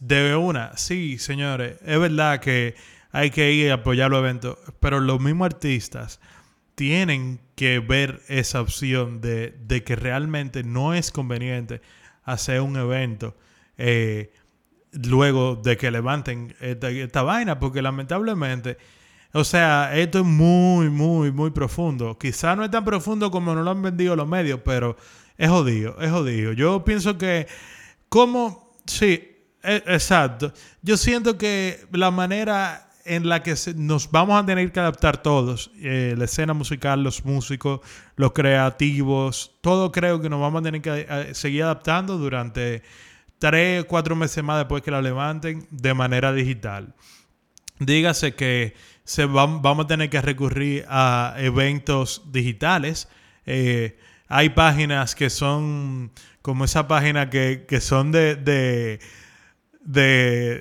de 0.00 0.36
una. 0.36 0.76
Sí, 0.76 1.18
señores, 1.18 1.78
es 1.84 1.98
verdad 1.98 2.40
que 2.40 2.74
hay 3.12 3.30
que 3.30 3.52
ir 3.52 3.70
a 3.70 3.74
apoyar 3.74 4.10
los 4.10 4.18
eventos, 4.18 4.58
pero 4.80 5.00
los 5.00 5.20
mismos 5.20 5.46
artistas 5.46 6.20
tienen 6.74 7.40
que 7.54 7.78
ver 7.78 8.20
esa 8.28 8.60
opción 8.60 9.22
de, 9.22 9.82
que 9.84 9.96
realmente 9.96 10.62
no 10.62 10.92
es 10.92 11.10
conveniente 11.10 11.80
hacer 12.26 12.60
un 12.60 12.76
evento 12.76 13.34
eh, 13.78 14.32
luego 14.92 15.56
de 15.56 15.76
que 15.76 15.90
levanten 15.90 16.54
esta, 16.60 17.22
vaina, 17.22 17.58
porque 17.58 17.80
lamentablemente, 17.80 18.76
o 19.32 19.44
sea, 19.44 19.96
esto 19.96 20.20
es 20.20 20.24
muy, 20.24 20.90
muy, 20.90 21.32
muy 21.32 21.50
profundo. 21.50 22.18
Quizá 22.18 22.56
no 22.56 22.64
es 22.64 22.70
tan 22.70 22.84
profundo 22.84 23.30
como 23.30 23.54
nos 23.54 23.64
lo 23.64 23.70
han 23.70 23.82
vendido 23.82 24.16
los 24.16 24.28
medios, 24.28 24.60
pero 24.64 24.96
es 25.38 25.48
jodido, 25.48 25.96
es 26.00 26.10
jodido. 26.10 26.52
Yo 26.52 26.84
pienso 26.84 27.16
que, 27.16 27.46
como, 28.08 28.72
sí, 28.86 29.36
e, 29.62 29.82
exacto. 29.86 30.52
Yo 30.82 30.96
siento 30.96 31.38
que 31.38 31.86
la 31.92 32.10
manera 32.10 32.85
en 33.06 33.28
la 33.28 33.42
que 33.42 33.54
nos 33.76 34.10
vamos 34.10 34.42
a 34.42 34.44
tener 34.44 34.70
que 34.72 34.80
adaptar 34.80 35.22
todos, 35.22 35.70
eh, 35.80 36.14
la 36.16 36.24
escena 36.24 36.54
musical, 36.54 37.02
los 37.02 37.24
músicos, 37.24 37.80
los 38.16 38.32
creativos, 38.32 39.52
todo 39.60 39.92
creo 39.92 40.20
que 40.20 40.28
nos 40.28 40.40
vamos 40.40 40.60
a 40.60 40.64
tener 40.64 40.82
que 40.82 41.06
eh, 41.08 41.34
seguir 41.34 41.62
adaptando 41.62 42.18
durante 42.18 42.82
tres, 43.38 43.84
cuatro 43.84 44.16
meses 44.16 44.42
más 44.42 44.58
después 44.58 44.82
que 44.82 44.90
la 44.90 45.00
levanten 45.00 45.66
de 45.70 45.94
manera 45.94 46.32
digital. 46.32 46.94
Dígase 47.78 48.34
que 48.34 48.74
se 49.04 49.26
vamos 49.26 49.84
a 49.84 49.86
tener 49.86 50.10
que 50.10 50.20
recurrir 50.20 50.84
a 50.88 51.34
eventos 51.38 52.22
digitales. 52.32 53.08
Eh, 53.44 53.98
hay 54.28 54.48
páginas 54.50 55.14
que 55.14 55.30
son 55.30 56.10
como 56.42 56.64
esa 56.64 56.88
página 56.88 57.30
que, 57.30 57.66
son 57.80 58.12
de 58.12 58.34
de 58.36 59.00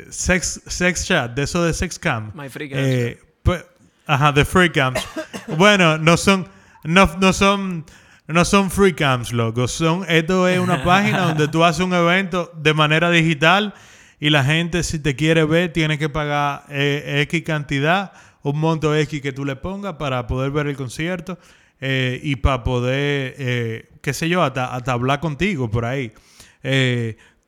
sex, 0.10 0.62
sex 0.68 1.06
chat, 1.06 1.32
de 1.32 1.44
eso 1.44 1.64
de 1.64 1.74
sex 1.74 1.98
cam. 1.98 2.32
My 2.34 2.50
free 2.50 2.70
eh, 2.72 3.20
pues, 3.44 3.66
ajá, 4.06 4.32
de 4.32 4.46
free 4.46 4.72
cams. 4.72 5.00
bueno, 5.58 5.98
no 5.98 6.18
son, 6.18 6.48
no, 6.84 7.10
no 7.20 7.34
son, 7.34 7.86
no 8.28 8.46
son 8.46 8.70
free 8.70 8.94
cams, 8.94 9.34
loco. 9.34 9.68
Son, 9.68 10.06
esto 10.08 10.48
es 10.48 10.60
una 10.60 10.84
página 10.84 11.28
donde 11.28 11.48
tú 11.48 11.64
haces 11.64 11.84
un 11.84 11.94
evento 11.94 12.52
de 12.56 12.74
manera 12.74 13.10
digital 13.10 13.74
y 14.20 14.30
la 14.30 14.44
gente, 14.44 14.84
si 14.84 15.00
te 15.00 15.16
quiere 15.16 15.44
ver, 15.44 15.74
tiene 15.74 15.98
que 15.98 16.10
pagar 16.10 16.66
eh, 16.70 17.22
X 17.24 17.44
cantidad, 17.44 18.14
un 18.44 18.60
monto 18.60 18.96
X 18.96 19.22
que 19.22 19.34
tú 19.34 19.44
le 19.44 19.56
pongas 19.56 19.96
para 19.96 20.28
poder 20.28 20.52
ver 20.52 20.68
el 20.68 20.78
concierto 20.78 21.38
eh, 21.82 22.20
y 22.24 22.38
para 22.38 22.64
poder, 22.64 23.90
qué 24.02 24.14
sé 24.14 24.30
yo, 24.30 24.44
hasta, 24.44 24.74
hasta 24.74 24.94
hablar 24.94 25.20
contigo 25.20 25.70
por 25.70 25.86
ahí 25.86 26.14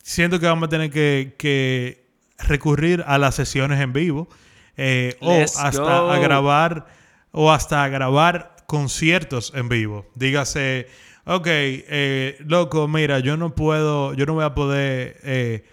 siento 0.08 0.40
que 0.40 0.46
vamos 0.46 0.68
a 0.68 0.70
tener 0.70 0.90
que, 0.90 2.08
recurrir 2.40 3.04
a 3.08 3.18
las 3.18 3.34
sesiones 3.34 3.82
en 3.82 3.94
vivo 3.94 4.30
eh, 4.78 5.18
o 5.22 5.42
hasta 5.42 6.14
a 6.14 6.20
grabar 6.20 6.86
o 7.32 7.52
hasta 7.52 7.84
a 7.84 7.90
grabar 7.90 8.56
conciertos 8.68 9.52
en 9.56 9.70
vivo. 9.70 10.06
Dígase, 10.14 10.88
ok, 11.26 11.48
eh, 11.48 12.38
loco, 12.46 12.88
mira, 12.88 13.20
yo 13.20 13.38
no 13.38 13.56
puedo, 13.56 14.14
yo 14.14 14.28
no 14.28 14.36
voy 14.36 14.46
a 14.46 14.54
poder 14.54 15.18
eh, 15.24 15.66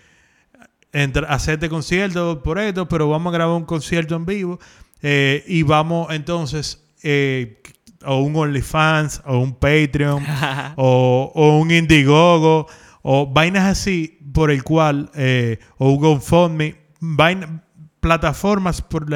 hacerte 1.29 1.69
concierto 1.69 2.43
por 2.43 2.59
esto, 2.59 2.89
pero 2.89 3.11
vamos 3.11 3.33
a 3.33 3.37
grabar 3.37 3.57
un 3.57 3.67
concierto 3.67 4.17
en 4.17 4.25
vivo 4.25 4.59
y 5.03 5.63
vamos 5.65 6.13
entonces 6.13 6.83
o 8.07 8.19
un 8.19 8.35
OnlyFans 8.35 9.23
o 9.27 9.39
un 9.39 9.55
Patreon 9.55 10.25
o, 10.77 11.31
o 11.35 11.59
un 11.59 11.71
Indiegogo 11.71 12.67
o 13.07 13.27
vainas 13.27 13.65
así 13.65 14.14
por 14.35 14.51
el 14.51 14.65
cual, 14.65 15.11
eh, 15.15 15.61
o 15.79 15.97
GoFundMe, 15.97 16.75
plataformas 18.01 18.83
por, 18.83 19.07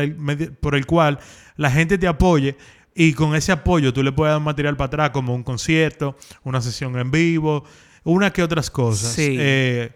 por 0.61 0.77
el 0.77 0.87
cual 0.87 1.19
la 1.57 1.71
gente 1.73 1.99
te 1.99 2.07
apoye 2.07 2.57
y 2.95 3.15
con 3.15 3.35
ese 3.35 3.51
apoyo 3.51 3.93
tú 3.93 4.05
le 4.05 4.13
puedes 4.13 4.33
dar 4.33 4.41
material 4.41 4.77
para 4.77 4.87
atrás 4.87 5.11
como 5.11 5.35
un 5.35 5.43
concierto, 5.43 6.17
una 6.45 6.61
sesión 6.61 6.97
en 6.97 7.11
vivo, 7.11 7.65
una 8.05 8.33
que 8.33 8.45
otras 8.45 8.71
cosas. 8.71 9.13
Sí. 9.13 9.37
Eh, 9.39 9.91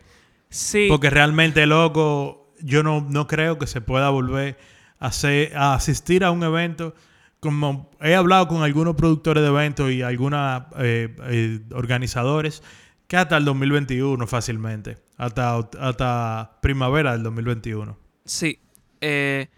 sí. 0.49 0.87
Porque 0.89 1.09
realmente, 1.09 1.67
loco, 1.67 2.53
yo 2.61 2.83
no, 2.83 3.07
no 3.09 3.29
creo 3.29 3.59
que 3.59 3.69
se 3.69 3.81
pueda 3.81 4.11
volver 4.11 4.59
a, 4.99 5.07
hacer, 5.07 5.57
a 5.57 5.75
asistir 5.75 6.25
a 6.25 6.33
un 6.33 6.43
evento 6.43 6.97
como 7.39 7.91
he 8.01 8.15
hablado 8.15 8.47
con 8.47 8.63
algunos 8.63 8.95
productores 8.95 9.43
de 9.43 9.49
eventos 9.49 9.91
y 9.91 10.03
algunos 10.03 10.63
eh, 10.79 11.15
eh, 11.25 11.61
organizadores 11.75 12.63
que 13.13 13.19
hasta 13.19 13.37
el 13.37 13.45
2021 13.45 14.27
fácilmente, 14.27 14.97
hasta, 15.19 15.59
hasta 15.59 16.59
primavera 16.63 17.13
del 17.13 17.23
2021. 17.23 17.95
Sí, 18.25 18.59
eh, 19.03 19.51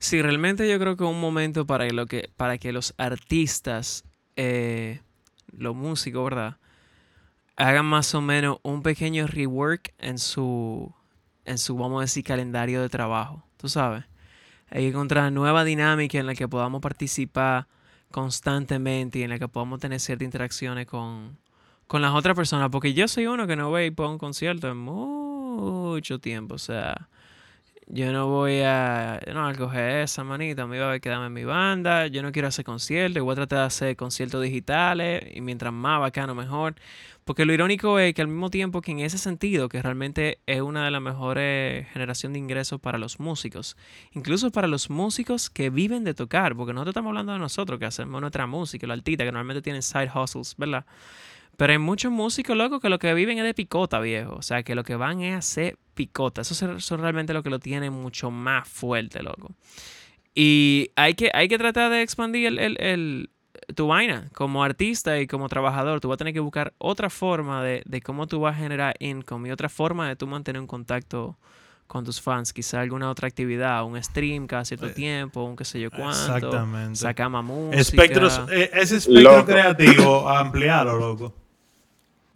sí, 0.00 0.20
realmente 0.20 0.68
yo 0.68 0.76
creo 0.80 0.96
que 0.96 1.04
un 1.04 1.20
momento 1.20 1.68
para, 1.68 1.88
lo 1.90 2.06
que, 2.06 2.30
para 2.36 2.58
que 2.58 2.72
los 2.72 2.94
artistas, 2.98 4.04
eh, 4.34 5.02
los 5.56 5.76
músicos, 5.76 6.24
¿verdad? 6.24 6.56
Hagan 7.54 7.86
más 7.86 8.12
o 8.16 8.20
menos 8.20 8.58
un 8.64 8.82
pequeño 8.82 9.28
rework 9.28 9.94
en 10.00 10.18
su, 10.18 10.92
en 11.44 11.58
su, 11.58 11.76
vamos 11.76 11.98
a 11.98 12.00
decir, 12.00 12.24
calendario 12.24 12.82
de 12.82 12.88
trabajo, 12.88 13.44
tú 13.56 13.68
sabes. 13.68 14.02
Hay 14.68 14.82
que 14.82 14.88
encontrar 14.88 15.30
nueva 15.30 15.62
dinámica 15.62 16.18
en 16.18 16.26
la 16.26 16.34
que 16.34 16.48
podamos 16.48 16.82
participar 16.82 17.68
constantemente 18.10 19.20
y 19.20 19.22
en 19.22 19.30
la 19.30 19.38
que 19.38 19.46
podamos 19.46 19.78
tener 19.78 20.00
ciertas 20.00 20.24
interacciones 20.24 20.86
con, 20.86 21.38
con 21.86 22.02
las 22.02 22.14
otras 22.14 22.34
personas, 22.36 22.70
porque 22.70 22.94
yo 22.94 23.08
soy 23.08 23.26
uno 23.26 23.46
que 23.46 23.56
no 23.56 23.70
voy 23.70 23.82
a 23.82 23.86
ir 23.86 23.94
a 23.96 24.08
un 24.08 24.18
concierto 24.18 24.68
en 24.68 24.76
mucho 24.78 26.18
tiempo, 26.18 26.54
o 26.54 26.58
sea, 26.58 27.08
yo 27.88 28.12
no 28.12 28.26
voy 28.26 28.62
a, 28.62 29.20
no, 29.32 29.46
a 29.46 29.54
coger 29.54 30.02
esa 30.02 30.24
manita, 30.24 30.66
me 30.66 30.76
iba 30.76 30.90
a 30.90 30.98
quedarme 30.98 31.26
en 31.26 31.32
mi 31.32 31.44
banda, 31.44 32.08
yo 32.08 32.20
no 32.22 32.32
quiero 32.32 32.48
hacer 32.48 32.64
conciertos, 32.64 33.22
voy 33.22 33.32
a 33.32 33.36
tratar 33.36 33.60
de 33.60 33.64
hacer 33.66 33.96
conciertos 33.96 34.42
digitales 34.42 35.22
y 35.32 35.40
mientras 35.40 35.72
más 35.72 36.00
bacano 36.00 36.34
mejor, 36.34 36.74
porque 37.24 37.44
lo 37.44 37.52
irónico 37.52 38.00
es 38.00 38.12
que 38.14 38.22
al 38.22 38.28
mismo 38.28 38.50
tiempo 38.50 38.82
que 38.82 38.90
en 38.90 39.00
ese 39.00 39.18
sentido, 39.18 39.68
que 39.68 39.80
realmente 39.80 40.40
es 40.46 40.62
una 40.62 40.84
de 40.84 40.90
las 40.90 41.00
mejores 41.00 41.88
generaciones 41.92 42.34
de 42.34 42.40
ingresos 42.40 42.80
para 42.80 42.98
los 42.98 43.20
músicos, 43.20 43.76
incluso 44.12 44.50
para 44.50 44.66
los 44.66 44.90
músicos 44.90 45.48
que 45.48 45.70
viven 45.70 46.02
de 46.02 46.14
tocar, 46.14 46.56
porque 46.56 46.72
nosotros 46.72 46.90
estamos 46.90 47.10
hablando 47.10 47.34
de 47.34 47.38
nosotros 47.38 47.78
que 47.78 47.86
hacemos 47.86 48.20
nuestra 48.20 48.48
música, 48.48 48.88
los 48.88 48.98
artistas 48.98 49.26
que 49.26 49.32
normalmente 49.32 49.62
tienen 49.62 49.82
side 49.82 50.10
hustles, 50.12 50.56
¿verdad? 50.56 50.84
Pero 51.56 51.72
hay 51.72 51.78
muchos 51.78 52.12
músicos, 52.12 52.56
locos 52.56 52.80
que 52.82 52.88
lo 52.88 52.98
que 52.98 53.12
viven 53.14 53.38
es 53.38 53.44
de 53.44 53.54
picota, 53.54 53.98
viejo. 54.00 54.34
O 54.34 54.42
sea, 54.42 54.62
que 54.62 54.74
lo 54.74 54.84
que 54.84 54.96
van 54.96 55.22
es 55.22 55.34
a 55.34 55.38
hacer 55.38 55.78
picota. 55.94 56.42
Eso 56.42 56.76
es 56.76 56.90
realmente 56.90 57.32
lo 57.32 57.42
que 57.42 57.50
lo 57.50 57.58
tiene 57.58 57.88
mucho 57.90 58.30
más 58.30 58.68
fuerte, 58.68 59.22
loco. 59.22 59.52
Y 60.34 60.90
hay 60.96 61.14
que, 61.14 61.30
hay 61.32 61.48
que 61.48 61.56
tratar 61.56 61.90
de 61.90 62.02
expandir 62.02 62.46
el, 62.58 63.30
tu 63.74 63.86
vaina 63.86 64.28
como 64.34 64.62
artista 64.62 65.18
y 65.18 65.26
como 65.26 65.48
trabajador. 65.48 66.00
Tú 66.00 66.08
vas 66.08 66.16
a 66.16 66.18
tener 66.18 66.34
que 66.34 66.40
buscar 66.40 66.74
otra 66.76 67.08
forma 67.08 67.62
de, 67.64 67.82
de 67.86 68.02
cómo 68.02 68.26
tú 68.26 68.40
vas 68.40 68.54
a 68.54 68.58
generar 68.58 68.94
income 68.98 69.48
y 69.48 69.52
otra 69.52 69.70
forma 69.70 70.08
de 70.08 70.16
tú 70.16 70.26
mantener 70.26 70.60
un 70.60 70.66
contacto 70.66 71.38
con 71.86 72.04
tus 72.04 72.20
fans, 72.20 72.52
quizá 72.52 72.80
alguna 72.80 73.08
otra 73.08 73.28
actividad, 73.28 73.84
un 73.84 74.02
stream 74.02 74.48
cada 74.48 74.64
cierto 74.64 74.88
Eh, 74.88 74.90
tiempo, 74.90 75.44
un 75.44 75.54
qué 75.54 75.64
sé 75.64 75.78
yo 75.80 75.88
cuánto, 75.90 76.10
Exactamente. 76.34 76.96
sacar 76.96 77.30
más 77.30 77.44
música. 77.44 77.80
Espectros, 77.80 78.40
eh, 78.50 78.70
ese 78.74 78.96
espectro 78.96 79.22
Loco. 79.36 79.46
creativo, 79.46 80.28
ampliarlo, 80.28 80.98
loco. 80.98 81.32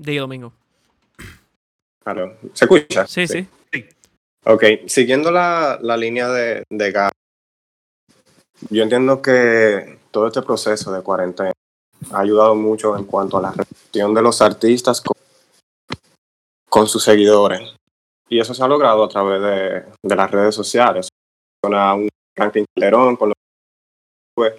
Digo 0.01 0.23
domingo. 0.23 0.53
Claro. 2.03 2.37
¿Se 2.55 2.65
escucha? 2.65 3.07
Sí, 3.07 3.27
sí. 3.29 3.47
Ok, 4.47 4.65
siguiendo 4.87 5.31
la, 5.31 5.79
la 5.83 5.97
línea 5.99 6.29
de, 6.29 6.65
de 6.71 6.93
Gab, 6.93 7.13
yo 8.71 8.83
entiendo 8.83 9.21
que 9.21 9.99
todo 10.11 10.29
este 10.29 10.41
proceso 10.41 10.91
de 10.93 11.03
cuarentena 11.03 11.53
ha 12.11 12.21
ayudado 12.21 12.55
mucho 12.55 12.97
en 12.97 13.05
cuanto 13.05 13.37
a 13.37 13.43
la 13.43 13.53
relación 13.53 14.15
de 14.15 14.23
los 14.23 14.41
artistas 14.41 15.03
con, 15.03 15.15
con 16.71 16.87
sus 16.89 17.05
seguidores. 17.05 17.61
Y 18.31 18.41
eso 18.41 18.55
se 18.55 18.63
ha 18.63 18.69
logrado 18.69 19.05
a 19.05 19.09
través 19.11 19.43
de, 19.43 19.85
de 20.03 20.17
las 20.17 20.31
redes 20.31 20.55
sociales. 20.55 21.09
Una- 21.63 21.93
Un 21.95 22.09
Franklin 22.35 22.65
Calderón 22.75 23.17
con 23.17 23.29
los 23.29 24.51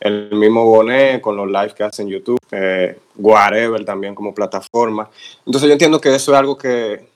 el 0.00 0.30
mismo 0.32 0.64
Bonet 0.64 1.20
con 1.20 1.36
los 1.36 1.46
lives 1.46 1.74
que 1.74 1.84
hace 1.84 2.02
en 2.02 2.08
YouTube, 2.08 2.38
eh, 2.50 2.98
Whatever 3.16 3.84
también 3.84 4.14
como 4.14 4.34
plataforma. 4.34 5.08
Entonces 5.44 5.68
yo 5.68 5.72
entiendo 5.72 6.00
que 6.00 6.14
eso 6.14 6.32
es 6.32 6.38
algo 6.38 6.56
que, 6.56 7.08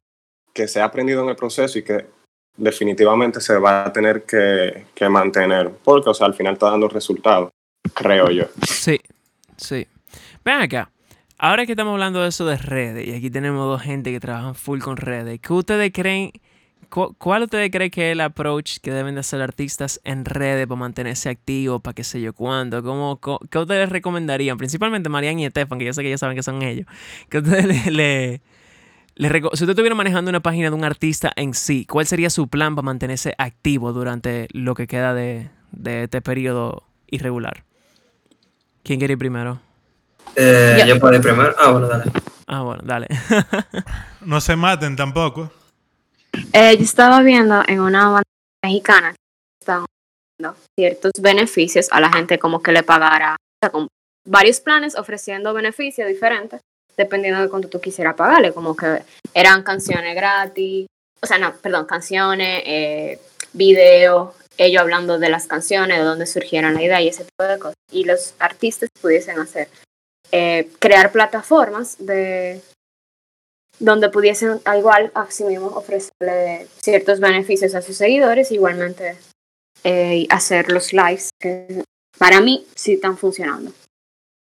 que 0.53 0.69
se 0.69 0.81
ha 0.81 0.85
aprendido 0.85 1.23
en 1.23 1.29
el 1.29 1.37
proceso 1.37 1.79
y 1.79 1.83
que 1.83 2.07
definitivamente 2.57 3.41
se 3.41 3.57
va 3.59 3.87
a 3.87 3.93
tener 3.93 4.25
que, 4.25 4.87
que 4.95 5.09
mantener, 5.09 5.71
porque 5.83 6.11
o 6.11 6.15
sea, 6.15 6.27
al 6.27 6.35
final 6.35 6.55
está 6.55 6.71
dando 6.71 6.89
resultados, 6.89 7.51
creo 7.95 8.31
yo. 8.31 8.45
Sí, 8.63 9.01
sí. 9.57 9.87
Ven 10.45 10.61
acá. 10.61 10.91
Ahora 11.39 11.65
que 11.65 11.73
estamos 11.73 11.93
hablando 11.93 12.21
de 12.21 12.29
eso 12.29 12.45
de 12.45 12.59
redes, 12.59 13.07
y 13.07 13.15
aquí 13.15 13.31
tenemos 13.31 13.67
dos 13.67 13.81
gente 13.81 14.13
que 14.13 14.21
trabajan 14.21 14.55
full 14.55 14.81
con 14.81 14.99
redes, 14.99 15.41
¿qué 15.41 15.53
ustedes 15.55 15.91
creen? 15.93 16.33
Cu- 16.91 17.15
¿Cuál 17.19 17.45
ustedes 17.45 17.71
creen 17.71 17.91
que 17.91 18.09
es 18.11 18.13
el 18.13 18.21
approach 18.21 18.79
que 18.83 18.91
deben 18.93 19.15
de 19.15 19.21
hacer 19.21 19.41
artistas 19.41 20.01
en 20.05 20.25
redes 20.25 20.67
para 20.67 20.79
mantenerse 20.79 21.29
activos, 21.31 21.81
para 21.81 21.95
qué 21.95 22.05
sé 22.05 22.21
yo 22.21 22.33
cuándo? 22.35 22.83
¿Cómo, 22.83 23.17
co- 23.19 23.41
¿Qué 23.51 23.59
ustedes 23.59 23.89
recomendarían? 23.89 24.59
Principalmente 24.59 25.09
Marian 25.09 25.39
y 25.39 25.47
Estefan, 25.47 25.79
que 25.79 25.87
yo 25.87 25.93
sé 25.95 26.03
que 26.03 26.09
ellos 26.09 26.21
saben 26.21 26.37
que 26.37 26.43
son 26.43 26.61
ellos. 26.63 26.87
¿Qué 27.31 27.39
ustedes 27.39 27.65
le, 27.87 28.41
le- 29.17 29.31
si 29.31 29.37
usted 29.65 29.71
estuviera 29.71 29.95
manejando 29.95 30.29
una 30.31 30.41
página 30.41 30.69
de 30.71 30.77
un 30.77 30.85
artista 30.85 31.33
en 31.37 31.55
sí, 31.55 31.87
¿cuál 31.87 32.07
sería 32.07 32.31
su 32.31 32.49
plan 32.49 32.75
para 32.75 32.85
mantenerse 32.87 33.35
activo 33.39 33.93
durante 33.93 34.49
lo 34.53 34.75
que 34.75 34.87
queda 34.87 35.15
de, 35.15 35.51
de 35.73 36.05
este 36.05 36.21
periodo 36.23 36.85
irregular? 37.09 37.65
¿Quién 38.83 38.99
quiere 38.99 39.13
ir 39.13 39.19
primero? 39.19 39.61
Eh, 40.37 40.77
Ya. 40.79 40.87
Yo 40.87 40.99
puedo 41.01 41.15
ir 41.15 41.21
primero. 41.21 41.55
Ah, 41.59 41.71
bueno, 41.71 41.87
dale. 41.89 42.05
Ah, 42.47 42.63
bueno, 42.63 42.83
dale. 42.85 43.09
No 44.23 44.41
se 44.41 44.55
maten 44.57 44.97
tampoco. 44.97 45.51
Eh, 46.53 46.77
yo 46.77 46.85
estaba 46.85 47.23
viendo 47.23 47.63
en 47.67 47.81
una 47.81 48.05
banda 48.09 48.23
mexicana 48.65 49.13
que 49.13 49.17
estaban 49.61 49.87
dando 50.39 50.59
ciertos 50.79 51.13
beneficios 51.21 51.89
a 51.91 52.01
la 52.01 52.13
gente 52.13 52.39
como 52.39 52.63
que 52.63 52.73
le 52.73 52.83
pagara, 52.83 53.37
con 53.73 53.89
varios 54.27 54.61
planes 54.61 54.97
ofreciendo 54.97 55.53
beneficios 55.53 56.09
diferentes 56.09 56.61
dependiendo 56.97 57.41
de 57.41 57.49
cuánto 57.49 57.69
tú 57.69 57.81
quisieras 57.81 58.15
pagarle, 58.15 58.53
como 58.53 58.77
que 58.77 59.03
eran 59.33 59.63
canciones 59.63 60.15
gratis, 60.15 60.87
o 61.23 61.27
sea, 61.27 61.39
no, 61.39 61.55
perdón, 61.57 61.87
canciones, 61.87 62.63
eh, 62.67 63.19
videos, 63.53 64.35
ellos 64.59 64.83
hablando 64.83 65.19
de 65.19 65.31
las 65.31 65.47
canciones, 65.47 65.99
de 65.99 66.05
dónde 66.05 66.27
surgieron 66.27 66.75
la 66.75 66.83
idea 66.83 67.01
y 67.01 67.09
ese 67.09 67.25
tipo 67.25 67.45
de 67.45 67.59
cosas. 67.59 67.77
Y 67.91 68.05
los 68.05 68.35
artistas 68.39 68.91
pudiesen 69.01 69.39
hacer, 69.39 69.69
eh, 70.33 70.69
crear 70.79 71.11
plataformas 71.13 71.97
de 71.99 72.61
donde 73.81 74.11
pudiesen 74.11 74.61
igual 74.77 75.11
mismo 75.47 75.67
ofrecerle 75.69 76.69
ciertos 76.81 77.19
beneficios 77.19 77.75
a 77.75 77.83
sus 77.83 77.97
seguidores, 77.97 78.53
igualmente 78.53 79.17
eh, 79.83 80.27
hacer 80.31 80.71
los 80.71 80.93
lives 80.93 81.31
que 81.41 81.83
para 82.19 82.41
mí 82.41 82.67
sí 82.77 82.95
están 82.95 83.17
funcionando. 83.17 83.73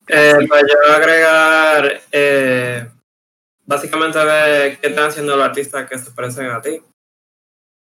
Eh, 0.08 0.34
pues 0.48 0.62
yo 0.68 0.92
a 0.92 0.96
agregar, 0.96 2.00
eh, 2.10 2.88
básicamente 3.64 4.18
ver 4.24 4.78
qué 4.78 4.88
están 4.88 5.08
haciendo 5.08 5.36
los 5.36 5.46
artistas 5.46 5.88
que 5.88 5.98
se 5.98 6.10
parecen 6.10 6.46
a 6.46 6.60
ti. 6.60 6.82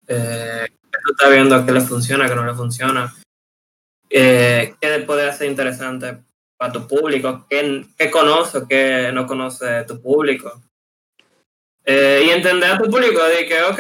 Eh, 0.08 0.68
qué 0.70 0.98
tú 1.04 1.12
estás 1.12 1.32
viendo 1.32 1.66
que 1.66 1.72
le 1.74 1.82
funciona, 1.82 2.30
que 2.30 2.36
no 2.36 2.46
le 2.46 2.54
funciona. 2.54 3.14
Eh, 4.10 4.76
qué 4.80 5.00
puede 5.00 5.34
ser 5.34 5.50
interesante 5.50 6.24
para 6.58 6.72
tu 6.72 6.88
público, 6.88 7.46
qué, 7.50 7.86
qué 7.98 8.10
conoce, 8.10 8.62
qué 8.70 9.12
no 9.14 9.28
conoce 9.28 9.84
tu 9.84 10.02
público. 10.02 10.62
Eh, 11.86 12.24
y 12.26 12.30
entender 12.30 12.72
a 12.72 12.78
tu 12.78 12.90
público 12.90 13.24
de 13.24 13.46
que, 13.46 13.62
ok, 13.64 13.80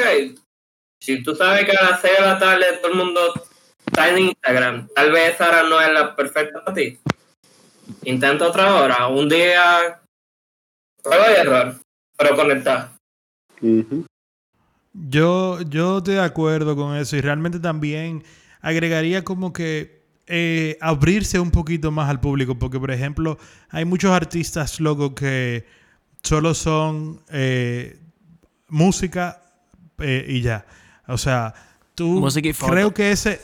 si 0.99 1.23
tú 1.23 1.35
sabes 1.35 1.65
que 1.65 1.75
a 1.75 1.91
las 1.91 2.01
6 2.01 2.13
de 2.19 2.25
la 2.25 2.39
tarde 2.39 2.65
todo 2.81 2.91
el 2.91 2.97
mundo 2.97 3.33
está 3.85 4.09
en 4.09 4.19
Instagram, 4.19 4.87
tal 4.95 5.11
vez 5.11 5.39
ahora 5.39 5.63
no 5.63 5.79
es 5.81 5.91
la 5.91 6.15
perfecta 6.15 6.63
para 6.63 6.75
ti 6.75 6.99
intenta 8.05 8.47
otra 8.47 8.75
hora, 8.75 9.07
un 9.07 9.29
día, 9.29 10.01
prueba 11.01 11.25
y 11.31 11.41
error, 11.41 11.75
pero 12.17 12.35
conectar. 12.35 12.91
Yo, 14.93 15.61
yo 15.61 15.97
estoy 15.97 16.15
de 16.15 16.21
acuerdo 16.21 16.75
con 16.75 16.95
eso 16.95 17.15
y 17.15 17.21
realmente 17.21 17.59
también 17.59 18.23
agregaría 18.61 19.23
como 19.23 19.53
que 19.53 20.03
eh, 20.27 20.77
abrirse 20.81 21.39
un 21.39 21.51
poquito 21.51 21.91
más 21.91 22.09
al 22.09 22.19
público, 22.19 22.57
porque 22.57 22.79
por 22.79 22.91
ejemplo 22.91 23.37
hay 23.69 23.85
muchos 23.85 24.11
artistas 24.11 24.79
locos 24.79 25.13
que 25.13 25.65
solo 26.23 26.53
son 26.53 27.21
eh, 27.29 27.99
música 28.69 29.41
eh, 29.99 30.25
y 30.27 30.41
ya. 30.41 30.65
O 31.07 31.17
sea, 31.17 31.53
tú 31.93 32.19
Música 32.21 32.47
y 32.49 32.53
foto. 32.53 32.71
creo 32.71 32.93
que 32.93 33.11
ese, 33.11 33.41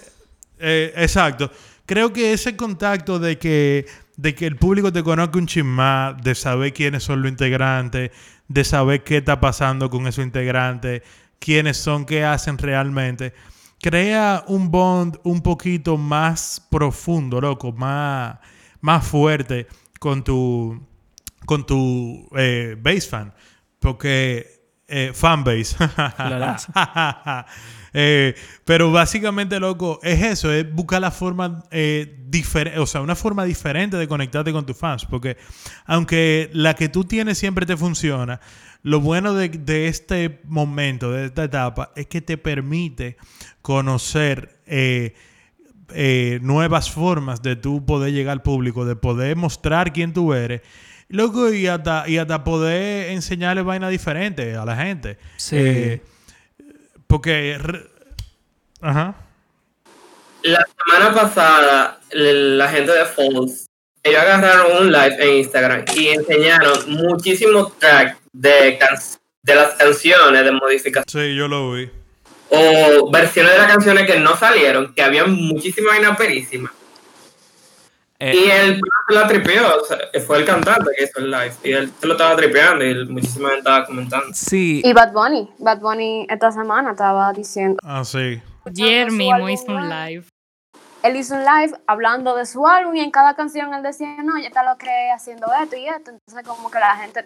eh, 0.57 0.93
exacto, 0.95 1.51
creo 1.85 2.11
que 2.11 2.33
ese 2.33 2.55
contacto 2.55 3.19
de 3.19 3.37
que 3.37 3.85
de 4.19 4.35
que 4.35 4.45
el 4.45 4.57
público 4.57 4.91
te 4.91 5.01
conozca 5.01 5.39
un 5.39 5.47
chismá, 5.47 6.13
de 6.21 6.35
saber 6.35 6.73
quiénes 6.73 7.03
son 7.03 7.21
los 7.21 7.31
integrantes, 7.31 8.11
de 8.49 8.63
saber 8.65 9.01
qué 9.05 9.17
está 9.17 9.39
pasando 9.39 9.89
con 9.89 10.07
esos 10.07 10.25
integrantes, 10.25 11.03
quiénes 11.39 11.77
son, 11.77 12.05
qué 12.05 12.25
hacen 12.25 12.57
realmente, 12.57 13.33
crea 13.81 14.43
un 14.47 14.69
bond 14.71 15.17
un 15.23 15.41
poquito 15.41 15.95
más 15.95 16.61
profundo, 16.69 17.39
loco, 17.39 17.71
más, 17.71 18.39
más 18.81 19.07
fuerte 19.07 19.67
con 19.99 20.21
tu, 20.21 20.85
con 21.49 21.65
tu 21.65 22.29
eh, 22.37 22.77
base 22.79 23.01
fan. 23.01 23.33
Porque 23.79 24.61
eh, 24.87 25.13
fan 25.15 25.43
base. 25.43 25.75
Clarazo. 26.15 26.71
Eh, 27.91 28.35
pero 28.65 28.91
básicamente, 28.91 29.59
loco, 29.59 29.99
es 30.03 30.21
eso, 30.21 30.53
es 30.53 30.71
buscar 30.71 31.01
la 31.01 31.09
forma 31.09 31.63
eh, 31.71 32.19
diferente, 32.27 32.77
o 32.77 32.85
sea, 32.85 33.01
una 33.01 33.15
forma 33.15 33.43
diferente 33.45 33.97
de 33.97 34.07
conectarte 34.07 34.51
con 34.51 34.63
tus 34.63 34.77
fans. 34.77 35.05
Porque 35.05 35.37
aunque 35.87 36.51
la 36.53 36.75
que 36.75 36.87
tú 36.87 37.03
tienes 37.05 37.39
siempre 37.39 37.65
te 37.65 37.75
funciona, 37.75 38.41
lo 38.83 38.99
bueno 38.99 39.33
de, 39.33 39.49
de 39.49 39.87
este 39.87 40.39
momento, 40.43 41.11
de 41.11 41.25
esta 41.25 41.45
etapa, 41.45 41.91
es 41.95 42.05
que 42.05 42.21
te 42.21 42.37
permite 42.37 43.17
conocer 43.63 44.59
eh, 44.67 45.15
eh, 45.93 46.39
nuevas 46.43 46.91
formas 46.91 47.41
de 47.41 47.55
tú 47.55 47.85
poder 47.85 48.13
llegar 48.13 48.33
al 48.33 48.41
público, 48.43 48.85
de 48.85 48.95
poder 48.95 49.35
mostrar 49.35 49.91
quién 49.91 50.13
tú 50.13 50.33
eres. 50.33 50.61
Loco, 51.09 51.51
y 51.51 51.65
hasta, 51.67 52.03
y 52.07 52.17
hasta 52.17 52.43
poder 52.43 53.09
enseñarle 53.11 53.61
vainas 53.63 53.89
diferentes 53.89 54.55
a 54.55 54.63
la 54.65 54.75
gente. 54.75 55.17
Sí. 55.37 55.55
Eh, 55.57 56.01
porque. 57.07 57.57
re- 57.59 57.87
Ajá. 58.81 59.15
La 60.43 60.65
semana 60.87 61.13
pasada, 61.13 61.99
la 62.11 62.67
gente 62.69 62.91
de 62.93 63.05
Falls, 63.05 63.65
ellos 64.03 64.21
agarraron 64.21 64.83
un 64.83 64.91
live 64.91 65.17
en 65.19 65.37
Instagram 65.39 65.83
y 65.97 66.07
enseñaron 66.09 66.77
muchísimos 66.87 67.77
tracks 67.77 68.17
de, 68.31 68.77
can- 68.79 68.97
de 69.43 69.55
las 69.55 69.73
canciones 69.73 70.45
de 70.45 70.51
modificación 70.53 71.23
Sí, 71.25 71.35
yo 71.35 71.49
lo 71.49 71.73
vi. 71.73 71.89
o 72.51 73.09
versiones 73.11 73.51
de 73.51 73.57
las 73.57 73.67
canciones 73.71 74.05
que 74.09 74.17
no 74.19 74.37
salieron, 74.37 74.93
que 74.93 75.01
había 75.01 75.25
muchísima 75.25 75.89
vaina 75.91 76.15
perísima. 76.15 76.71
Eh, 78.21 78.33
Y 78.35 78.49
él 78.51 78.81
la 79.09 79.27
tripeó, 79.27 79.61
o 79.81 79.85
sea, 79.85 79.97
fue 80.27 80.39
el 80.39 80.45
cantante 80.45 80.91
que 80.97 81.05
hizo 81.05 81.19
el 81.19 81.31
live, 81.31 81.53
y 81.63 81.71
él 81.71 81.91
se 81.99 82.05
lo 82.05 82.13
estaba 82.13 82.35
tripeando 82.35 82.83
y 82.83 83.05
muchísima 83.07 83.47
gente 83.49 83.59
estaba 83.59 83.85
comentando. 83.85 84.27
sí, 84.33 84.81
Y 84.83 84.91
Bad 84.91 85.13
Bunny, 85.13 85.49
Bad 85.57 85.79
Bunny 85.79 86.27
esta 86.29 86.51
semana 86.51 86.91
estaba 86.91 87.31
diciendo, 87.31 87.77
Ah, 87.83 88.03
sí. 88.03 88.41
Ayer 88.65 89.09
mismo 89.11 89.47
hizo 89.49 89.71
un 89.71 89.87
live. 89.89 90.25
él 91.03 91.15
hizo 91.15 91.33
un 91.33 91.45
live 91.45 91.77
hablando 91.87 92.35
de 92.35 92.45
su 92.45 92.67
álbum 92.67 92.93
y 92.97 92.99
en 92.99 93.09
cada 93.11 93.35
canción 93.35 93.73
él 93.73 93.81
decía, 93.83 94.17
no, 94.21 94.37
yo 94.37 94.51
te 94.51 94.63
lo 94.65 94.77
creé 94.77 95.11
haciendo 95.11 95.47
esto 95.63 95.77
y 95.77 95.87
esto. 95.87 96.11
Entonces 96.11 96.45
como 96.45 96.69
que 96.69 96.77
la 96.79 96.97
gente 96.97 97.25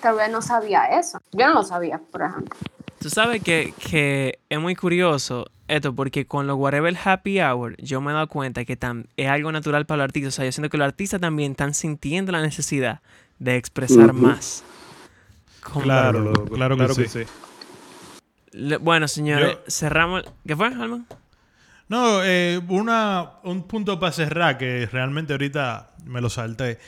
tal 0.00 0.14
vez 0.14 0.30
no 0.30 0.40
sabía 0.40 0.84
eso. 1.00 1.18
Yo 1.32 1.48
no 1.48 1.54
lo 1.54 1.62
sabía, 1.64 1.98
por 2.12 2.22
ejemplo. 2.22 2.56
Tú 3.00 3.10
sabes 3.10 3.42
que, 3.42 3.74
que 3.78 4.38
es 4.48 4.58
muy 4.60 4.74
curioso 4.74 5.46
esto, 5.68 5.94
porque 5.94 6.26
con 6.26 6.46
los 6.46 6.56
Whatever 6.56 6.96
Happy 7.04 7.40
Hour, 7.40 7.76
yo 7.78 8.00
me 8.00 8.10
he 8.10 8.14
dado 8.14 8.28
cuenta 8.28 8.64
que 8.64 8.78
tam- 8.78 9.06
es 9.16 9.28
algo 9.28 9.52
natural 9.52 9.84
para 9.86 9.98
los 9.98 10.04
artistas. 10.04 10.34
O 10.34 10.36
sea, 10.36 10.44
yo 10.44 10.52
siento 10.52 10.70
que 10.70 10.78
los 10.78 10.86
artistas 10.86 11.20
también 11.20 11.52
están 11.52 11.74
sintiendo 11.74 12.32
la 12.32 12.40
necesidad 12.40 13.00
de 13.38 13.56
expresar 13.56 14.12
más. 14.12 14.64
Con- 15.62 15.82
Claro, 15.82 16.20
loco, 16.20 16.44
claro 16.54 16.76
que 16.76 17.08
sí. 17.08 17.20
Le- 18.52 18.76
Bueno, 18.78 19.08
señores, 19.08 19.52
Yo- 19.52 19.60
cerramos. 19.70 20.22
¿Qué 20.46 20.56
fue, 20.56 20.66
Alman? 20.68 21.06
No, 21.88 22.22
eh, 22.24 22.60
una, 22.68 23.32
un 23.44 23.64
punto 23.64 23.98
para 24.00 24.12
cerrar 24.12 24.58
que 24.58 24.86
realmente 24.90 25.32
ahorita 25.34 25.90
me 26.06 26.20
lo 26.20 26.30
salté. 26.30 26.78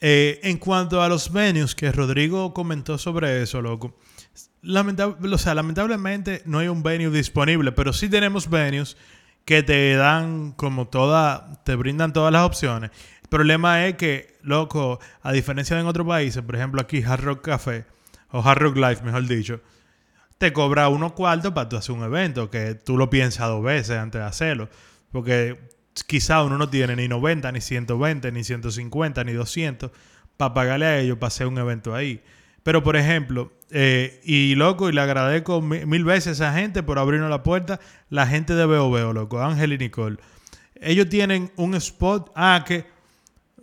Eh, 0.00 0.40
en 0.42 0.58
cuanto 0.58 1.02
a 1.02 1.08
los 1.08 1.32
venues, 1.32 1.74
que 1.74 1.90
Rodrigo 1.92 2.52
comentó 2.54 2.98
sobre 2.98 3.42
eso, 3.42 3.62
loco. 3.62 3.94
Lamentable, 4.62 5.34
o 5.34 5.38
sea, 5.38 5.54
lamentablemente 5.54 6.42
no 6.44 6.58
hay 6.58 6.68
un 6.68 6.82
venue 6.82 7.10
disponible, 7.10 7.72
pero 7.72 7.92
sí 7.92 8.08
tenemos 8.08 8.50
venues 8.50 8.96
que 9.44 9.62
te 9.62 9.94
dan 9.94 10.52
como 10.52 10.88
toda, 10.88 11.62
te 11.64 11.74
brindan 11.74 12.12
todas 12.12 12.32
las 12.32 12.44
opciones. 12.44 12.90
El 13.22 13.28
problema 13.28 13.86
es 13.86 13.94
que, 13.94 14.36
loco, 14.42 14.98
a 15.22 15.32
diferencia 15.32 15.76
de 15.76 15.82
en 15.82 15.88
otros 15.88 16.06
países, 16.06 16.42
por 16.42 16.56
ejemplo 16.56 16.80
aquí 16.80 17.02
Hard 17.02 17.22
Rock 17.22 17.44
Café, 17.44 17.84
o 18.30 18.40
Hard 18.40 18.58
Rock 18.58 18.76
Life, 18.76 19.02
mejor 19.04 19.26
dicho, 19.26 19.60
te 20.38 20.52
cobra 20.52 20.88
unos 20.88 21.12
cuartos 21.12 21.52
para 21.52 21.68
tú 21.68 21.76
hacer 21.76 21.94
un 21.94 22.04
evento, 22.04 22.50
que 22.50 22.74
tú 22.74 22.96
lo 22.96 23.10
piensas 23.10 23.48
dos 23.48 23.62
veces 23.62 23.98
antes 23.98 24.20
de 24.20 24.26
hacerlo. 24.26 24.68
Porque 25.10 25.58
quizá 26.06 26.42
uno 26.42 26.58
no 26.58 26.68
tiene 26.68 26.94
ni 26.96 27.08
90, 27.08 27.50
ni 27.52 27.60
120, 27.60 28.30
ni 28.32 28.44
150, 28.44 29.24
ni 29.24 29.32
200 29.32 29.90
para 30.36 30.54
pagarle 30.54 30.86
a 30.86 30.98
ellos 31.00 31.18
para 31.18 31.28
hacer 31.28 31.46
un 31.46 31.58
evento 31.58 31.94
ahí. 31.94 32.22
Pero, 32.68 32.82
por 32.82 32.96
ejemplo, 32.96 33.50
eh, 33.70 34.20
y 34.24 34.54
loco, 34.54 34.90
y 34.90 34.92
le 34.92 35.00
agradezco 35.00 35.62
mi- 35.62 35.86
mil 35.86 36.04
veces 36.04 36.26
a 36.26 36.48
esa 36.50 36.52
gente 36.60 36.82
por 36.82 36.98
abrirnos 36.98 37.30
la 37.30 37.42
puerta, 37.42 37.80
la 38.10 38.26
gente 38.26 38.54
de 38.54 38.66
Veo 38.66 39.14
loco, 39.14 39.40
Ángel 39.40 39.72
y 39.72 39.78
Nicole. 39.78 40.18
Ellos 40.74 41.08
tienen 41.08 41.50
un 41.56 41.74
spot, 41.76 42.30
ah, 42.34 42.62
que, 42.66 42.84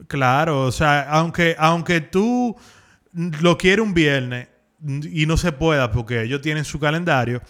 claro, 0.07 0.63
o 0.63 0.71
sea, 0.71 1.03
aunque, 1.03 1.55
aunque 1.59 2.01
tú 2.01 2.55
lo 3.13 3.59
quieres 3.59 3.85
un 3.85 3.93
viernes 3.93 4.47
y 4.83 5.27
no 5.27 5.37
se 5.37 5.51
pueda 5.51 5.91
porque 5.91 6.23
ellos 6.23 6.41
tienen 6.41 6.65
su 6.65 6.79
calendario, 6.79 7.43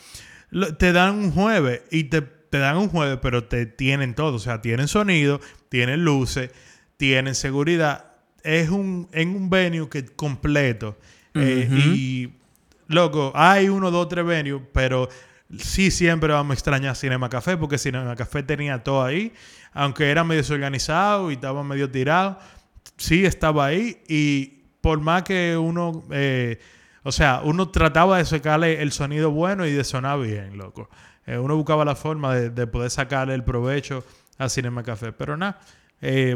te 0.77 0.91
dan 0.91 1.15
un 1.15 1.31
jueves 1.31 1.83
y 1.89 2.03
te, 2.03 2.21
te 2.21 2.57
dan 2.57 2.75
un 2.75 2.89
jueves, 2.89 3.19
pero 3.21 3.45
te 3.45 3.65
tienen 3.65 4.13
todo. 4.13 4.35
O 4.35 4.39
sea, 4.39 4.61
tienen 4.61 4.89
sonido, 4.89 5.39
tienen 5.69 6.03
luces, 6.03 6.51
tienen 6.97 7.33
seguridad. 7.33 8.07
Es 8.43 8.71
un, 8.71 9.07
en 9.13 9.29
un 9.29 9.49
venue 9.49 9.87
que 9.87 10.03
completo. 10.03 10.97
Eh. 11.35 11.67
Y, 11.69 12.33
loco, 12.87 13.31
hay 13.35 13.69
uno, 13.69 13.91
dos, 13.91 14.07
tres 14.07 14.25
venues, 14.25 14.61
pero 14.73 15.09
sí 15.57 15.91
siempre 15.91 16.33
vamos 16.33 16.51
a 16.51 16.53
extrañar 16.55 16.95
Cinema 16.95 17.29
Café 17.29 17.57
porque 17.57 17.77
Cinema 17.77 18.15
Café 18.15 18.43
tenía 18.43 18.83
todo 18.83 19.03
ahí. 19.03 19.33
Aunque 19.73 20.09
era 20.09 20.23
medio 20.23 20.41
desorganizado 20.41 21.29
y 21.29 21.33
estaba 21.35 21.63
medio 21.63 21.91
tirado, 21.91 22.39
sí 22.97 23.25
estaba 23.25 23.65
ahí. 23.65 24.01
Y 24.07 24.63
por 24.81 24.99
más 24.99 25.23
que 25.23 25.57
uno... 25.57 26.03
eh, 26.11 26.59
o 27.07 27.11
sea, 27.11 27.41
uno 27.43 27.69
trataba 27.69 28.17
de 28.17 28.25
sacarle 28.25 28.81
el 28.81 28.91
sonido 28.91 29.29
bueno 29.29 29.67
y 29.67 29.71
de 29.71 29.83
sonar 29.83 30.19
bien, 30.19 30.57
loco. 30.57 30.89
Eh, 31.27 31.37
uno 31.37 31.55
buscaba 31.55 31.85
la 31.85 31.95
forma 31.95 32.33
de, 32.33 32.49
de 32.49 32.65
poder 32.65 32.89
sacarle 32.89 33.35
el 33.35 33.43
provecho 33.43 34.03
a 34.39 34.49
Cinema 34.49 34.81
Café. 34.81 35.11
Pero 35.11 35.37
nada, 35.37 35.59
eh, 36.01 36.35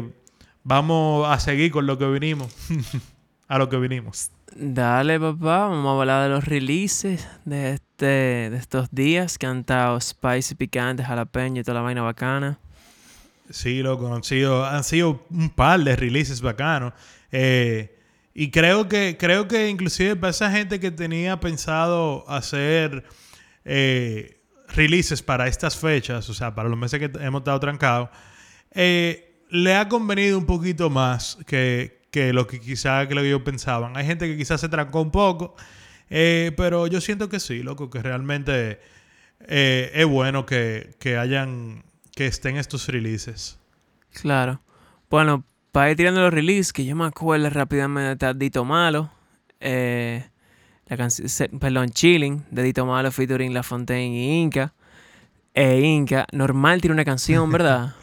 vamos 0.62 1.28
a 1.28 1.40
seguir 1.40 1.70
con 1.70 1.86
lo 1.86 1.98
que 1.98 2.06
vinimos. 2.06 2.54
a 3.48 3.58
lo 3.58 3.68
que 3.68 3.76
vinimos. 3.78 4.30
Dale, 4.56 5.20
papá, 5.20 5.68
vamos 5.68 5.86
a 5.86 6.00
hablar 6.00 6.22
de 6.24 6.28
los 6.30 6.44
releases 6.44 7.26
de, 7.44 7.74
este, 7.74 8.50
de 8.50 8.56
estos 8.56 8.88
días 8.90 9.38
que 9.38 9.46
han 9.46 9.60
estado 9.60 10.00
spicy, 10.00 10.56
picante, 10.56 11.04
jalapeño 11.04 11.60
y 11.60 11.64
toda 11.64 11.76
la 11.76 11.82
vaina 11.82 12.02
bacana. 12.02 12.58
Sí, 13.48 13.82
loco, 13.82 14.12
han 14.12 14.24
sido, 14.24 14.64
han 14.64 14.84
sido 14.84 15.24
un 15.30 15.50
par 15.50 15.80
de 15.80 15.94
releases 15.94 16.40
bacanos. 16.40 16.92
Eh, 17.30 17.96
y 18.34 18.50
creo 18.50 18.88
que, 18.88 19.16
creo 19.18 19.46
que 19.46 19.68
inclusive 19.68 20.16
para 20.16 20.30
esa 20.30 20.50
gente 20.50 20.80
que 20.80 20.90
tenía 20.90 21.38
pensado 21.38 22.28
hacer 22.28 23.04
eh, 23.64 24.40
releases 24.68 25.22
para 25.22 25.46
estas 25.46 25.76
fechas, 25.76 26.28
o 26.28 26.34
sea, 26.34 26.54
para 26.54 26.68
los 26.68 26.78
meses 26.78 26.98
que 26.98 27.10
hemos 27.20 27.40
estado 27.40 27.60
trancados, 27.60 28.08
eh, 28.72 29.44
le 29.48 29.74
ha 29.74 29.88
convenido 29.88 30.38
un 30.38 30.46
poquito 30.46 30.90
más 30.90 31.38
que, 31.46 31.99
que 32.10 32.32
lo 32.32 32.46
que 32.46 32.60
quizá 32.60 33.06
que 33.08 33.14
lo 33.14 33.22
que 33.22 33.28
ellos 33.28 33.42
pensaban. 33.42 33.96
Hay 33.96 34.06
gente 34.06 34.26
que 34.26 34.36
quizás 34.36 34.60
se 34.60 34.68
trancó 34.68 35.00
un 35.00 35.10
poco, 35.10 35.54
eh, 36.08 36.52
pero 36.56 36.86
yo 36.86 37.00
siento 37.00 37.28
que 37.28 37.40
sí, 37.40 37.62
loco, 37.62 37.90
que 37.90 38.02
realmente 38.02 38.80
eh, 39.46 39.90
es 39.94 40.06
bueno 40.06 40.46
que, 40.46 40.94
que 40.98 41.16
hayan, 41.16 41.84
que 42.14 42.26
estén 42.26 42.56
estos 42.56 42.88
releases. 42.88 43.58
Claro. 44.20 44.60
Bueno, 45.08 45.44
para 45.72 45.90
ir 45.90 45.96
tirando 45.96 46.20
los 46.20 46.32
releases, 46.32 46.72
que 46.72 46.84
yo 46.84 46.96
me 46.96 47.06
acuerdo 47.06 47.48
rápidamente 47.50 48.26
de 48.26 48.34
Dito 48.34 48.64
Malo. 48.64 49.10
eh, 49.60 50.24
la 50.86 50.96
canción, 50.96 51.60
perdón, 51.60 51.90
Chilling, 51.90 52.44
de 52.50 52.64
Dito 52.64 52.84
Malo 52.84 53.12
featuring 53.12 53.54
La 53.54 53.62
Fontaine 53.62 54.12
y 54.16 54.40
Inca. 54.42 54.74
Eh, 55.54 55.80
Inca, 55.80 56.26
normal 56.32 56.80
tiene 56.80 56.94
una 56.94 57.04
canción, 57.04 57.50
¿verdad? 57.52 57.94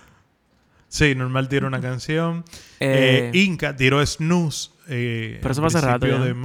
Sí, 0.89 1.15
normal 1.15 1.49
tiró 1.49 1.67
una 1.67 1.81
canción. 1.81 2.43
Eh, 2.79 3.31
Eh, 3.33 3.39
Inca 3.39 3.75
tiró 3.75 4.05
Snooze. 4.05 4.69
eh, 4.87 5.39
Pero 5.41 5.51
eso 5.51 5.65
hace 5.65 5.81
rato 5.81 6.05
ya. 6.05 6.19
de 6.19 6.35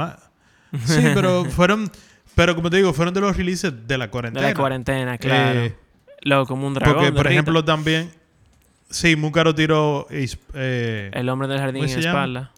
Sí, 0.86 1.00
pero 1.14 1.44
fueron. 1.44 1.90
Pero 2.34 2.54
como 2.54 2.70
te 2.70 2.78
digo, 2.78 2.94
fueron 2.94 3.12
de 3.12 3.20
los 3.20 3.36
releases 3.36 3.86
de 3.86 3.98
la 3.98 4.06
de 4.06 4.10
cuarentena. 4.10 4.48
la 4.48 4.54
cuarentena, 4.54 5.18
claro. 5.18 5.60
Eh, 5.60 5.76
Loco, 6.22 6.46
como 6.46 6.66
un 6.66 6.72
dragón. 6.72 6.94
porque, 6.94 7.06
de 7.10 7.12
por 7.12 7.26
Rita. 7.26 7.32
ejemplo, 7.34 7.62
también. 7.64 8.10
Sí, 8.88 9.14
Múcaro 9.16 9.54
tiró. 9.54 10.06
eh, 10.10 11.10
El 11.12 11.28
hombre 11.28 11.48
del 11.48 11.58
jardín 11.58 11.82
¿cómo 11.82 11.84
en 11.84 11.94
se 11.94 12.00
llama? 12.00 12.20
espalda. 12.20 12.52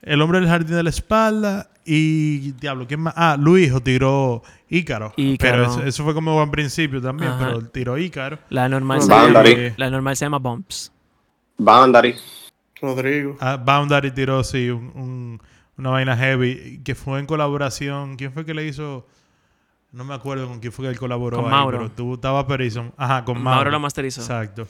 El 0.00 0.22
hombre 0.22 0.40
del 0.40 0.48
jardín 0.48 0.74
de 0.76 0.82
la 0.82 0.90
espalda. 0.90 1.68
Y. 1.84 2.52
Diablo, 2.52 2.86
¿quién 2.86 3.00
más? 3.00 3.12
Ah, 3.16 3.36
Luis 3.38 3.70
tiró 3.82 4.42
Ícaro. 4.70 5.12
Ícaro. 5.18 5.52
Pero 5.52 5.64
eso, 5.70 5.82
eso 5.84 6.04
fue 6.04 6.14
como 6.14 6.42
en 6.42 6.50
principio 6.50 7.02
también. 7.02 7.32
Ajá. 7.32 7.46
Pero 7.48 7.68
tiró 7.68 7.98
Ícaro. 7.98 8.38
La 8.48 8.68
normal, 8.70 9.02
se 9.02 9.08
Boundary. 9.12 9.54
llama, 9.56 9.74
la 9.76 9.90
normal 9.90 10.16
se 10.16 10.24
llama 10.24 10.38
Bumps. 10.38 10.90
Boundary. 11.64 12.16
Rodrigo. 12.80 13.36
Ah, 13.40 13.56
Boundary 13.56 14.10
tiró, 14.10 14.42
sí, 14.42 14.68
un- 14.70 14.90
un- 14.94 15.42
una 15.78 15.90
vaina 15.90 16.16
heavy 16.16 16.80
que 16.84 16.94
fue 16.94 17.18
en 17.20 17.26
colaboración. 17.26 18.16
¿Quién 18.16 18.32
fue 18.32 18.44
que 18.44 18.54
le 18.54 18.66
hizo? 18.66 19.06
No 19.92 20.04
me 20.04 20.14
acuerdo 20.14 20.48
con 20.48 20.58
quién 20.60 20.72
fue 20.72 20.84
que 20.86 20.90
él 20.90 20.98
colaboró. 20.98 21.36
Con 21.36 21.46
ahí, 21.46 21.50
Mauro. 21.52 21.78
Pero 21.78 21.90
tú 21.90 22.14
estaba 22.14 22.46
Perison. 22.46 22.92
Ajá, 22.96 23.24
con 23.24 23.36
Mauro 23.40 23.56
Mauro. 23.56 23.70
lo 23.70 23.80
masterizó. 23.80 24.20
Exacto. 24.22 24.66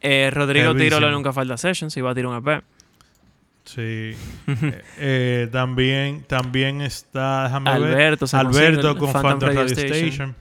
Eh, 0.00 0.30
Rodrigo 0.32 0.72
tiró 0.74 0.96
la 0.98 1.06
Heavísimo. 1.06 1.10
Nunca 1.10 1.32
Falta 1.32 1.56
Sessions 1.56 1.96
y 1.96 2.00
va 2.00 2.10
a 2.10 2.14
tirar 2.14 2.30
un 2.32 2.36
EP. 2.48 2.62
Sí. 3.64 4.16
Eh, 4.48 4.82
eh, 4.98 5.48
también, 5.52 6.24
también 6.24 6.80
está, 6.80 7.44
déjame 7.44 7.70
Alberto, 7.70 8.26
ver. 8.26 8.46
Alberto 8.46 8.96
con 8.98 9.12
Phantom 9.12 9.22
Phantom 9.30 9.48
Radio 9.48 9.60
Radio 9.62 9.72
Station. 9.74 10.08
Station. 10.08 10.36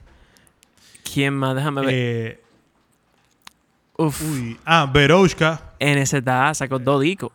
¿Quién 1.14 1.34
más? 1.36 1.56
Déjame 1.56 1.82
ver. 1.82 1.90
Eh, 1.94 2.42
Uf. 3.98 4.22
uy. 4.24 4.58
Ah, 4.66 4.90
Veroushka. 4.92 5.62
NZA 5.82 6.54
sacó 6.54 6.80
dos 6.80 7.02
discos, 7.02 7.32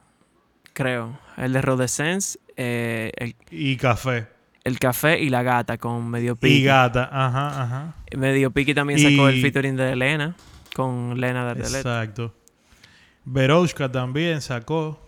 creo. 0.73 1.19
El 1.37 1.53
de 1.53 1.61
Rodescence, 1.61 2.39
eh, 2.57 3.13
el, 3.17 3.37
y 3.51 3.77
Café. 3.77 4.27
el 4.65 4.79
Café 4.79 5.19
y 5.21 5.29
La 5.29 5.43
Gata 5.43 5.77
con 5.77 6.09
Medio 6.09 6.33
Y 6.33 6.37
Piqui. 6.37 6.63
Gata. 6.65 7.09
Ajá, 7.13 7.63
ajá. 7.63 7.95
Medio 8.17 8.51
Piqui 8.51 8.73
también 8.73 8.99
sacó 8.99 9.29
el 9.29 9.37
Y- 9.37 9.43
featuring 9.43 9.77
de 9.77 9.93
Elena 9.93 10.35
con 10.75 11.21
Lena 11.21 11.45
de 11.45 11.51
Ardelet. 11.51 11.75
Exacto. 11.77 12.35
Veroushka 13.25 13.91
también 13.91 14.41
sacó. 14.41 15.01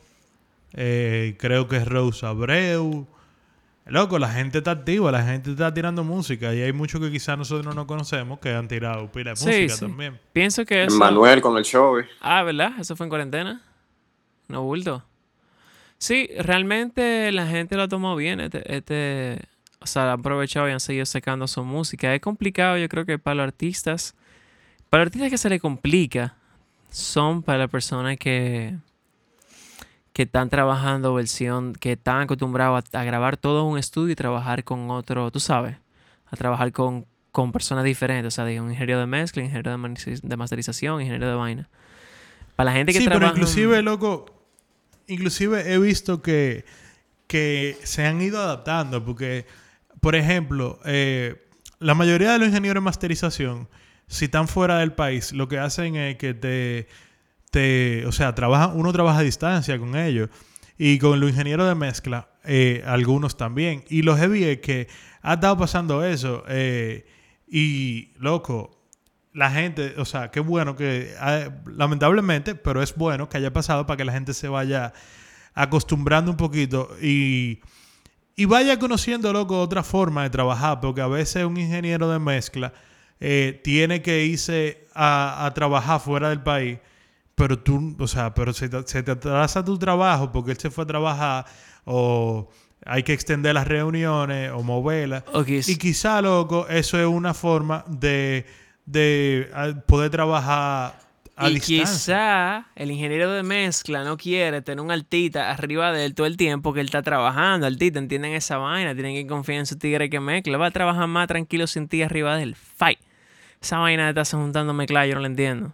Eh, 0.74 1.36
creo 1.38 1.66
que 1.68 1.76
es 1.76 1.86
Rose 1.88 2.26
Abreu. 2.26 3.06
Loco, 3.88 4.18
la 4.18 4.28
gente 4.30 4.58
está 4.58 4.72
activa, 4.72 5.10
la 5.10 5.22
gente 5.22 5.50
está 5.50 5.72
tirando 5.72 6.04
música 6.04 6.54
y 6.54 6.62
hay 6.62 6.72
muchos 6.72 7.00
que 7.00 7.10
quizás 7.10 7.38
nosotros 7.38 7.74
no 7.74 7.86
conocemos 7.86 8.38
que 8.38 8.52
han 8.52 8.68
tirado 8.68 9.10
pila 9.10 9.30
de 9.30 9.36
Sí, 9.36 9.46
música 9.46 9.74
sí. 9.74 9.80
también. 9.80 10.20
Pienso 10.32 10.64
que 10.64 10.84
eso... 10.84 10.96
Manuel 10.96 11.40
con 11.40 11.56
el 11.56 11.64
show. 11.64 11.96
Ah, 12.20 12.42
¿verdad? 12.42 12.72
Eso 12.78 12.96
fue 12.96 13.06
en 13.06 13.08
cuarentena. 13.08 13.62
No 14.48 14.62
bulto. 14.62 15.04
Sí, 15.98 16.28
realmente 16.38 17.32
la 17.32 17.46
gente 17.46 17.76
lo 17.76 17.88
tomó 17.88 18.14
bien. 18.14 18.40
Este, 18.40 18.76
este, 18.76 19.40
o 19.80 19.86
sea, 19.86 20.04
lo 20.04 20.12
han 20.12 20.20
aprovechado 20.20 20.68
y 20.68 20.72
han 20.72 20.80
seguido 20.80 21.06
sacando 21.06 21.46
su 21.48 21.64
música. 21.64 22.14
Es 22.14 22.20
complicado, 22.20 22.76
yo 22.78 22.88
creo 22.88 23.04
que 23.04 23.18
para 23.18 23.36
los 23.36 23.44
artistas. 23.44 24.14
Para 24.90 25.02
los 25.04 25.08
artistas 25.08 25.30
que 25.30 25.38
se 25.38 25.50
les 25.50 25.60
complica 25.60 26.34
son 26.90 27.42
para 27.42 27.58
las 27.58 27.70
personas 27.70 28.16
que, 28.16 28.76
que 30.18 30.24
están 30.24 30.50
trabajando 30.50 31.14
versión, 31.14 31.74
que 31.74 31.92
están 31.92 32.22
acostumbrados 32.22 32.82
a, 32.92 33.00
a 33.02 33.04
grabar 33.04 33.36
todo 33.36 33.62
un 33.66 33.78
estudio 33.78 34.10
y 34.14 34.16
trabajar 34.16 34.64
con 34.64 34.90
otro, 34.90 35.30
tú 35.30 35.38
sabes, 35.38 35.76
a 36.26 36.36
trabajar 36.36 36.72
con, 36.72 37.06
con 37.30 37.52
personas 37.52 37.84
diferentes. 37.84 38.34
O 38.34 38.34
sea, 38.34 38.44
de 38.44 38.60
un 38.60 38.72
ingeniero 38.72 38.98
de 38.98 39.06
mezcla, 39.06 39.44
ingeniero 39.44 39.70
de 39.70 40.36
masterización, 40.36 41.00
ingeniero 41.02 41.28
de 41.28 41.36
vaina. 41.36 41.68
Para 42.56 42.70
la 42.72 42.76
gente 42.76 42.92
que 42.92 42.98
Sí, 42.98 43.04
trabaja. 43.04 43.26
pero 43.32 43.36
inclusive, 43.36 43.80
loco, 43.82 44.26
inclusive 45.06 45.72
he 45.72 45.78
visto 45.78 46.20
que, 46.20 46.64
que 47.28 47.78
se 47.84 48.04
han 48.04 48.20
ido 48.20 48.42
adaptando 48.42 49.04
porque, 49.04 49.46
por 50.00 50.16
ejemplo, 50.16 50.80
eh, 50.84 51.46
la 51.78 51.94
mayoría 51.94 52.32
de 52.32 52.40
los 52.40 52.48
ingenieros 52.48 52.82
de 52.82 52.84
masterización, 52.86 53.68
si 54.08 54.24
están 54.24 54.48
fuera 54.48 54.80
del 54.80 54.94
país, 54.94 55.32
lo 55.32 55.46
que 55.46 55.60
hacen 55.60 55.94
es 55.94 56.16
que 56.16 56.34
te, 56.34 56.88
o 58.06 58.12
sea, 58.12 58.34
uno 58.74 58.92
trabaja 58.92 59.18
a 59.18 59.22
distancia 59.22 59.78
con 59.78 59.96
ellos. 59.96 60.28
Y 60.80 60.98
con 60.98 61.18
los 61.18 61.30
ingenieros 61.30 61.66
de 61.66 61.74
mezcla, 61.74 62.28
eh, 62.44 62.84
algunos 62.86 63.36
también. 63.36 63.84
Y 63.88 64.02
lo 64.02 64.16
heavy 64.16 64.44
es 64.44 64.58
que 64.58 64.86
ha 65.22 65.34
estado 65.34 65.56
pasando 65.58 66.04
eso. 66.04 66.44
eh, 66.48 67.04
y, 67.48 68.12
loco, 68.18 68.78
la 69.32 69.50
gente, 69.50 69.94
o 69.98 70.04
sea, 70.04 70.30
qué 70.30 70.40
bueno 70.40 70.76
que, 70.76 71.14
ah, 71.18 71.48
lamentablemente, 71.66 72.54
pero 72.54 72.82
es 72.82 72.94
bueno 72.94 73.28
que 73.28 73.38
haya 73.38 73.52
pasado 73.52 73.86
para 73.86 73.96
que 73.96 74.04
la 74.04 74.12
gente 74.12 74.34
se 74.34 74.48
vaya 74.48 74.92
acostumbrando 75.54 76.30
un 76.30 76.36
poquito 76.36 76.90
y, 77.00 77.60
y 78.36 78.44
vaya 78.44 78.78
conociendo, 78.78 79.32
loco, 79.32 79.60
otra 79.60 79.82
forma 79.82 80.22
de 80.24 80.30
trabajar, 80.30 80.80
porque 80.80 81.00
a 81.00 81.06
veces 81.06 81.44
un 81.44 81.56
ingeniero 81.56 82.10
de 82.10 82.18
mezcla 82.18 82.72
eh, 83.20 83.60
tiene 83.64 84.02
que 84.02 84.24
irse 84.24 84.86
a, 84.94 85.46
a 85.46 85.54
trabajar 85.54 86.00
fuera 86.00 86.30
del 86.30 86.42
país, 86.42 86.78
pero 87.38 87.58
tú, 87.58 87.96
o 87.98 88.08
sea, 88.08 88.34
pero 88.34 88.52
se 88.52 88.68
te, 88.68 88.82
se 88.86 89.02
te 89.02 89.12
atrasa 89.12 89.64
tu 89.64 89.78
trabajo 89.78 90.32
porque 90.32 90.50
él 90.50 90.58
se 90.58 90.70
fue 90.70 90.84
a 90.84 90.86
trabajar 90.88 91.46
o 91.84 92.50
hay 92.84 93.04
que 93.04 93.12
extender 93.12 93.54
las 93.54 93.66
reuniones 93.66 94.50
o 94.52 94.62
moverlas. 94.62 95.22
Y 95.46 95.76
quizá, 95.76 96.20
loco, 96.20 96.66
eso 96.68 96.98
es 96.98 97.06
una 97.06 97.34
forma 97.34 97.84
de, 97.86 98.44
de 98.86 99.50
ah, 99.54 99.72
poder 99.86 100.10
trabajar 100.10 100.98
a 101.36 101.48
y 101.48 101.54
distancia. 101.54 101.84
quizá 101.84 102.66
el 102.74 102.90
ingeniero 102.90 103.30
de 103.32 103.44
mezcla 103.44 104.02
no 104.02 104.16
quiere 104.16 104.60
tener 104.60 104.84
un 104.84 104.90
altita 104.90 105.50
arriba 105.50 105.92
de 105.92 106.06
él 106.06 106.14
todo 106.14 106.26
el 106.26 106.36
tiempo 106.36 106.72
que 106.72 106.80
él 106.80 106.86
está 106.86 107.02
trabajando. 107.02 107.66
Altita, 107.66 108.00
entienden 108.00 108.32
esa 108.32 108.58
vaina, 108.58 108.94
tienen 108.94 109.14
que 109.14 109.26
confiar 109.28 109.60
en 109.60 109.66
su 109.66 109.78
tigre 109.78 110.10
que 110.10 110.18
mezcla. 110.18 110.58
Va 110.58 110.66
a 110.66 110.70
trabajar 110.72 111.06
más 111.06 111.28
tranquilo 111.28 111.68
sin 111.68 111.86
ti 111.86 112.02
arriba 112.02 112.36
de 112.36 112.42
él. 112.42 112.56
Fight. 112.56 112.98
Esa 113.60 113.78
vaina 113.78 114.04
de 114.04 114.08
estarse 114.10 114.36
juntando 114.36 114.72
mezcla, 114.72 115.06
yo 115.06 115.14
no 115.14 115.20
la 115.20 115.28
entiendo. 115.28 115.72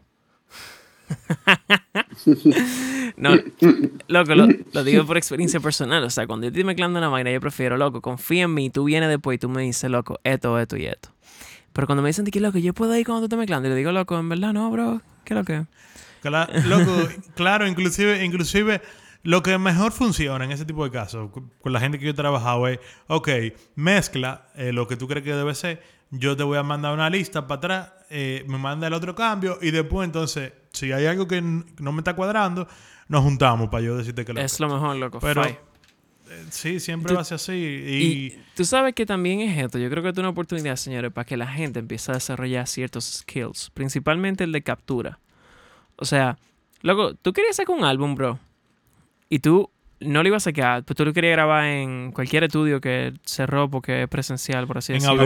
no, 3.17 3.31
loco, 4.09 4.35
lo, 4.35 4.85
digo 4.85 5.07
por 5.07 5.17
experiencia 5.17 5.61
personal. 5.61 6.03
O 6.05 6.11
sea, 6.11 6.27
cuando 6.27 6.45
yo 6.45 6.49
estoy 6.49 6.65
mezclando 6.65 6.99
una 6.99 7.09
vaina, 7.09 7.31
yo 7.31 7.41
prefiero, 7.41 7.77
loco, 7.77 8.01
confía 8.01 8.45
en 8.45 8.55
mí. 8.55 8.71
Tú 8.71 8.85
vienes 8.85 9.09
después 9.09 9.37
y 9.37 9.39
tú 9.39 9.49
me 9.49 9.62
dices, 9.62 9.91
loco, 9.91 10.19
esto, 10.25 10.59
esto 10.59 10.77
y 10.77 10.87
esto. 10.87 11.11
Pero 11.73 11.87
cuando 11.87 12.03
me 12.03 12.09
dicen 12.09 12.25
que, 12.25 12.41
loco, 12.41 12.59
yo 12.59 12.73
puedo 12.73 12.97
ir 12.97 13.05
cuando 13.05 13.23
tú 13.23 13.25
estás 13.27 13.39
mezclando, 13.39 13.69
y 13.69 13.71
le 13.73 13.77
digo, 13.77 13.93
loco, 13.93 14.19
en 14.19 14.29
verdad 14.29 14.53
no, 14.53 14.71
bro. 14.71 15.03
¿Qué 15.25 15.35
es 15.35 15.39
lo 15.39 15.45
que? 15.45 15.65
Loco, 16.67 17.09
claro, 17.35 17.67
inclusive, 17.67 18.25
inclusive 18.25 18.81
lo 19.25 19.43
que 19.43 19.57
mejor 19.59 19.93
funciona 19.93 20.45
en 20.45 20.53
ese 20.53 20.65
tipo 20.65 20.85
de 20.85 20.91
casos, 20.91 21.31
con 21.33 21.73
la 21.73 21.81
gente 21.81 21.99
que 21.99 22.05
yo 22.05 22.11
he 22.12 22.15
trabajado 22.15 22.69
es, 22.69 22.79
ok, 23.09 23.29
mezcla 23.75 24.49
eh, 24.55 24.73
lo 24.73 24.87
que 24.87 24.97
tú 24.97 25.09
crees 25.09 25.25
que 25.25 25.35
debe 25.35 25.55
ser, 25.55 25.83
yo 26.11 26.37
te 26.37 26.43
voy 26.43 26.59
a 26.59 26.62
mandar 26.62 26.93
una 26.93 27.11
lista 27.11 27.47
para 27.47 27.59
atrás, 27.59 27.93
eh, 28.11 28.45
me 28.47 28.59
manda 28.59 28.87
el 28.87 28.93
otro 28.93 29.15
cambio 29.15 29.59
y 29.61 29.71
después 29.71 30.07
entonces, 30.07 30.53
si 30.75 30.93
hay 30.93 31.07
algo 31.07 31.27
que 31.27 31.41
no 31.41 31.93
me 31.93 32.01
está 32.01 32.14
cuadrando, 32.14 32.68
nos 33.09 33.22
juntamos 33.22 33.68
para 33.70 33.83
yo 33.85 33.97
decirte 33.97 34.25
que 34.25 34.33
lo 34.33 34.41
Es 34.41 34.61
lo 34.61 34.68
mejor, 34.68 34.97
loco. 34.97 35.20
Pero 35.20 35.45
eh, 35.45 35.57
sí, 36.51 36.81
siempre 36.81 37.09
Tú- 37.11 37.14
va 37.14 37.20
a 37.22 37.25
ser 37.25 37.37
así. 37.37 37.53
Y, 37.53 38.03
Y 38.05 38.43
tú 38.55 38.64
sabes 38.64 38.95
que 38.95 39.07
también 39.07 39.41
es 39.41 39.57
esto. 39.57 39.79
Yo 39.79 39.89
creo 39.91 40.03
que 40.03 40.11
es 40.11 40.18
una 40.18 40.29
oportunidad, 40.31 40.77
señores, 40.77 41.12
para 41.12 41.25
que 41.25 41.37
la 41.37 41.47
gente 41.47 41.79
empiece 41.79 42.11
a 42.11 42.14
desarrollar 42.14 42.66
ciertos 42.66 43.05
skills. 43.05 43.70
Principalmente 43.72 44.45
el 44.45 44.53
de 44.53 44.62
captura. 44.62 45.18
O 45.97 46.05
sea, 46.05 46.39
loco, 46.83 47.14
tú 47.14 47.33
querías 47.33 47.57
sacar 47.57 47.77
un 47.77 47.85
álbum, 47.85 48.14
bro. 48.14 48.39
Y 49.29 49.39
tú 49.39 49.70
no 50.01 50.22
lo 50.22 50.29
ibas 50.29 50.43
a 50.47 50.51
sacar. 50.51 50.83
Pues 50.85 50.97
tú 50.97 51.05
lo 51.05 51.12
querías 51.12 51.33
grabar 51.37 51.64
en 51.64 52.11
cualquier 52.12 52.45
estudio 52.45 52.81
que 52.81 53.14
cerró 53.25 53.70
porque 53.70 54.03
es 54.03 54.09
presencial, 54.09 54.66
por 54.66 54.79
así 54.79 54.93
decirlo. 54.95 55.25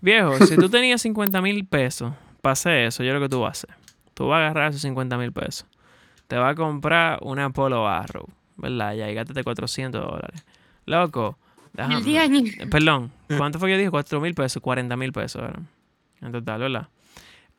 Viejo, 0.00 0.38
si 0.46 0.56
tú 0.56 0.68
tenías 0.68 1.00
50 1.00 1.40
mil 1.40 1.66
pesos 1.66 2.12
hacer 2.52 2.86
eso, 2.86 3.02
yo 3.02 3.12
lo 3.14 3.20
que 3.20 3.28
tú 3.28 3.40
vas 3.40 3.48
a 3.64 3.72
hacer. 3.72 3.76
Tú 4.14 4.28
vas 4.28 4.38
a 4.38 4.44
agarrar 4.46 4.70
esos 4.70 4.82
50 4.82 5.16
mil 5.18 5.32
pesos. 5.32 5.66
Te 6.28 6.36
vas 6.36 6.52
a 6.52 6.54
comprar 6.54 7.18
una 7.22 7.50
Polo 7.50 7.86
Arrow, 7.88 8.28
¿verdad? 8.56 8.94
Ya, 8.94 9.10
y 9.10 9.14
gástate 9.14 9.42
400 9.44 10.02
dólares. 10.02 10.44
Loco, 10.86 11.38
déjame- 11.72 11.98
El 11.98 12.04
día 12.04 12.26
ni- 12.28 12.48
eh, 12.48 12.66
Perdón, 12.70 13.10
¿cuánto 13.36 13.58
fue 13.58 13.68
que 13.68 13.72
yo 13.74 13.78
dije? 13.78 13.90
4 13.90 14.20
mil 14.20 14.34
pesos, 14.34 14.62
40 14.62 14.96
mil 14.96 15.12
pesos, 15.12 15.42
¿verdad? 15.42 15.60
En 16.20 16.32
total, 16.32 16.60
¿verdad? 16.60 16.88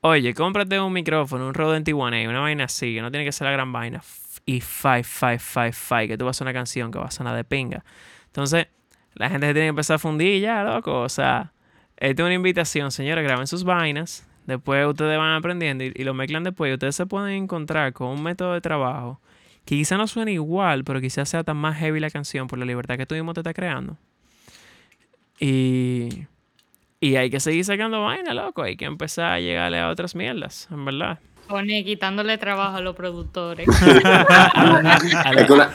Oye, 0.01 0.33
cómprate 0.33 0.79
un 0.79 0.93
micrófono, 0.93 1.47
un 1.47 1.53
Rode 1.53 1.77
NT1A, 1.81 2.29
una 2.29 2.39
vaina 2.39 2.65
así, 2.65 2.93
que 2.93 3.01
no 3.01 3.09
tiene 3.11 3.25
que 3.25 3.31
ser 3.31 3.45
la 3.45 3.51
gran 3.51 3.71
vaina. 3.73 4.01
Y 4.45 4.61
five, 4.61 5.03
five, 5.03 5.39
five, 5.39 5.71
five, 5.73 6.07
que 6.07 6.17
tú 6.17 6.25
vas 6.25 6.35
a 6.35 6.37
hacer 6.37 6.45
una 6.45 6.53
canción 6.53 6.91
que 6.91 6.99
va 6.99 7.05
a 7.05 7.11
sonar 7.11 7.35
de 7.35 7.43
pinga. 7.43 7.83
Entonces, 8.27 8.67
la 9.15 9.29
gente 9.29 9.47
se 9.47 9.53
tiene 9.53 9.65
que 9.65 9.69
empezar 9.69 9.95
a 9.95 9.99
fundir 9.99 10.39
ya, 10.41 10.63
loco. 10.63 11.01
O 11.01 11.09
sea, 11.09 11.51
esta 11.97 12.21
es 12.21 12.25
una 12.25 12.35
invitación, 12.35 12.91
señores, 12.91 13.23
graben 13.23 13.47
sus 13.47 13.63
vainas. 13.63 14.27
Después 14.45 14.85
ustedes 14.87 15.17
van 15.17 15.33
aprendiendo 15.33 15.83
y, 15.83 15.91
y 15.95 16.03
lo 16.03 16.13
mezclan 16.13 16.43
después. 16.43 16.69
Y 16.69 16.73
ustedes 16.73 16.95
se 16.95 17.05
pueden 17.05 17.43
encontrar 17.43 17.93
con 17.93 18.09
un 18.09 18.23
método 18.23 18.53
de 18.53 18.61
trabajo 18.61 19.19
que 19.65 19.75
quizá 19.75 19.97
no 19.97 20.07
suene 20.07 20.33
igual, 20.33 20.83
pero 20.83 21.01
quizás 21.01 21.27
sea 21.27 21.43
tan 21.43 21.57
más 21.57 21.77
heavy 21.77 21.99
la 21.99 22.11
canción 22.11 22.47
por 22.47 22.59
la 22.59 22.65
libertad 22.65 22.97
que 22.97 23.05
tú 23.05 23.15
mismo 23.15 23.33
te 23.33 23.39
estás 23.39 23.55
creando. 23.55 23.97
Y, 25.39 26.27
y 26.99 27.15
hay 27.15 27.29
que 27.29 27.39
seguir 27.39 27.65
sacando 27.65 28.03
vaina, 28.03 28.33
loco. 28.33 28.61
Hay 28.61 28.77
que 28.77 28.85
empezar 28.85 29.33
a 29.33 29.39
llegarle 29.39 29.79
a 29.79 29.89
otras 29.89 30.15
mierdas, 30.15 30.67
en 30.71 30.85
verdad. 30.85 31.19
Pone 31.47 31.83
quitándole 31.83 32.37
trabajo 32.37 32.77
a 32.77 32.81
los 32.81 32.95
productores. 32.95 33.67
Es, 35.37 35.49
una, 35.49 35.71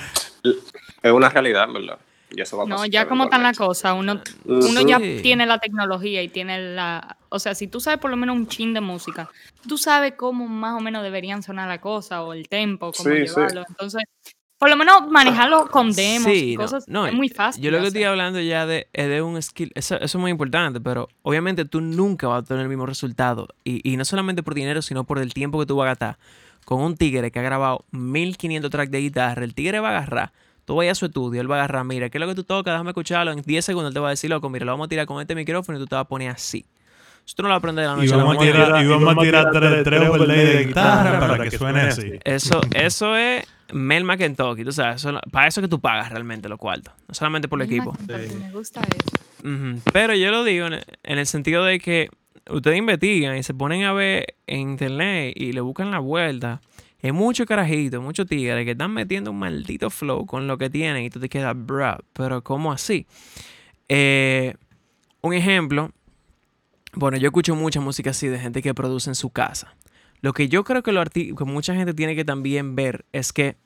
es 1.03 1.13
una 1.13 1.29
realidad, 1.29 1.69
¿verdad? 1.73 1.99
Y 2.31 2.41
eso 2.41 2.57
va 2.57 2.65
a 2.65 2.67
No, 2.67 2.87
ya 2.87 3.09
como 3.09 3.29
tan 3.29 3.43
la 3.43 3.53
cosa, 3.55 3.95
uno, 3.95 4.21
uno 4.45 4.81
ya 4.83 4.99
tiene 4.99 5.47
la 5.47 5.59
tecnología 5.59 6.23
y 6.23 6.29
tiene 6.29 6.75
la... 6.75 7.17
O 7.29 7.39
sea, 7.39 7.55
si 7.55 7.67
tú 7.67 7.81
sabes 7.81 7.99
por 8.01 8.11
lo 8.11 8.17
menos 8.17 8.37
un 8.37 8.47
chin 8.47 8.73
de 8.75 8.81
música, 8.81 9.29
tú 9.69 9.79
sabes 9.79 10.15
cómo 10.17 10.47
más 10.49 10.77
o 10.77 10.81
menos 10.81 11.03
deberían 11.03 11.43
sonar 11.43 11.69
la 11.69 11.81
cosa 11.81 12.23
o 12.23 12.33
el 12.33 12.49
tempo, 12.49 12.93
cómo 12.93 13.11
Sí, 13.11 13.27
sí. 13.27 13.35
llevarlo. 13.35 13.65
Entonces, 13.69 14.03
por 14.59 14.69
lo 14.69 14.77
menos 14.77 15.09
manejarlo 15.09 15.69
con 15.69 15.91
demos 15.91 16.31
Sí, 16.31 16.53
y 16.53 16.57
no, 16.57 16.63
cosas 16.63 16.87
no, 16.87 17.07
es 17.07 17.15
muy 17.15 17.31
fácil. 17.31 17.63
Yo 17.63 17.71
lo 17.71 17.81
que 17.81 17.87
estoy 17.87 18.05
hablando 18.05 18.41
ya 18.41 18.67
de, 18.67 18.89
es 18.93 19.09
de 19.09 19.23
un 19.23 19.41
skill, 19.43 19.73
eso, 19.75 19.97
eso 19.97 20.05
es 20.05 20.15
muy 20.17 20.31
importante, 20.31 20.81
pero 20.81 21.09
obviamente 21.23 21.65
tú 21.65 21.81
nunca 21.81 22.29
vas 22.29 22.43
a 22.43 22.47
tener 22.47 22.65
el 22.65 22.69
mismo 22.69 22.85
resultado. 22.85 23.49
Y, 23.65 23.81
y 23.91 23.97
no 23.97 24.05
solamente 24.05 24.43
por 24.43 24.55
dinero, 24.55 24.83
sino 24.83 25.05
por 25.05 25.19
el 25.19 25.33
tiempo 25.33 25.59
que 25.59 25.67
tú 25.67 25.77
vas 25.77 25.87
a 25.87 25.89
gastar. 25.89 26.19
Con 26.67 26.83
un 26.83 26.95
tigre 26.97 27.31
que 27.31 27.39
ha 27.39 27.43
grabado 27.43 27.87
1500 27.93 28.71
tracks 28.71 28.91
de 28.91 29.01
guitarra, 29.01 29.45
el 29.45 29.55
tigre 29.55 29.81
va 29.81 29.89
a 29.89 29.97
agarrar, 29.97 30.33
tú 30.71 30.77
vayas 30.77 30.93
a 30.93 31.01
su 31.01 31.07
estudio, 31.07 31.41
él 31.41 31.51
va 31.51 31.57
a 31.57 31.59
agarrar, 31.65 31.85
mira, 31.85 32.09
¿qué 32.11 32.19
es 32.19 32.21
lo 32.21 32.29
que 32.29 32.37
tú 32.37 32.45
tocas? 32.45 32.75
Déjame 32.75 32.91
escucharlo. 32.91 33.33
En 33.33 33.43
10 33.43 33.65
segundos 33.65 33.91
él 33.91 33.95
te 33.95 33.99
va 33.99 34.07
a 34.07 34.11
decir, 34.11 34.31
loco, 34.31 34.49
mira, 34.49 34.65
lo 34.65 34.71
vamos 34.71 34.85
a 34.85 34.89
tirar 34.89 35.05
con 35.05 35.21
este 35.21 35.35
micrófono 35.35 35.77
y 35.79 35.81
tú 35.81 35.89
te 35.89 35.97
vas 35.97 36.03
a 36.05 36.09
poner 36.09 36.31
así. 36.31 36.65
Eso 37.27 37.35
tú 37.37 37.43
no 37.43 37.49
lo 37.49 37.57
aprendes 37.57 37.83
de 37.83 37.89
la 37.89 37.95
y 37.95 38.07
noche 38.07 38.17
vamos 38.17 38.37
a 38.37 38.39
tirar, 38.41 38.85
y 38.85 38.87
vamos 38.87 39.19
a 39.19 39.21
tirar 39.21 39.51
tres, 39.51 39.83
tres 39.83 40.01
overlays 40.09 40.49
de 40.59 40.65
guitarra 40.67 41.19
para 41.19 41.43
que 41.43 41.59
suene 41.59 41.81
así. 41.81 42.13
Eso, 42.25 42.61
eso 42.75 43.17
es 43.17 43.45
Mel 43.73 44.05
McKentucky, 44.05 44.65
tú 44.65 44.71
sabes, 44.71 45.05
eso- 45.05 45.21
para 45.33 45.49
eso 45.49 45.61
que 45.61 45.67
tú 45.67 45.81
pagas 45.81 46.09
realmente 46.11 46.49
los 46.49 46.59
cuartos, 46.61 46.95
no 47.09 47.15
solamente 47.15 47.49
por 47.49 47.61
el 47.61 47.67
equipo. 47.67 47.93
Me 48.39 48.53
gusta 48.53 48.81
eso. 48.83 49.17
Pero 49.93 50.15
yo 50.15 50.31
lo 50.31 50.45
digo 50.45 50.69
en 50.69 50.75
el, 50.75 50.85
en 51.03 51.19
el 51.19 51.27
sentido 51.27 51.65
de 51.65 51.81
que 51.81 52.11
ustedes 52.49 52.79
investigan 52.79 53.37
y 53.37 53.43
se 53.43 53.55
ponen 53.55 53.83
a 53.83 53.93
ver 53.93 54.35
en 54.47 54.61
internet 54.61 55.33
y 55.35 55.51
le 55.53 55.61
buscan 55.63 55.91
la 55.91 55.99
vuelta. 55.99 56.61
Hay 57.03 57.13
muchos 57.13 57.47
carajitos, 57.47 58.03
muchos 58.03 58.27
tigres 58.27 58.65
que 58.65 58.73
están 58.73 58.93
metiendo 58.93 59.31
un 59.31 59.39
maldito 59.39 59.89
flow 59.89 60.27
con 60.27 60.47
lo 60.47 60.59
que 60.59 60.69
tienen 60.69 61.05
y 61.05 61.11
tú 61.11 61.19
te 61.19 61.29
quedas, 61.29 61.55
bruh, 61.57 61.97
pero 62.13 62.43
¿cómo 62.43 62.73
así? 62.73 63.07
Eh, 63.89 64.55
un 65.23 65.33
ejemplo, 65.33 65.93
bueno, 66.93 67.17
yo 67.17 67.29
escucho 67.29 67.55
mucha 67.55 67.81
música 67.81 68.11
así 68.11 68.29
de 68.29 68.39
gente 68.39 68.63
que 68.63 68.75
produce 68.75 69.11
en 69.11 69.15
su 69.15 69.31
casa. 69.31 69.75
Lo 70.21 70.35
que 70.35 70.49
yo 70.49 70.65
creo 70.65 70.83
que, 70.83 70.93
lo 70.93 71.05
que 71.05 71.45
mucha 71.45 71.75
gente 71.75 71.95
tiene 71.95 72.15
que 72.15 72.25
también 72.25 72.77
ver 72.77 73.07
es 73.13 73.33
que, 73.33 73.57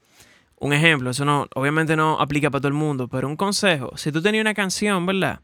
un 0.56 0.72
ejemplo, 0.72 1.10
eso 1.10 1.24
no, 1.24 1.48
obviamente 1.54 1.96
no 1.96 2.20
aplica 2.20 2.50
para 2.50 2.60
todo 2.60 2.68
el 2.68 2.74
mundo, 2.74 3.08
pero 3.08 3.26
un 3.26 3.36
consejo, 3.36 3.96
si 3.96 4.12
tú 4.12 4.22
tenías 4.22 4.42
una 4.42 4.54
canción, 4.54 5.04
¿verdad? 5.06 5.40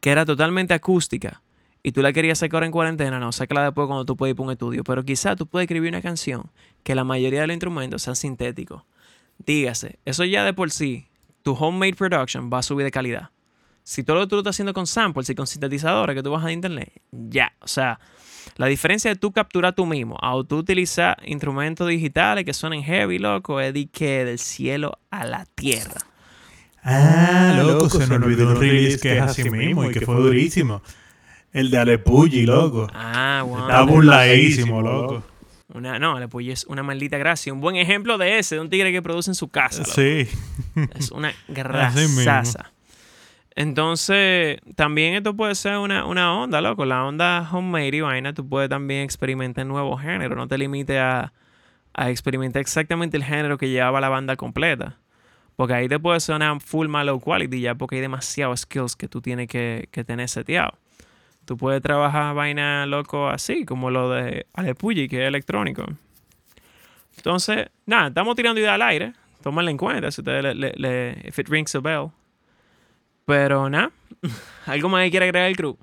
Que 0.00 0.10
era 0.10 0.24
totalmente 0.24 0.72
acústica 0.72 1.42
y 1.86 1.92
tú 1.92 2.02
la 2.02 2.12
querías 2.12 2.40
sacar 2.40 2.64
en 2.64 2.72
cuarentena, 2.72 3.20
no, 3.20 3.30
sácala 3.30 3.62
después 3.62 3.86
cuando 3.86 4.04
tú 4.04 4.16
puedes 4.16 4.32
ir 4.32 4.36
para 4.36 4.46
un 4.46 4.50
estudio, 4.50 4.82
pero 4.82 5.04
quizá 5.04 5.36
tú 5.36 5.46
puedes 5.46 5.66
escribir 5.66 5.90
una 5.90 6.02
canción 6.02 6.50
que 6.82 6.96
la 6.96 7.04
mayoría 7.04 7.42
de 7.42 7.46
los 7.46 7.54
instrumentos 7.54 8.02
sean 8.02 8.16
sintéticos. 8.16 8.82
Dígase, 9.38 10.00
eso 10.04 10.24
ya 10.24 10.44
de 10.44 10.52
por 10.52 10.72
sí, 10.72 11.06
tu 11.44 11.52
homemade 11.52 11.94
production 11.94 12.50
va 12.52 12.58
a 12.58 12.62
subir 12.64 12.82
de 12.82 12.90
calidad. 12.90 13.30
Si 13.84 14.02
todo 14.02 14.16
lo 14.16 14.22
que 14.22 14.30
tú 14.30 14.34
lo 14.34 14.40
estás 14.40 14.56
haciendo 14.56 14.74
con 14.74 14.88
samples 14.88 15.30
y 15.30 15.36
con 15.36 15.46
sintetizadores 15.46 16.16
que 16.16 16.24
tú 16.24 16.32
bajas 16.32 16.46
de 16.46 16.54
internet, 16.54 16.92
ya. 17.12 17.52
O 17.60 17.68
sea, 17.68 18.00
la 18.56 18.66
diferencia 18.66 19.08
de 19.12 19.14
tú 19.14 19.30
capturar 19.30 19.72
tú 19.72 19.86
mismo 19.86 20.18
a 20.20 20.32
tú 20.42 20.56
utilizar 20.56 21.16
instrumentos 21.24 21.86
digitales 21.86 22.44
que 22.44 22.52
suenen 22.52 22.82
heavy, 22.82 23.20
loco, 23.20 23.60
es 23.60 23.72
de 23.72 23.86
que 23.86 24.24
del 24.24 24.40
cielo 24.40 24.98
a 25.12 25.24
la 25.24 25.46
tierra. 25.54 26.00
Ah, 26.82 27.62
loco, 27.64 27.88
se 27.88 28.08
me 28.08 28.16
olvidó 28.16 28.48
un 28.48 28.56
release 28.56 28.98
que 28.98 29.18
es 29.18 29.22
así 29.22 29.48
mismo 29.50 29.88
y 29.88 29.92
que 29.92 30.00
fue 30.00 30.16
durísimo. 30.16 30.82
El 31.56 31.70
de 31.70 31.78
Alepulli, 31.78 32.44
loco. 32.44 32.86
Ah, 32.92 33.42
wow. 33.42 33.60
Está 33.60 33.82
burladísimo, 33.84 34.82
loco. 34.82 35.22
Una, 35.72 35.98
no, 35.98 36.20
le 36.20 36.28
pues 36.28 36.46
es 36.48 36.64
una 36.66 36.82
maldita 36.82 37.16
gracia. 37.16 37.50
Un 37.50 37.62
buen 37.62 37.76
ejemplo 37.76 38.18
de 38.18 38.38
ese, 38.38 38.56
de 38.56 38.60
un 38.60 38.68
tigre 38.68 38.92
que 38.92 39.00
produce 39.00 39.30
en 39.30 39.34
su 39.34 39.48
casa. 39.48 39.78
loco. 39.78 39.92
Sí. 39.92 40.28
Es 40.98 41.10
una 41.10 41.32
grasaza. 41.48 42.72
Entonces, 43.54 44.58
también 44.74 45.14
esto 45.14 45.34
puede 45.34 45.54
ser 45.54 45.78
una, 45.78 46.04
una 46.04 46.38
onda, 46.38 46.60
loco. 46.60 46.84
La 46.84 47.06
onda 47.06 47.48
homemade 47.50 47.96
y 47.96 48.00
vaina, 48.02 48.34
tú 48.34 48.46
puedes 48.46 48.68
también 48.68 49.00
experimentar 49.00 49.64
nuevos 49.64 50.02
géneros. 50.02 50.36
No 50.36 50.46
te 50.48 50.58
limites 50.58 50.98
a, 50.98 51.32
a 51.94 52.10
experimentar 52.10 52.60
exactamente 52.60 53.16
el 53.16 53.24
género 53.24 53.56
que 53.56 53.70
llevaba 53.70 54.02
la 54.02 54.10
banda 54.10 54.36
completa. 54.36 54.98
Porque 55.56 55.72
ahí 55.72 55.88
te 55.88 55.98
puede 55.98 56.20
sonar 56.20 56.60
full 56.60 56.88
más 56.88 57.06
low 57.06 57.18
quality 57.18 57.62
ya 57.62 57.74
porque 57.76 57.94
hay 57.94 58.02
demasiados 58.02 58.60
skills 58.60 58.94
que 58.94 59.08
tú 59.08 59.22
tienes 59.22 59.48
que, 59.48 59.88
que 59.90 60.04
tener 60.04 60.28
seteado. 60.28 60.76
Tú 61.46 61.56
puedes 61.56 61.80
trabajar 61.80 62.34
vaina 62.34 62.84
loco 62.86 63.28
así, 63.28 63.64
como 63.64 63.90
lo 63.90 64.10
de 64.10 64.46
Alepulli, 64.52 65.08
que 65.08 65.22
es 65.22 65.28
electrónico. 65.28 65.86
Entonces, 67.16 67.68
nada, 67.86 68.08
estamos 68.08 68.36
tirando 68.36 68.60
idea 68.60 68.74
al 68.74 68.82
aire. 68.82 69.14
Tómala 69.42 69.70
en 69.70 69.78
cuenta 69.78 70.10
si 70.10 70.20
ustedes 70.20 70.54
le, 70.54 71.22
if 71.24 71.38
it 71.38 71.48
rings 71.48 71.74
a 71.74 71.80
bell. 71.80 72.10
Pero 73.24 73.70
nada, 73.70 73.92
¿algo 74.66 74.88
más 74.88 75.04
que 75.04 75.10
quiere 75.10 75.26
agregar 75.26 75.48
el 75.48 75.56
crew? 75.56 75.78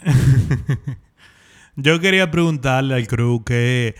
Yo 1.76 2.00
quería 2.00 2.30
preguntarle 2.30 2.94
al 2.94 3.06
crew 3.06 3.42
que 3.42 3.94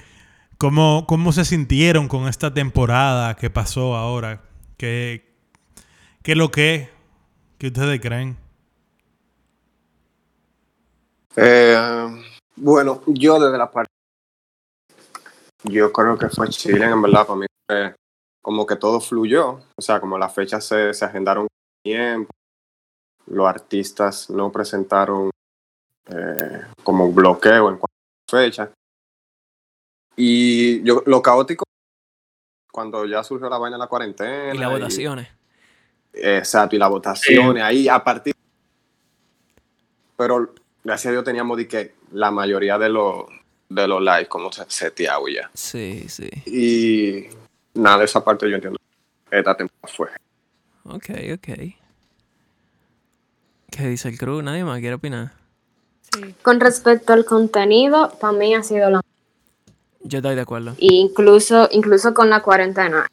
cómo, 0.59 1.07
cómo 1.07 1.33
se 1.33 1.45
sintieron 1.45 2.09
con 2.09 2.29
esta 2.29 2.53
temporada 2.53 3.35
que 3.37 3.49
pasó 3.49 3.97
ahora. 3.97 4.43
¿Qué, 4.77 5.33
qué 6.23 6.35
lo 6.35 6.51
que 6.51 6.95
¿Qué 7.65 7.69
ustedes 7.69 8.01
creen? 8.01 8.37
Eh, 11.37 12.24
bueno, 12.57 13.03
yo 13.07 13.39
desde 13.39 13.59
la 13.59 13.70
parte 13.70 13.91
yo 15.64 15.93
creo 15.93 16.18
que 16.18 16.28
fue 16.28 16.49
Chile, 16.49 16.85
en 16.85 17.01
verdad, 17.01 17.26
para 17.26 17.41
mí 17.41 17.47
como 18.43 18.66
que 18.66 18.76
todo 18.76 19.01
fluyó, 19.01 19.61
o 19.74 19.82
sea, 19.82 20.01
como 20.01 20.18
las 20.18 20.35
fechas 20.35 20.66
se, 20.66 20.93
se 20.93 21.05
agendaron 21.07 21.47
bien, 21.82 22.28
los 23.26 23.49
artistas 23.49 24.28
no 24.28 24.53
presentaron 24.53 25.30
eh, 26.09 26.62
como 26.82 27.07
un 27.07 27.14
bloqueo 27.14 27.70
en 27.70 27.78
cuanto 27.78 27.87
a 28.28 28.30
fecha. 28.30 28.70
Y 30.16 30.82
yo, 30.82 31.03
lo 31.07 31.22
caótico, 31.22 31.64
cuando 32.70 33.07
ya 33.07 33.24
surgió 33.24 33.49
la 33.49 33.57
vaina 33.59 33.76
de 33.76 33.80
la 33.80 33.87
cuarentena. 33.87 34.55
Y 34.55 34.59
las 34.59 34.70
votaciones. 34.70 35.28
Exacto, 36.12 36.76
y 36.76 36.78
las 36.78 36.91
votaciones, 36.91 37.62
ahí 37.62 37.89
a 37.89 38.05
partir. 38.05 38.35
Pero 40.16 40.53
gracias 40.85 41.07
a 41.07 41.12
Dios 41.12 41.24
teníamos 41.24 41.57
de 41.57 41.66
que 41.66 41.95
la 42.12 42.30
mayoría 42.30 42.78
de 42.78 42.91
los 42.91 43.24
de 43.68 43.89
los 43.89 44.03
likes 44.03 44.28
como 44.28 44.51
seteado 44.53 45.26
ya. 45.28 45.51
Sí, 45.55 46.07
sí. 46.09 46.30
Y 46.47 47.26
nada, 47.74 47.99
de 47.99 48.05
esa 48.05 48.22
parte 48.22 48.49
yo 48.49 48.55
entiendo. 48.55 48.78
Esta 49.30 49.57
temporada 49.57 49.95
fue. 49.97 50.09
Ok, 50.85 51.11
ok. 51.35 51.74
¿Qué 53.70 53.89
dice 53.89 54.09
el 54.09 54.18
crew? 54.18 54.43
¿Nadie 54.43 54.62
más 54.64 54.78
quiere 54.78 54.95
opinar? 54.95 55.32
Sí. 56.03 56.35
Con 56.43 56.61
respecto 56.61 57.12
al 57.12 57.24
contenido, 57.24 58.16
para 58.20 58.32
mí 58.32 58.55
ha 58.55 58.62
sido 58.62 58.91
la... 58.91 59.01
Yo 60.03 60.18
estoy 60.18 60.35
de 60.37 60.43
acuerdo. 60.43 60.76
incluso, 60.78 61.68
incluso 61.72 62.14
con 62.14 62.30
la 62.30 62.43
cuarentena. 62.43 63.09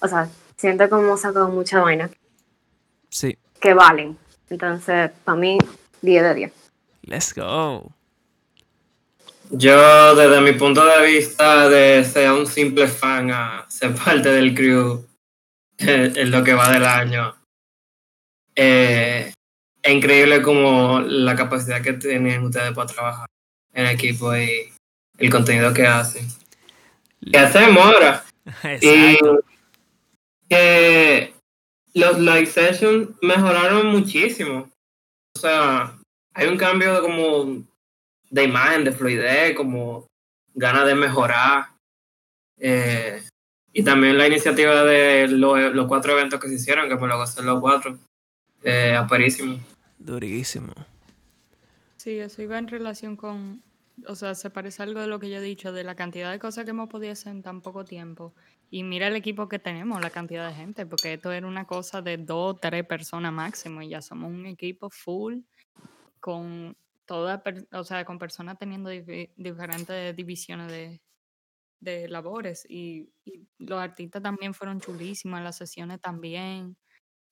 O 0.00 0.08
sea, 0.08 0.28
siento 0.56 0.90
como 0.90 1.16
sacado 1.16 1.48
mucha 1.48 1.80
vaina. 1.80 2.10
Sí. 3.08 3.38
Que 3.60 3.72
valen. 3.72 4.18
Entonces, 4.50 5.10
para 5.24 5.38
mí, 5.38 5.56
10 6.02 6.22
de 6.22 6.34
10. 6.34 6.52
Let's 7.02 7.34
go. 7.34 7.92
Yo, 9.50 10.14
desde 10.16 10.40
mi 10.40 10.52
punto 10.52 10.84
de 10.84 11.06
vista, 11.06 11.68
de 11.68 12.04
ser 12.04 12.32
un 12.32 12.46
simple 12.46 12.88
fan 12.88 13.30
a 13.30 13.64
ser 13.68 13.94
parte 13.94 14.30
del 14.30 14.54
crew 14.54 15.06
en 15.78 16.30
lo 16.30 16.42
que 16.42 16.54
va 16.54 16.72
del 16.72 16.84
año, 16.84 17.36
eh, 18.56 19.32
es 19.82 19.92
increíble 19.92 20.42
como 20.42 21.00
la 21.00 21.36
capacidad 21.36 21.80
que 21.80 21.92
tienen 21.92 22.42
ustedes 22.42 22.72
para 22.72 22.86
trabajar 22.88 23.26
en 23.72 23.86
equipo 23.86 24.34
y 24.36 24.72
el 25.18 25.30
contenido 25.30 25.72
que 25.72 25.86
hacen. 25.86 26.26
¿Qué 27.30 27.38
hacemos 27.38 27.84
ahora? 27.84 28.24
Y 28.80 29.18
que 30.48 31.34
los 31.94 32.18
live 32.20 32.46
sessions 32.46 33.08
mejoraron 33.20 33.88
muchísimo. 33.88 34.70
O 35.36 35.38
sea, 35.38 35.98
hay 36.32 36.48
un 36.48 36.56
cambio 36.56 36.94
de 36.94 37.00
como 37.00 37.62
de 38.30 38.42
imagen, 38.42 38.84
de 38.84 38.92
fluidez, 38.92 39.54
como 39.54 40.06
ganas 40.54 40.86
de 40.86 40.94
mejorar. 40.94 41.66
Eh, 42.58 43.22
y 43.70 43.82
también 43.82 44.16
la 44.16 44.26
iniciativa 44.26 44.82
de 44.84 45.28
los 45.28 45.86
cuatro 45.86 46.12
eventos 46.12 46.40
que 46.40 46.48
se 46.48 46.54
hicieron, 46.54 46.88
que 46.88 46.96
me 46.96 47.06
lo 47.06 47.20
hacer 47.20 47.44
los 47.44 47.60
cuatro. 47.60 47.98
Eh, 48.64 48.96
aparísimo. 48.96 49.60
Durísimo. 49.98 50.72
Sí, 51.98 52.18
eso 52.18 52.40
iba 52.40 52.56
en 52.56 52.68
relación 52.68 53.16
con, 53.16 53.62
o 54.06 54.14
sea, 54.14 54.34
se 54.34 54.48
parece 54.48 54.82
algo 54.82 55.00
de 55.00 55.08
lo 55.08 55.20
que 55.20 55.28
yo 55.28 55.36
he 55.36 55.42
dicho, 55.42 55.70
de 55.70 55.84
la 55.84 55.96
cantidad 55.96 56.30
de 56.30 56.38
cosas 56.38 56.64
que 56.64 56.70
hemos 56.70 56.88
podido 56.88 57.12
hacer 57.12 57.32
en 57.32 57.42
tan 57.42 57.60
poco 57.60 57.84
tiempo. 57.84 58.32
Y 58.70 58.82
mira 58.82 59.06
el 59.06 59.16
equipo 59.16 59.48
que 59.48 59.58
tenemos, 59.58 60.00
la 60.00 60.10
cantidad 60.10 60.48
de 60.48 60.54
gente, 60.54 60.86
porque 60.86 61.14
esto 61.14 61.30
era 61.32 61.46
una 61.46 61.66
cosa 61.66 62.02
de 62.02 62.16
dos, 62.16 62.60
tres 62.60 62.84
personas 62.84 63.32
máximo 63.32 63.82
y 63.82 63.90
ya 63.90 64.02
somos 64.02 64.30
un 64.30 64.46
equipo 64.46 64.90
full 64.90 65.40
con 66.20 66.76
toda, 67.04 67.42
o 67.72 67.84
sea, 67.84 68.04
con 68.04 68.18
personas 68.18 68.58
teniendo 68.58 68.90
diferentes 68.90 70.16
divisiones 70.16 70.70
de, 70.70 71.00
de 71.80 72.08
labores 72.08 72.66
y, 72.68 73.12
y, 73.24 73.46
los 73.58 73.78
artistas 73.78 74.22
también 74.22 74.52
fueron 74.52 74.80
chulísimos, 74.80 75.40
las 75.40 75.56
sesiones 75.56 76.00
también, 76.00 76.76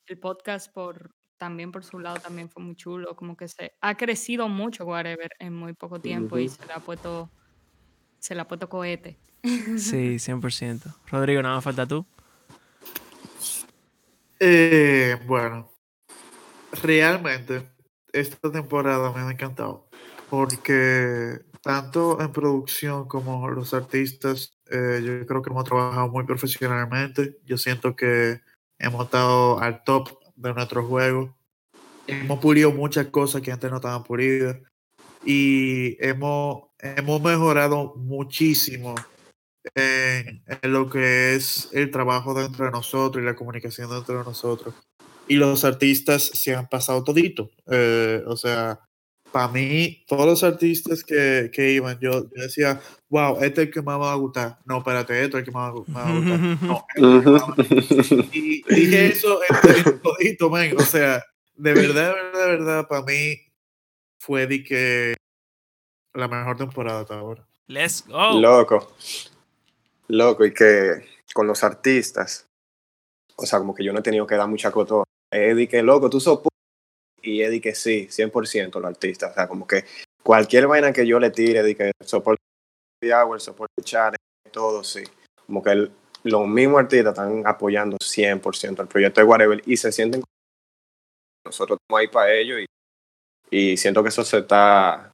el 0.07 0.19
podcast 0.19 0.73
por 0.73 1.15
también 1.37 1.73
por 1.73 1.85
su 1.85 1.99
lado 1.99 2.21
también 2.21 2.49
fue 2.49 2.63
muy 2.63 2.77
chulo, 2.77 3.17
como 3.17 3.37
que 3.37 3.49
se 3.49 3.75
ha 3.81 3.97
crecido 3.97 4.49
mucho 4.49 4.85
Whatever 4.85 5.31
en 5.39 5.55
muy 5.55 5.75
poco 5.75 6.01
tiempo 6.01 6.39
y 6.39 6.49
se 6.49 6.65
le 6.65 6.73
ha 6.73 6.81
puesto 6.81 7.31
se 8.19 8.35
le 8.35 8.41
ha 8.41 8.49
puesto 8.49 8.69
cohete. 8.69 9.19
Sí, 9.45 10.19
100%. 10.19 10.95
Rodrigo, 11.11 11.43
nada 11.43 11.57
más 11.57 11.65
falta 11.65 11.87
tú. 11.87 12.07
Eh, 14.41 15.17
bueno, 15.27 15.71
realmente 16.83 17.63
esta 18.13 18.51
temporada 18.51 19.13
me 19.13 19.21
ha 19.21 19.31
encantado 19.31 19.89
porque 20.29 21.41
tanto 21.63 22.21
en 22.21 22.33
producción 22.33 23.07
como 23.07 23.49
los 23.49 23.73
artistas, 23.73 24.59
eh, 24.71 25.01
yo 25.05 25.27
creo 25.27 25.43
que 25.43 25.51
hemos 25.51 25.65
trabajado 25.65 26.09
muy 26.09 26.25
profesionalmente. 26.25 27.39
Yo 27.45 27.57
siento 27.57 27.95
que 27.95 28.41
hemos 28.79 29.05
estado 29.05 29.61
al 29.61 29.85
top 29.85 30.19
de 30.35 30.53
nuestro 30.53 30.85
juego. 30.85 31.37
Hemos 32.07 32.39
pulido 32.41 32.73
muchas 32.73 33.07
cosas 33.07 33.41
que 33.41 33.53
antes 33.53 33.71
no 33.71 33.77
estaban 33.77 34.03
pulidas 34.03 34.59
y 35.25 35.97
hemos, 36.05 36.65
hemos 36.81 37.23
mejorado 37.23 37.95
muchísimo 37.97 38.95
en, 39.75 40.43
en, 40.47 40.73
lo 40.73 40.91
que 40.91 41.35
es 41.35 41.69
el 41.73 41.91
trabajo 41.91 42.35
dentro 42.35 42.65
de 42.65 42.71
nosotros 42.71 43.23
y 43.23 43.27
la 43.27 43.35
comunicación 43.35 43.91
dentro 43.91 44.19
de 44.19 44.25
nosotros 44.25 44.75
y 45.29 45.37
los 45.37 45.65
artistas 45.65 46.23
se 46.23 46.55
han 46.55 46.69
pasado 46.69 47.03
todito. 47.05 47.51
Eh, 47.71 48.23
o 48.27 48.37
sea, 48.37 48.81
para 49.33 49.49
mí, 49.49 50.05
todos 50.07 50.27
los 50.27 50.45
artistas 50.45 51.03
que, 51.03 51.51
que 51.53 51.73
iban, 51.73 51.99
yo, 52.01 52.23
decía, 52.23 52.81
wow, 53.09 53.37
este 53.43 53.63
es 53.63 53.67
el 53.69 53.75
que 53.75 53.83
más 53.83 53.99
va 53.99 54.13
a 54.13 54.17
gustar. 54.17 54.59
No, 54.65 54.79
espérate, 54.79 55.25
este 55.25 55.39
es 55.39 55.41
el 55.41 55.45
que 55.45 55.51
más 55.51 55.65
va 55.65 55.69
a 55.69 55.73
gustar. 55.73 56.05
No, 56.97 57.55
este 57.59 58.29
y 58.33 58.63
dije 58.63 59.07
eso 59.07 59.41
todito, 60.03 60.51
man. 60.51 60.71
O 60.79 60.83
sea, 60.83 61.23
de 61.57 61.75
verdad, 61.75 62.15
de 62.15 62.23
verdad, 62.23 62.39
de 62.39 62.47
verdad, 62.47 62.89
para 62.89 63.03
mí 63.03 63.37
fue 64.19 64.47
de 64.47 64.63
que 64.63 65.17
la 66.13 66.29
mejor 66.29 66.57
temporada 66.57 67.01
hasta 67.01 67.19
ahora. 67.19 67.47
Let's 67.67 68.05
go. 68.07 68.41
Loco. 68.41 68.95
Loco, 70.09 70.45
y 70.45 70.53
que 70.53 71.05
con 71.33 71.47
los 71.47 71.65
artistas, 71.65 72.47
o 73.37 73.47
sea, 73.47 73.59
como 73.59 73.75
que 73.75 73.85
yo 73.85 73.93
no 73.93 74.01
he 74.01 74.03
tenido 74.03 74.27
que 74.27 74.37
dar 74.37 74.49
mucha 74.49 74.71
coto 74.71 75.05
Eddie 75.31 75.69
que 75.69 75.83
loco, 75.83 76.09
tú 76.09 76.21
sos 76.21 76.41
y 77.23 77.43
Eddie 77.43 77.61
que 77.61 77.75
sí, 77.75 78.07
100% 78.09 78.75
los 78.75 78.85
artistas. 78.85 79.33
O 79.33 79.35
sea, 79.35 79.49
como 79.49 79.67
que 79.67 79.85
cualquier 80.23 80.67
vaina 80.67 80.93
que 80.93 81.07
yo 81.07 81.19
le 81.19 81.31
tire, 81.31 81.61
Eddie 81.61 81.75
que 81.75 81.93
soporte 82.05 82.43
el 83.03 83.41
soporte 83.41 83.83
chat, 83.83 84.15
todo, 84.53 84.85
sí. 84.85 85.03
Como 85.47 85.63
que 85.63 85.91
los 86.23 86.47
mismos 86.47 86.81
artistas 86.81 87.13
están 87.13 87.43
apoyando 87.47 87.97
100% 87.99 88.81
el 88.81 88.89
proyecto 88.89 89.21
de 89.21 89.27
Whatever 89.27 89.63
y 89.67 89.77
se 89.77 89.93
sienten 89.93 90.23
nosotros 91.45 91.79
estamos 91.79 92.01
ahí 92.01 92.09
para 92.09 92.33
ellos 92.33 92.61
y, 93.51 93.73
y 93.73 93.77
siento 93.77 94.03
que 94.03 94.09
eso 94.09 94.25
se 94.25 94.39
está, 94.39 95.13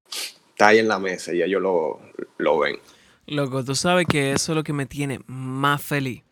está 0.50 0.68
ahí 0.68 0.78
en 0.78 0.86
la 0.86 1.00
mesa 1.00 1.34
y 1.34 1.42
ellos 1.42 1.60
lo, 1.60 2.00
lo 2.38 2.58
ven. 2.58 2.78
Loco, 3.30 3.64
tú 3.64 3.76
sabes 3.76 4.06
que 4.08 4.32
eso 4.32 4.50
es 4.50 4.56
lo 4.56 4.64
que 4.64 4.72
me 4.72 4.86
tiene 4.86 5.20
más 5.28 5.80
feliz. 5.80 6.24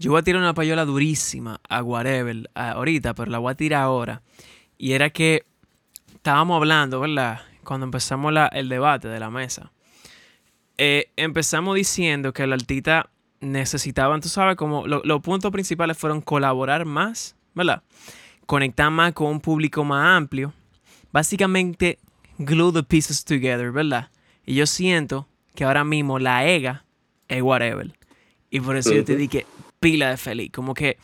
Yo 0.00 0.10
voy 0.10 0.18
a 0.18 0.24
tirar 0.24 0.42
una 0.42 0.52
payola 0.52 0.84
durísima 0.84 1.60
a 1.68 1.80
whatever 1.80 2.50
ahorita, 2.54 3.14
pero 3.14 3.30
la 3.30 3.38
voy 3.38 3.52
a 3.52 3.54
tirar 3.54 3.82
ahora. 3.82 4.22
Y 4.76 4.92
era 4.94 5.10
que 5.10 5.46
estábamos 6.12 6.56
hablando, 6.56 6.98
¿verdad? 6.98 7.42
Cuando 7.62 7.84
empezamos 7.84 8.34
el 8.50 8.68
debate 8.68 9.06
de 9.06 9.20
la 9.20 9.30
mesa. 9.30 9.70
Eh, 10.76 11.12
empezamos 11.14 11.76
diciendo 11.76 12.32
que 12.32 12.42
el 12.42 12.52
artista 12.52 13.10
necesitaban, 13.38 14.20
tú 14.20 14.28
sabes, 14.28 14.56
como 14.56 14.88
los 14.88 15.20
puntos 15.22 15.52
principales 15.52 15.96
fueron 15.96 16.20
colaborar 16.20 16.84
más, 16.84 17.36
¿verdad? 17.54 17.84
conectar 18.50 18.90
más 18.90 19.12
con 19.12 19.28
un 19.28 19.40
público 19.40 19.84
más 19.84 20.16
amplio. 20.16 20.52
Básicamente, 21.12 22.00
glue 22.38 22.72
the 22.72 22.82
pieces 22.82 23.24
together, 23.24 23.70
¿verdad? 23.70 24.10
Y 24.44 24.56
yo 24.56 24.66
siento 24.66 25.28
que 25.54 25.64
ahora 25.64 25.84
mismo 25.84 26.18
la 26.18 26.46
EGA 26.46 26.84
es 27.28 27.42
whatever. 27.42 27.92
Y 28.50 28.60
por 28.60 28.76
eso 28.76 28.92
yo 28.92 29.04
te 29.04 29.16
dije 29.16 29.46
pila 29.78 30.10
de 30.10 30.16
feliz. 30.16 30.50
Como 30.52 30.74
que 30.74 30.98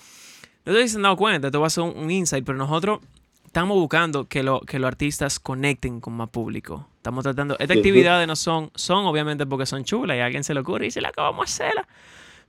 no 0.64 0.72
te 0.72 0.88
se 0.88 1.00
dado 1.00 1.16
cuenta, 1.16 1.48
esto 1.48 1.60
va 1.60 1.68
a 1.68 1.70
ser 1.70 1.84
un, 1.84 2.10
insight, 2.10 2.44
pero 2.44 2.58
nosotros 2.58 3.00
estamos 3.44 3.76
buscando 3.76 4.26
que, 4.26 4.42
lo, 4.42 4.60
que 4.60 4.78
los 4.78 4.88
artistas 4.88 5.38
conecten 5.38 6.00
con 6.00 6.14
más 6.14 6.28
público. 6.28 6.88
Estamos 6.96 7.22
tratando. 7.22 7.56
Estas 7.58 7.76
actividades 7.76 8.26
no 8.26 8.34
son, 8.36 8.70
son 8.74 9.06
obviamente 9.06 9.46
porque 9.46 9.64
son 9.64 9.84
chulas 9.84 10.16
y 10.16 10.20
a 10.20 10.26
alguien 10.26 10.44
se 10.44 10.54
le 10.54 10.60
ocurre 10.60 10.84
y 10.84 10.88
dice, 10.88 11.00
la 11.00 11.08
acabamos 11.10 11.46
de 11.46 11.52
hacerla. 11.52 11.88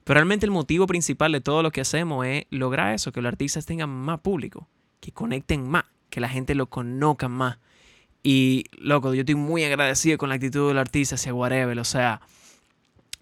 Pero 0.04 0.16
realmente 0.16 0.46
el 0.46 0.52
motivo 0.52 0.88
principal 0.88 1.32
de 1.32 1.42
todo 1.42 1.62
lo 1.62 1.72
que 1.72 1.82
hacemos 1.82 2.26
es 2.26 2.46
lograr 2.50 2.96
eso, 2.96 3.12
que 3.12 3.22
los 3.22 3.30
artistas 3.30 3.66
tengan 3.66 3.90
más 3.90 4.22
público, 4.22 4.68
que 5.00 5.12
conecten 5.12 5.70
más, 5.70 5.84
que 6.10 6.20
la 6.20 6.30
gente 6.30 6.56
lo 6.56 6.68
conozca 6.68 7.28
más. 7.28 7.60
Y, 8.30 8.66
loco, 8.74 9.14
yo 9.14 9.22
estoy 9.22 9.36
muy 9.36 9.64
agradecido 9.64 10.18
con 10.18 10.28
la 10.28 10.36
actitud 10.36 10.68
del 10.68 10.80
artista 10.80 11.16
hacia 11.16 11.34
Whatever. 11.34 11.80
O 11.80 11.86
sea, 11.86 12.20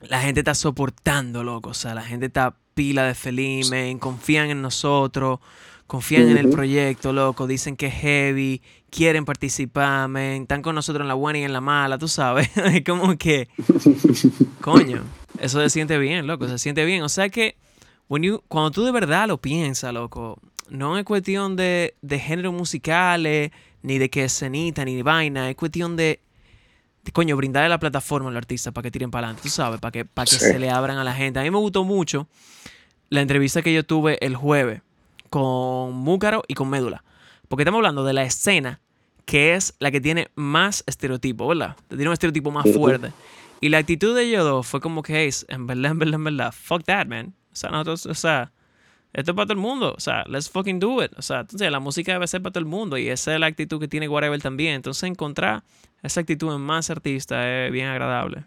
la 0.01 0.19
gente 0.19 0.39
está 0.39 0.55
soportando, 0.55 1.43
loco. 1.43 1.69
O 1.69 1.73
sea, 1.75 1.93
la 1.93 2.01
gente 2.01 2.25
está 2.25 2.55
pila 2.73 3.03
de 3.03 3.13
feliz, 3.13 3.69
confían 3.99 4.49
en 4.49 4.63
nosotros, 4.63 5.41
confían 5.85 6.29
en 6.29 6.37
el 6.37 6.49
proyecto, 6.49 7.13
loco. 7.13 7.45
Dicen 7.45 7.75
que 7.75 7.85
es 7.85 7.93
heavy, 7.93 8.63
quieren 8.89 9.25
participar, 9.25 10.09
men. 10.09 10.41
Están 10.41 10.63
con 10.63 10.73
nosotros 10.73 11.03
en 11.03 11.07
la 11.09 11.13
buena 11.13 11.37
y 11.37 11.43
en 11.43 11.53
la 11.53 11.61
mala, 11.61 11.99
tú 11.99 12.07
sabes. 12.07 12.49
es 12.57 12.83
como 12.83 13.15
que, 13.15 13.47
coño. 14.59 15.03
Eso 15.39 15.61
se 15.61 15.69
siente 15.69 15.99
bien, 15.99 16.25
loco, 16.25 16.47
se 16.47 16.57
siente 16.57 16.83
bien. 16.83 17.03
O 17.03 17.09
sea 17.09 17.29
que 17.29 17.57
cuando 18.47 18.71
tú 18.71 18.83
de 18.83 18.91
verdad 18.91 19.27
lo 19.27 19.37
piensas, 19.37 19.93
loco, 19.93 20.41
no 20.67 20.97
es 20.97 21.05
cuestión 21.05 21.55
de, 21.55 21.93
de 22.01 22.17
géneros 22.17 22.55
musicales, 22.55 23.51
ni 23.85 23.99
de 23.99 24.09
que 24.09 24.25
escenita, 24.25 24.83
ni 24.83 24.95
de 24.95 25.03
vaina, 25.03 25.49
es 25.49 25.55
cuestión 25.55 25.95
de, 25.95 26.19
coño, 27.13 27.37
brindarle 27.37 27.69
la 27.69 27.79
plataforma 27.79 28.29
al 28.29 28.37
artista 28.37 28.71
para 28.71 28.83
que 28.83 28.91
tiren 28.91 29.11
para 29.11 29.27
adelante, 29.27 29.43
tú 29.43 29.49
sabes, 29.49 29.79
para 29.79 29.91
que, 29.91 30.05
para 30.05 30.25
que 30.25 30.37
se 30.37 30.57
le 30.59 30.69
abran 30.69 30.97
a 30.97 31.03
la 31.03 31.13
gente. 31.13 31.39
A 31.39 31.43
mí 31.43 31.51
me 31.51 31.57
gustó 31.57 31.83
mucho 31.83 32.27
la 33.09 33.21
entrevista 33.21 33.61
que 33.61 33.73
yo 33.73 33.85
tuve 33.85 34.17
el 34.25 34.35
jueves 34.35 34.81
con 35.29 35.93
Múcaro 35.93 36.43
y 36.47 36.55
con 36.55 36.69
Médula, 36.69 37.03
porque 37.47 37.61
estamos 37.61 37.79
hablando 37.79 38.03
de 38.03 38.13
la 38.13 38.23
escena 38.23 38.81
que 39.25 39.55
es 39.55 39.73
la 39.79 39.91
que 39.91 40.01
tiene 40.01 40.29
más 40.35 40.83
estereotipo, 40.87 41.47
¿verdad? 41.47 41.75
Tiene 41.87 42.07
un 42.07 42.13
estereotipo 42.13 42.51
más 42.51 42.65
fuerte. 42.71 43.11
Y 43.61 43.69
la 43.69 43.79
actitud 43.79 44.15
de 44.15 44.23
ellos 44.23 44.43
dos 44.43 44.67
fue 44.67 44.81
como 44.81 45.01
que, 45.01 45.25
es, 45.25 45.45
en 45.49 45.65
verdad, 45.65 45.91
en 45.91 45.99
verdad, 45.99 46.15
en 46.15 46.23
verdad, 46.23 46.53
fuck 46.55 46.83
that, 46.83 47.07
man. 47.07 47.33
O 47.51 47.55
sea, 47.55 47.71
nosotros, 47.71 48.05
o 48.05 48.13
sea, 48.13 48.51
esto 49.15 49.31
es 49.31 49.35
para 49.35 49.45
todo 49.45 49.53
el 49.53 49.59
mundo. 49.59 49.93
O 49.95 49.99
sea, 49.99 50.25
let's 50.27 50.49
fucking 50.49 50.77
do 50.77 51.01
it. 51.01 51.11
O 51.17 51.21
sea, 51.21 51.39
entonces 51.39 51.71
la 51.71 51.79
música 51.79 52.11
debe 52.11 52.27
ser 52.27 52.41
para 52.41 52.51
todo 52.51 52.59
el 52.59 52.65
mundo. 52.65 52.97
Y 52.97 53.07
esa 53.07 53.33
es 53.33 53.39
la 53.39 53.45
actitud 53.45 53.79
que 53.79 53.87
tiene 53.87 54.09
Whatever 54.09 54.41
también. 54.41 54.75
Entonces 54.75 55.03
encontrar 55.03 55.63
esa 56.03 56.19
actitud 56.19 56.53
en 56.53 56.59
más 56.59 56.89
artistas 56.89 57.45
es 57.45 57.71
bien 57.71 57.87
agradable. 57.87 58.43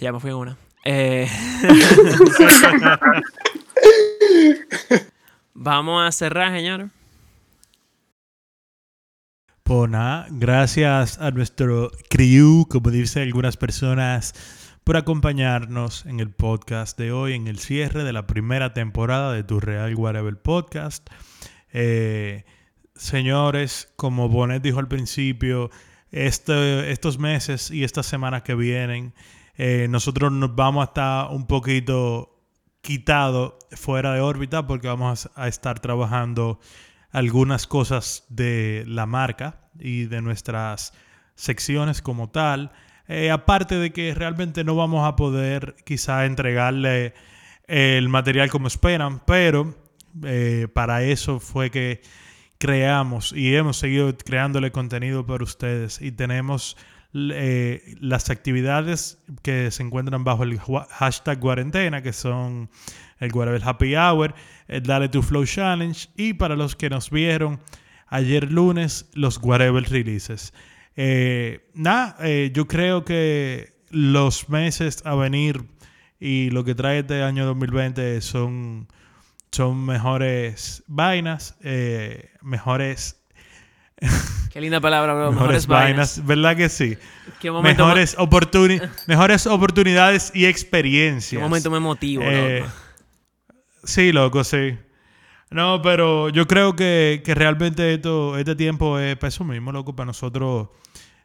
Ya 0.00 0.12
me 0.12 0.18
fui 0.18 0.30
en 0.30 0.36
una. 0.36 0.56
Eh, 0.84 1.28
Vamos 5.54 6.02
a 6.02 6.10
cerrar, 6.10 6.52
señor. 6.52 6.88
Pona, 9.62 10.26
gracias 10.30 11.20
a 11.20 11.30
nuestro 11.30 11.92
crew, 12.08 12.66
como 12.68 12.90
dicen 12.90 13.22
algunas 13.22 13.56
personas, 13.56 14.34
por 14.90 14.96
acompañarnos 14.96 16.04
en 16.06 16.18
el 16.18 16.32
podcast 16.32 16.98
de 16.98 17.12
hoy, 17.12 17.34
en 17.34 17.46
el 17.46 17.60
cierre 17.60 18.02
de 18.02 18.12
la 18.12 18.26
primera 18.26 18.74
temporada 18.74 19.32
de 19.32 19.44
Tu 19.44 19.60
Real 19.60 19.94
Whatever 19.94 20.42
Podcast. 20.42 21.08
Eh, 21.72 22.44
señores, 22.96 23.92
como 23.94 24.28
Bonet 24.28 24.60
dijo 24.60 24.80
al 24.80 24.88
principio, 24.88 25.70
este, 26.10 26.90
estos 26.90 27.20
meses 27.20 27.70
y 27.70 27.84
estas 27.84 28.06
semanas 28.06 28.42
que 28.42 28.56
vienen, 28.56 29.14
eh, 29.54 29.86
nosotros 29.88 30.32
nos 30.32 30.56
vamos 30.56 30.82
a 30.82 30.86
estar 30.86 31.30
un 31.30 31.46
poquito 31.46 32.42
quitado 32.80 33.60
fuera 33.70 34.12
de 34.12 34.20
órbita 34.20 34.66
porque 34.66 34.88
vamos 34.88 35.30
a 35.36 35.46
estar 35.46 35.78
trabajando 35.78 36.58
algunas 37.12 37.68
cosas 37.68 38.24
de 38.28 38.82
la 38.88 39.06
marca 39.06 39.70
y 39.78 40.06
de 40.06 40.20
nuestras 40.20 40.92
secciones 41.36 42.02
como 42.02 42.28
tal. 42.30 42.72
Eh, 43.12 43.28
aparte 43.32 43.74
de 43.74 43.90
que 43.90 44.14
realmente 44.14 44.62
no 44.62 44.76
vamos 44.76 45.04
a 45.04 45.16
poder 45.16 45.74
quizá 45.84 46.26
entregarle 46.26 47.12
el 47.66 48.08
material 48.08 48.50
como 48.50 48.68
esperan, 48.68 49.18
pero 49.26 49.74
eh, 50.22 50.68
para 50.72 51.02
eso 51.02 51.40
fue 51.40 51.72
que 51.72 52.02
creamos 52.58 53.32
y 53.32 53.56
hemos 53.56 53.78
seguido 53.78 54.16
creándole 54.16 54.70
contenido 54.70 55.26
para 55.26 55.42
ustedes 55.42 56.00
y 56.00 56.12
tenemos 56.12 56.76
eh, 57.12 57.96
las 58.00 58.30
actividades 58.30 59.18
que 59.42 59.72
se 59.72 59.82
encuentran 59.82 60.22
bajo 60.22 60.44
el 60.44 60.60
hashtag 60.60 61.40
cuarentena, 61.40 62.02
que 62.02 62.12
son 62.12 62.70
el 63.18 63.32
Guarabel 63.32 63.62
Happy 63.64 63.96
Hour, 63.96 64.36
el 64.68 64.84
Dale 64.84 65.08
to 65.08 65.20
Flow 65.22 65.44
Challenge 65.44 66.08
y 66.16 66.34
para 66.34 66.54
los 66.54 66.76
que 66.76 66.88
nos 66.88 67.10
vieron 67.10 67.58
ayer 68.06 68.52
lunes, 68.52 69.10
los 69.14 69.40
Guarabel 69.40 69.86
Releases. 69.86 70.52
Eh, 71.02 71.70
nada, 71.72 72.14
eh, 72.20 72.50
yo 72.52 72.68
creo 72.68 73.06
que 73.06 73.72
los 73.88 74.50
meses 74.50 75.00
a 75.06 75.14
venir 75.14 75.64
y 76.18 76.50
lo 76.50 76.62
que 76.62 76.74
trae 76.74 76.98
este 76.98 77.22
año 77.22 77.46
2020 77.46 78.20
son, 78.20 78.86
son 79.50 79.82
mejores 79.86 80.84
vainas, 80.88 81.56
eh, 81.62 82.28
mejores 82.42 83.16
Qué 84.52 84.60
linda 84.60 84.80
palabra, 84.80 85.14
bro. 85.14 85.32
Mejores, 85.32 85.66
vainas. 85.66 86.26
¿Verdad 86.26 86.54
que 86.54 86.68
sí? 86.68 86.98
mejores, 87.62 88.14
mejores 89.06 89.46
oportunidades 89.46 90.32
y 90.34 90.44
experiencias. 90.44 91.40
Qué 91.40 91.42
momento 91.42 91.70
me 91.70 91.80
motivo, 91.80 92.24
eh, 92.26 92.62
Sí, 93.84 94.12
loco, 94.12 94.44
sí. 94.44 94.76
No, 95.50 95.80
pero 95.80 96.28
yo 96.28 96.46
creo 96.46 96.76
que, 96.76 97.22
realmente 97.26 97.94
esto, 97.94 98.36
este 98.36 98.54
tiempo 98.54 98.98
es 98.98 99.16
para 99.16 99.28
eso 99.28 99.44
mismo, 99.44 99.72
loco, 99.72 99.96
para 99.96 100.06
nosotros 100.06 100.68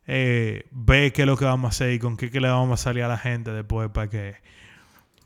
eh, 0.08 0.66
ver 0.72 1.14
qué 1.14 1.24
es 1.24 1.28
lo 1.28 1.38
que 1.38 1.46
vamos 1.46 1.70
a 1.70 1.70
hacer 1.70 1.94
y 1.94 2.00
con 2.00 2.18
qué, 2.18 2.30
le 2.30 2.48
vamos 2.48 2.80
a 2.80 2.84
salir 2.84 3.04
a 3.04 3.08
la 3.08 3.18
gente 3.18 3.52
después 3.52 3.90
para 3.90 4.10
que, 4.10 4.36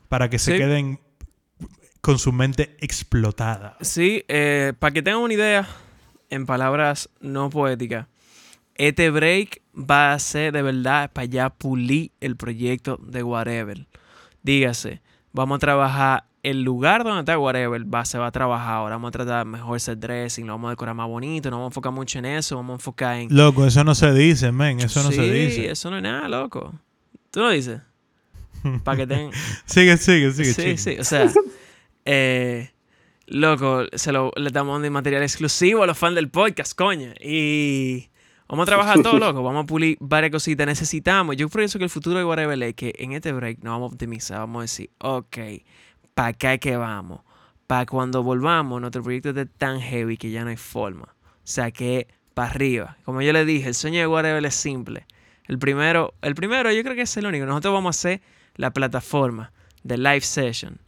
para 0.08 0.30
que 0.30 0.38
se 0.38 0.56
queden 0.56 1.00
con 2.00 2.18
su 2.18 2.32
mente 2.32 2.76
explotada. 2.80 3.76
Sí, 3.80 4.24
eh, 4.28 4.72
para 4.78 4.92
que 4.92 5.02
tengan 5.02 5.22
una 5.22 5.34
idea, 5.34 5.68
en 6.30 6.46
palabras 6.46 7.10
no 7.20 7.50
poéticas, 7.50 8.06
este 8.76 9.10
break 9.10 9.60
va 9.76 10.12
a 10.12 10.18
ser 10.18 10.52
de 10.52 10.62
verdad 10.62 11.10
para 11.12 11.26
ya 11.26 11.50
pulir 11.50 12.12
el 12.20 12.36
proyecto 12.36 12.96
de 12.96 13.22
Whatever. 13.22 13.86
Dígase, 14.42 15.02
vamos 15.32 15.56
a 15.56 15.58
trabajar 15.58 16.24
el 16.42 16.62
lugar 16.62 17.04
donde 17.04 17.20
está 17.20 17.38
whatever 17.38 17.82
va, 17.92 18.04
se 18.04 18.18
va 18.18 18.28
a 18.28 18.32
trabajar 18.32 18.74
ahora. 18.74 18.96
Vamos 18.96 19.08
a 19.08 19.12
tratar 19.12 19.46
mejor 19.46 19.80
set 19.80 19.98
dressing, 19.98 20.46
lo 20.46 20.54
vamos 20.54 20.68
a 20.68 20.70
decorar 20.70 20.94
más 20.94 21.08
bonito, 21.08 21.50
no 21.50 21.56
vamos 21.56 21.70
a 21.70 21.72
enfocar 21.72 21.92
mucho 21.92 22.18
en 22.18 22.26
eso, 22.26 22.56
vamos 22.56 22.70
a 22.70 22.74
enfocar 22.74 23.16
en... 23.16 23.36
Loco, 23.36 23.66
eso 23.66 23.84
no 23.84 23.94
se 23.94 24.12
dice, 24.12 24.52
men, 24.52 24.80
eso 24.80 25.02
no 25.02 25.12
se 25.12 25.22
dice. 25.22 25.56
Sí, 25.56 25.66
eso 25.66 25.90
no 25.90 25.98
es 25.98 26.02
nada, 26.02 26.28
loco. 26.28 26.74
¿Tú 27.30 27.40
lo 27.40 27.50
dices? 27.50 27.80
Para 28.84 28.96
que 28.98 29.06
tengan... 29.06 29.32
sigue, 29.66 29.96
sigue, 29.96 30.32
sigue. 30.32 30.54
Sí, 30.54 30.76
sí, 30.76 30.96
o 30.98 31.04
sea... 31.04 31.30
Eh, 32.06 32.70
loco, 33.26 33.84
se 33.92 34.10
lo, 34.10 34.32
le 34.36 34.46
estamos 34.46 34.74
dando 34.74 34.90
material 34.90 35.22
exclusivo 35.22 35.82
a 35.82 35.86
los 35.86 35.98
fans 35.98 36.14
del 36.14 36.30
podcast, 36.30 36.74
coño. 36.74 37.12
Y... 37.20 38.08
Vamos 38.48 38.64
a 38.64 38.66
trabajar 38.66 39.00
todo, 39.00 39.18
loco. 39.20 39.44
Vamos 39.44 39.62
a 39.62 39.66
pulir 39.66 39.96
varias 40.00 40.32
cositas. 40.32 40.66
Necesitamos. 40.66 41.36
Yo 41.36 41.48
pienso 41.48 41.78
que 41.78 41.84
el 41.84 41.90
futuro 41.90 42.18
de 42.18 42.24
Whatever 42.24 42.60
es 42.64 42.74
que 42.74 42.92
en 42.98 43.12
este 43.12 43.30
break 43.32 43.58
nos 43.62 43.74
vamos 43.74 43.90
a 43.90 43.94
optimizar. 43.94 44.38
Vamos 44.38 44.58
a 44.58 44.62
decir, 44.62 44.90
ok, 44.98 45.38
para 46.14 46.28
acá 46.28 46.58
que 46.58 46.76
vamos. 46.76 47.20
Para 47.66 47.86
cuando 47.86 48.22
volvamos, 48.22 48.80
nuestro 48.80 49.02
proyecto 49.02 49.30
esté 49.30 49.46
tan 49.46 49.80
heavy 49.80 50.16
que 50.16 50.30
ya 50.30 50.44
no 50.44 50.50
hay 50.50 50.56
forma. 50.56 51.14
O 51.22 51.44
sea 51.44 51.70
que 51.70 52.08
para 52.34 52.50
arriba. 52.50 52.96
Como 53.04 53.22
yo 53.22 53.32
le 53.32 53.44
dije, 53.44 53.68
el 53.68 53.74
sueño 53.74 54.00
de 54.00 54.06
Whatever 54.06 54.44
es 54.44 54.54
simple. 54.54 55.06
El 55.44 55.58
primero, 55.58 56.14
el 56.22 56.34
primero 56.34 56.70
yo 56.72 56.82
creo 56.82 56.94
que 56.94 57.02
es 57.02 57.16
el 57.16 57.26
único. 57.26 57.46
Nosotros 57.46 57.74
vamos 57.74 57.96
a 57.96 57.98
hacer 57.98 58.22
la 58.56 58.72
plataforma 58.72 59.52
de 59.82 59.98
live 59.98 60.20
session. 60.20 60.78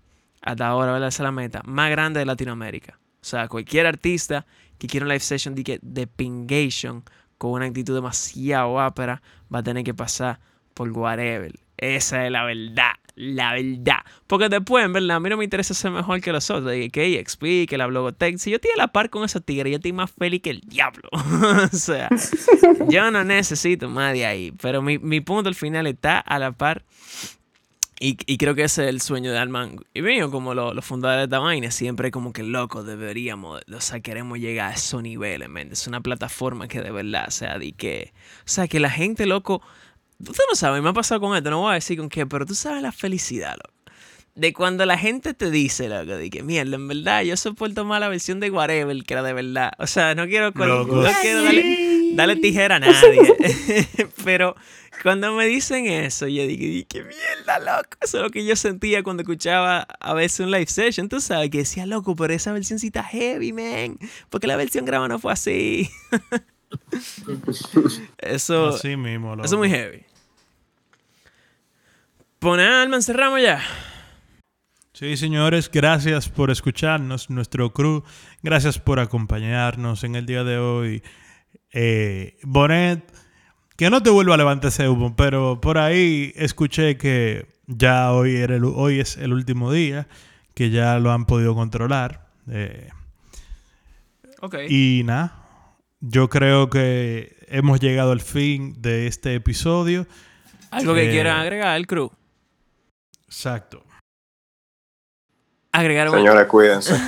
Hasta 0.40 0.66
ahora, 0.66 0.92
¿verdad? 0.92 1.08
Esa 1.08 1.22
es 1.22 1.24
la 1.24 1.32
meta. 1.32 1.62
Más 1.64 1.90
grande 1.90 2.20
de 2.20 2.26
Latinoamérica. 2.26 2.98
O 3.20 3.24
sea, 3.24 3.48
cualquier 3.48 3.86
artista 3.86 4.44
que 4.78 4.88
quiera 4.88 5.04
un 5.04 5.10
live 5.10 5.20
session 5.20 5.54
de, 5.54 5.78
de 5.80 6.06
pingation 6.06 7.04
con 7.38 7.52
una 7.52 7.66
actitud 7.66 7.94
demasiado 7.94 8.80
ápera 8.80 9.22
va 9.52 9.60
a 9.60 9.62
tener 9.62 9.84
que 9.84 9.94
pasar 9.94 10.40
por 10.74 10.90
whatever. 10.90 11.52
Esa 11.76 12.26
es 12.26 12.32
la 12.32 12.44
verdad 12.44 12.94
la 13.22 13.52
verdad. 13.52 13.98
Porque 14.26 14.48
después, 14.48 14.84
en 14.84 14.92
verdad, 14.92 15.16
a 15.16 15.20
mí 15.20 15.28
no 15.30 15.36
me 15.36 15.44
interesa 15.44 15.74
ser 15.74 15.90
mejor 15.92 16.20
que 16.20 16.32
los 16.32 16.50
otros. 16.50 16.72
Que 16.92 17.22
XP, 17.26 17.68
que 17.68 17.78
la 17.78 17.86
Blogotech. 17.86 18.36
Si 18.38 18.50
yo 18.50 18.56
estoy 18.56 18.72
a 18.74 18.76
la 18.78 18.88
par 18.88 19.10
con 19.10 19.24
esa 19.24 19.40
tigre, 19.40 19.70
yo 19.70 19.76
estoy 19.76 19.92
más 19.92 20.10
feliz 20.10 20.42
que 20.42 20.50
el 20.50 20.60
diablo. 20.60 21.08
o 21.12 21.76
sea, 21.76 22.08
yo 22.88 23.10
no 23.10 23.22
necesito 23.24 23.88
más 23.88 24.12
de 24.12 24.26
ahí. 24.26 24.52
Pero 24.60 24.82
mi, 24.82 24.98
mi 24.98 25.20
punto 25.20 25.48
al 25.48 25.54
final 25.54 25.86
está 25.86 26.18
a 26.18 26.38
la 26.38 26.52
par. 26.52 26.84
Y, 28.00 28.16
y 28.26 28.36
creo 28.36 28.56
que 28.56 28.64
ese 28.64 28.82
es 28.82 28.88
el 28.88 29.00
sueño 29.00 29.30
de 29.30 29.38
Alman 29.38 29.76
y 29.94 30.02
mío, 30.02 30.28
como 30.32 30.54
lo- 30.54 30.74
los 30.74 30.84
fundadores 30.84 31.20
de 31.20 31.24
esta 31.26 31.38
vaina, 31.38 31.70
siempre 31.70 32.10
como 32.10 32.32
que 32.32 32.42
loco 32.42 32.82
deberíamos, 32.82 33.62
o 33.72 33.80
sea, 33.80 34.00
queremos 34.00 34.40
llegar 34.40 34.72
a 34.72 34.74
esos 34.74 35.00
niveles, 35.04 35.48
men. 35.48 35.70
Es 35.70 35.86
una 35.86 36.00
plataforma 36.00 36.66
que 36.66 36.80
de 36.80 36.90
verdad, 36.90 37.26
o 37.28 37.30
sea, 37.30 37.58
de 37.60 37.70
que, 37.74 38.12
o 38.40 38.42
sea, 38.48 38.66
que 38.66 38.80
la 38.80 38.90
gente, 38.90 39.24
loco, 39.26 39.62
tú 40.24 40.32
no 40.50 40.54
sabes, 40.54 40.82
me 40.82 40.88
ha 40.90 40.92
pasado 40.92 41.20
con 41.20 41.36
esto, 41.36 41.50
no 41.50 41.60
voy 41.60 41.72
a 41.72 41.74
decir 41.74 41.98
con 41.98 42.08
qué, 42.08 42.26
pero 42.26 42.46
tú 42.46 42.54
sabes 42.54 42.82
la 42.82 42.92
felicidad, 42.92 43.52
loco. 43.56 43.72
De 44.34 44.54
cuando 44.54 44.86
la 44.86 44.96
gente 44.96 45.34
te 45.34 45.50
dice, 45.50 45.90
loco, 45.90 46.16
de 46.16 46.30
que 46.30 46.42
mierda, 46.42 46.76
en 46.76 46.88
verdad, 46.88 47.22
yo 47.22 47.36
soporto 47.36 47.84
más 47.84 48.00
la 48.00 48.08
versión 48.08 48.40
de 48.40 48.50
Whatever 48.50 49.02
que 49.04 49.14
la 49.14 49.22
de 49.22 49.34
verdad. 49.34 49.72
O 49.78 49.86
sea, 49.86 50.14
no 50.14 50.26
quiero, 50.26 50.52
no 50.52 50.86
quiero 51.20 51.42
darle, 51.44 52.12
darle 52.14 52.36
tijera 52.36 52.76
a 52.76 52.80
nadie. 52.80 53.36
Pero 54.24 54.56
cuando 55.02 55.34
me 55.34 55.44
dicen 55.44 55.84
eso, 55.86 56.28
yo 56.28 56.46
digo, 56.46 56.62
"Di, 56.62 56.84
qué 56.88 57.02
mierda, 57.02 57.58
loco. 57.58 57.98
Eso 58.00 58.16
es 58.18 58.22
lo 58.22 58.30
que 58.30 58.42
yo 58.46 58.56
sentía 58.56 59.02
cuando 59.02 59.22
escuchaba 59.22 59.80
a 60.00 60.14
veces 60.14 60.40
un 60.40 60.50
live 60.50 60.66
session. 60.66 61.10
Tú 61.10 61.20
sabes 61.20 61.50
que 61.50 61.58
decía, 61.58 61.84
loco, 61.84 62.16
pero 62.16 62.32
esa 62.32 62.52
versión 62.52 62.78
sí 62.78 62.86
está 62.86 63.02
heavy, 63.04 63.52
man. 63.52 63.98
Porque 64.30 64.46
la 64.46 64.56
versión 64.56 64.86
grabada 64.86 65.08
no 65.08 65.18
fue 65.18 65.34
así. 65.34 65.90
eso, 68.18 68.68
Así 68.68 68.96
mismo. 68.96 69.28
eso 69.32 69.36
loco. 69.36 69.44
es 69.44 69.52
muy 69.54 69.68
heavy. 69.68 70.04
Poner 72.43 72.68
alma, 72.68 72.97
encerramos 72.97 73.40
ya. 73.40 73.61
Sí, 74.93 75.16
señores, 75.16 75.70
gracias 75.72 76.28
por 76.28 76.51
escucharnos, 76.51 77.30
nuestro 77.30 77.72
crew. 77.72 78.03
Gracias 78.43 78.80
por 78.80 78.99
acompañarnos 78.99 80.03
en 80.03 80.16
el 80.16 80.26
día 80.26 80.43
de 80.43 80.59
hoy. 80.59 81.03
Eh, 81.72 82.36
Bonet, 82.43 83.01
que 83.76 83.90
no 83.90 84.03
te 84.03 84.11
vuelva 84.11 84.34
a 84.34 84.38
levantar 84.38 84.68
ese 84.70 84.88
humo, 84.88 85.14
pero 85.14 85.61
por 85.61 85.78
ahí 85.78 86.32
escuché 86.34 86.97
que 86.97 87.47
ya 87.68 88.11
hoy, 88.12 88.34
era 88.34 88.57
el- 88.57 88.64
hoy 88.64 88.99
es 88.99 89.16
el 89.18 89.32
último 89.32 89.72
día, 89.72 90.09
que 90.55 90.70
ya 90.70 90.99
lo 90.99 91.12
han 91.12 91.26
podido 91.26 91.55
controlar. 91.55 92.26
Eh, 92.51 92.88
Ok. 94.40 94.57
y 94.68 95.03
nada, 95.05 95.47
yo 96.01 96.28
creo 96.28 96.68
que 96.68 97.36
hemos 97.47 97.78
llegado 97.78 98.11
al 98.11 98.20
fin 98.20 98.74
de 98.82 99.07
este 99.07 99.36
episodio. 99.36 100.09
Algo 100.72 100.93
que 100.95 101.09
eh, 101.09 101.12
quieran 101.12 101.38
agregar 101.38 101.76
el 101.76 101.86
crew. 101.86 102.11
Exacto. 103.33 103.83
Agregar 105.72 106.11
un- 106.11 106.16
Señores, 106.16 106.47
cuídense. 106.49 106.93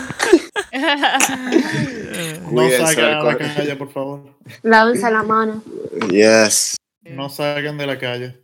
No 2.51 2.71
salgan 2.71 2.97
del 2.97 3.15
a 3.15 3.23
la 3.25 3.37
calle, 3.39 3.77
por 3.77 3.93
favor. 3.93 4.35
Lávense 4.63 5.11
la 5.11 5.23
mano. 5.23 5.63
Yes. 6.11 6.77
No 7.03 7.29
salgan 7.29 7.77
de 7.77 7.87
la 7.87 7.99
calle. 7.99 8.41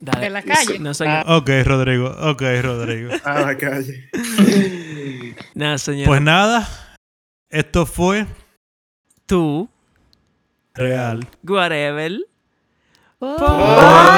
Dale. 0.00 0.24
De 0.24 0.30
la 0.30 0.42
calle. 0.42 0.78
No 0.80 0.92
sé. 0.94 1.06
Ok, 1.26 1.48
Rodrigo. 1.64 2.08
Ok, 2.30 2.42
Rodrigo. 2.62 3.12
A 3.24 3.40
la 3.40 3.56
calle. 3.56 4.08
Nada, 5.54 5.78
señor. 5.78 6.06
Pues 6.08 6.20
nada, 6.20 6.68
esto 7.48 7.86
fue 7.86 8.26
tú, 9.26 9.68
Real 10.74 11.28
whatever. 11.44 12.18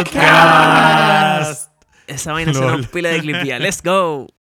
Podcast. 0.00 0.10
Esa 2.10 2.32
vaina 2.32 2.52
se 2.52 2.60
nos 2.60 2.86
pila 2.88 3.08
de 3.10 3.20
clipear. 3.20 3.60
Let's 3.60 3.80
go. 3.82 4.26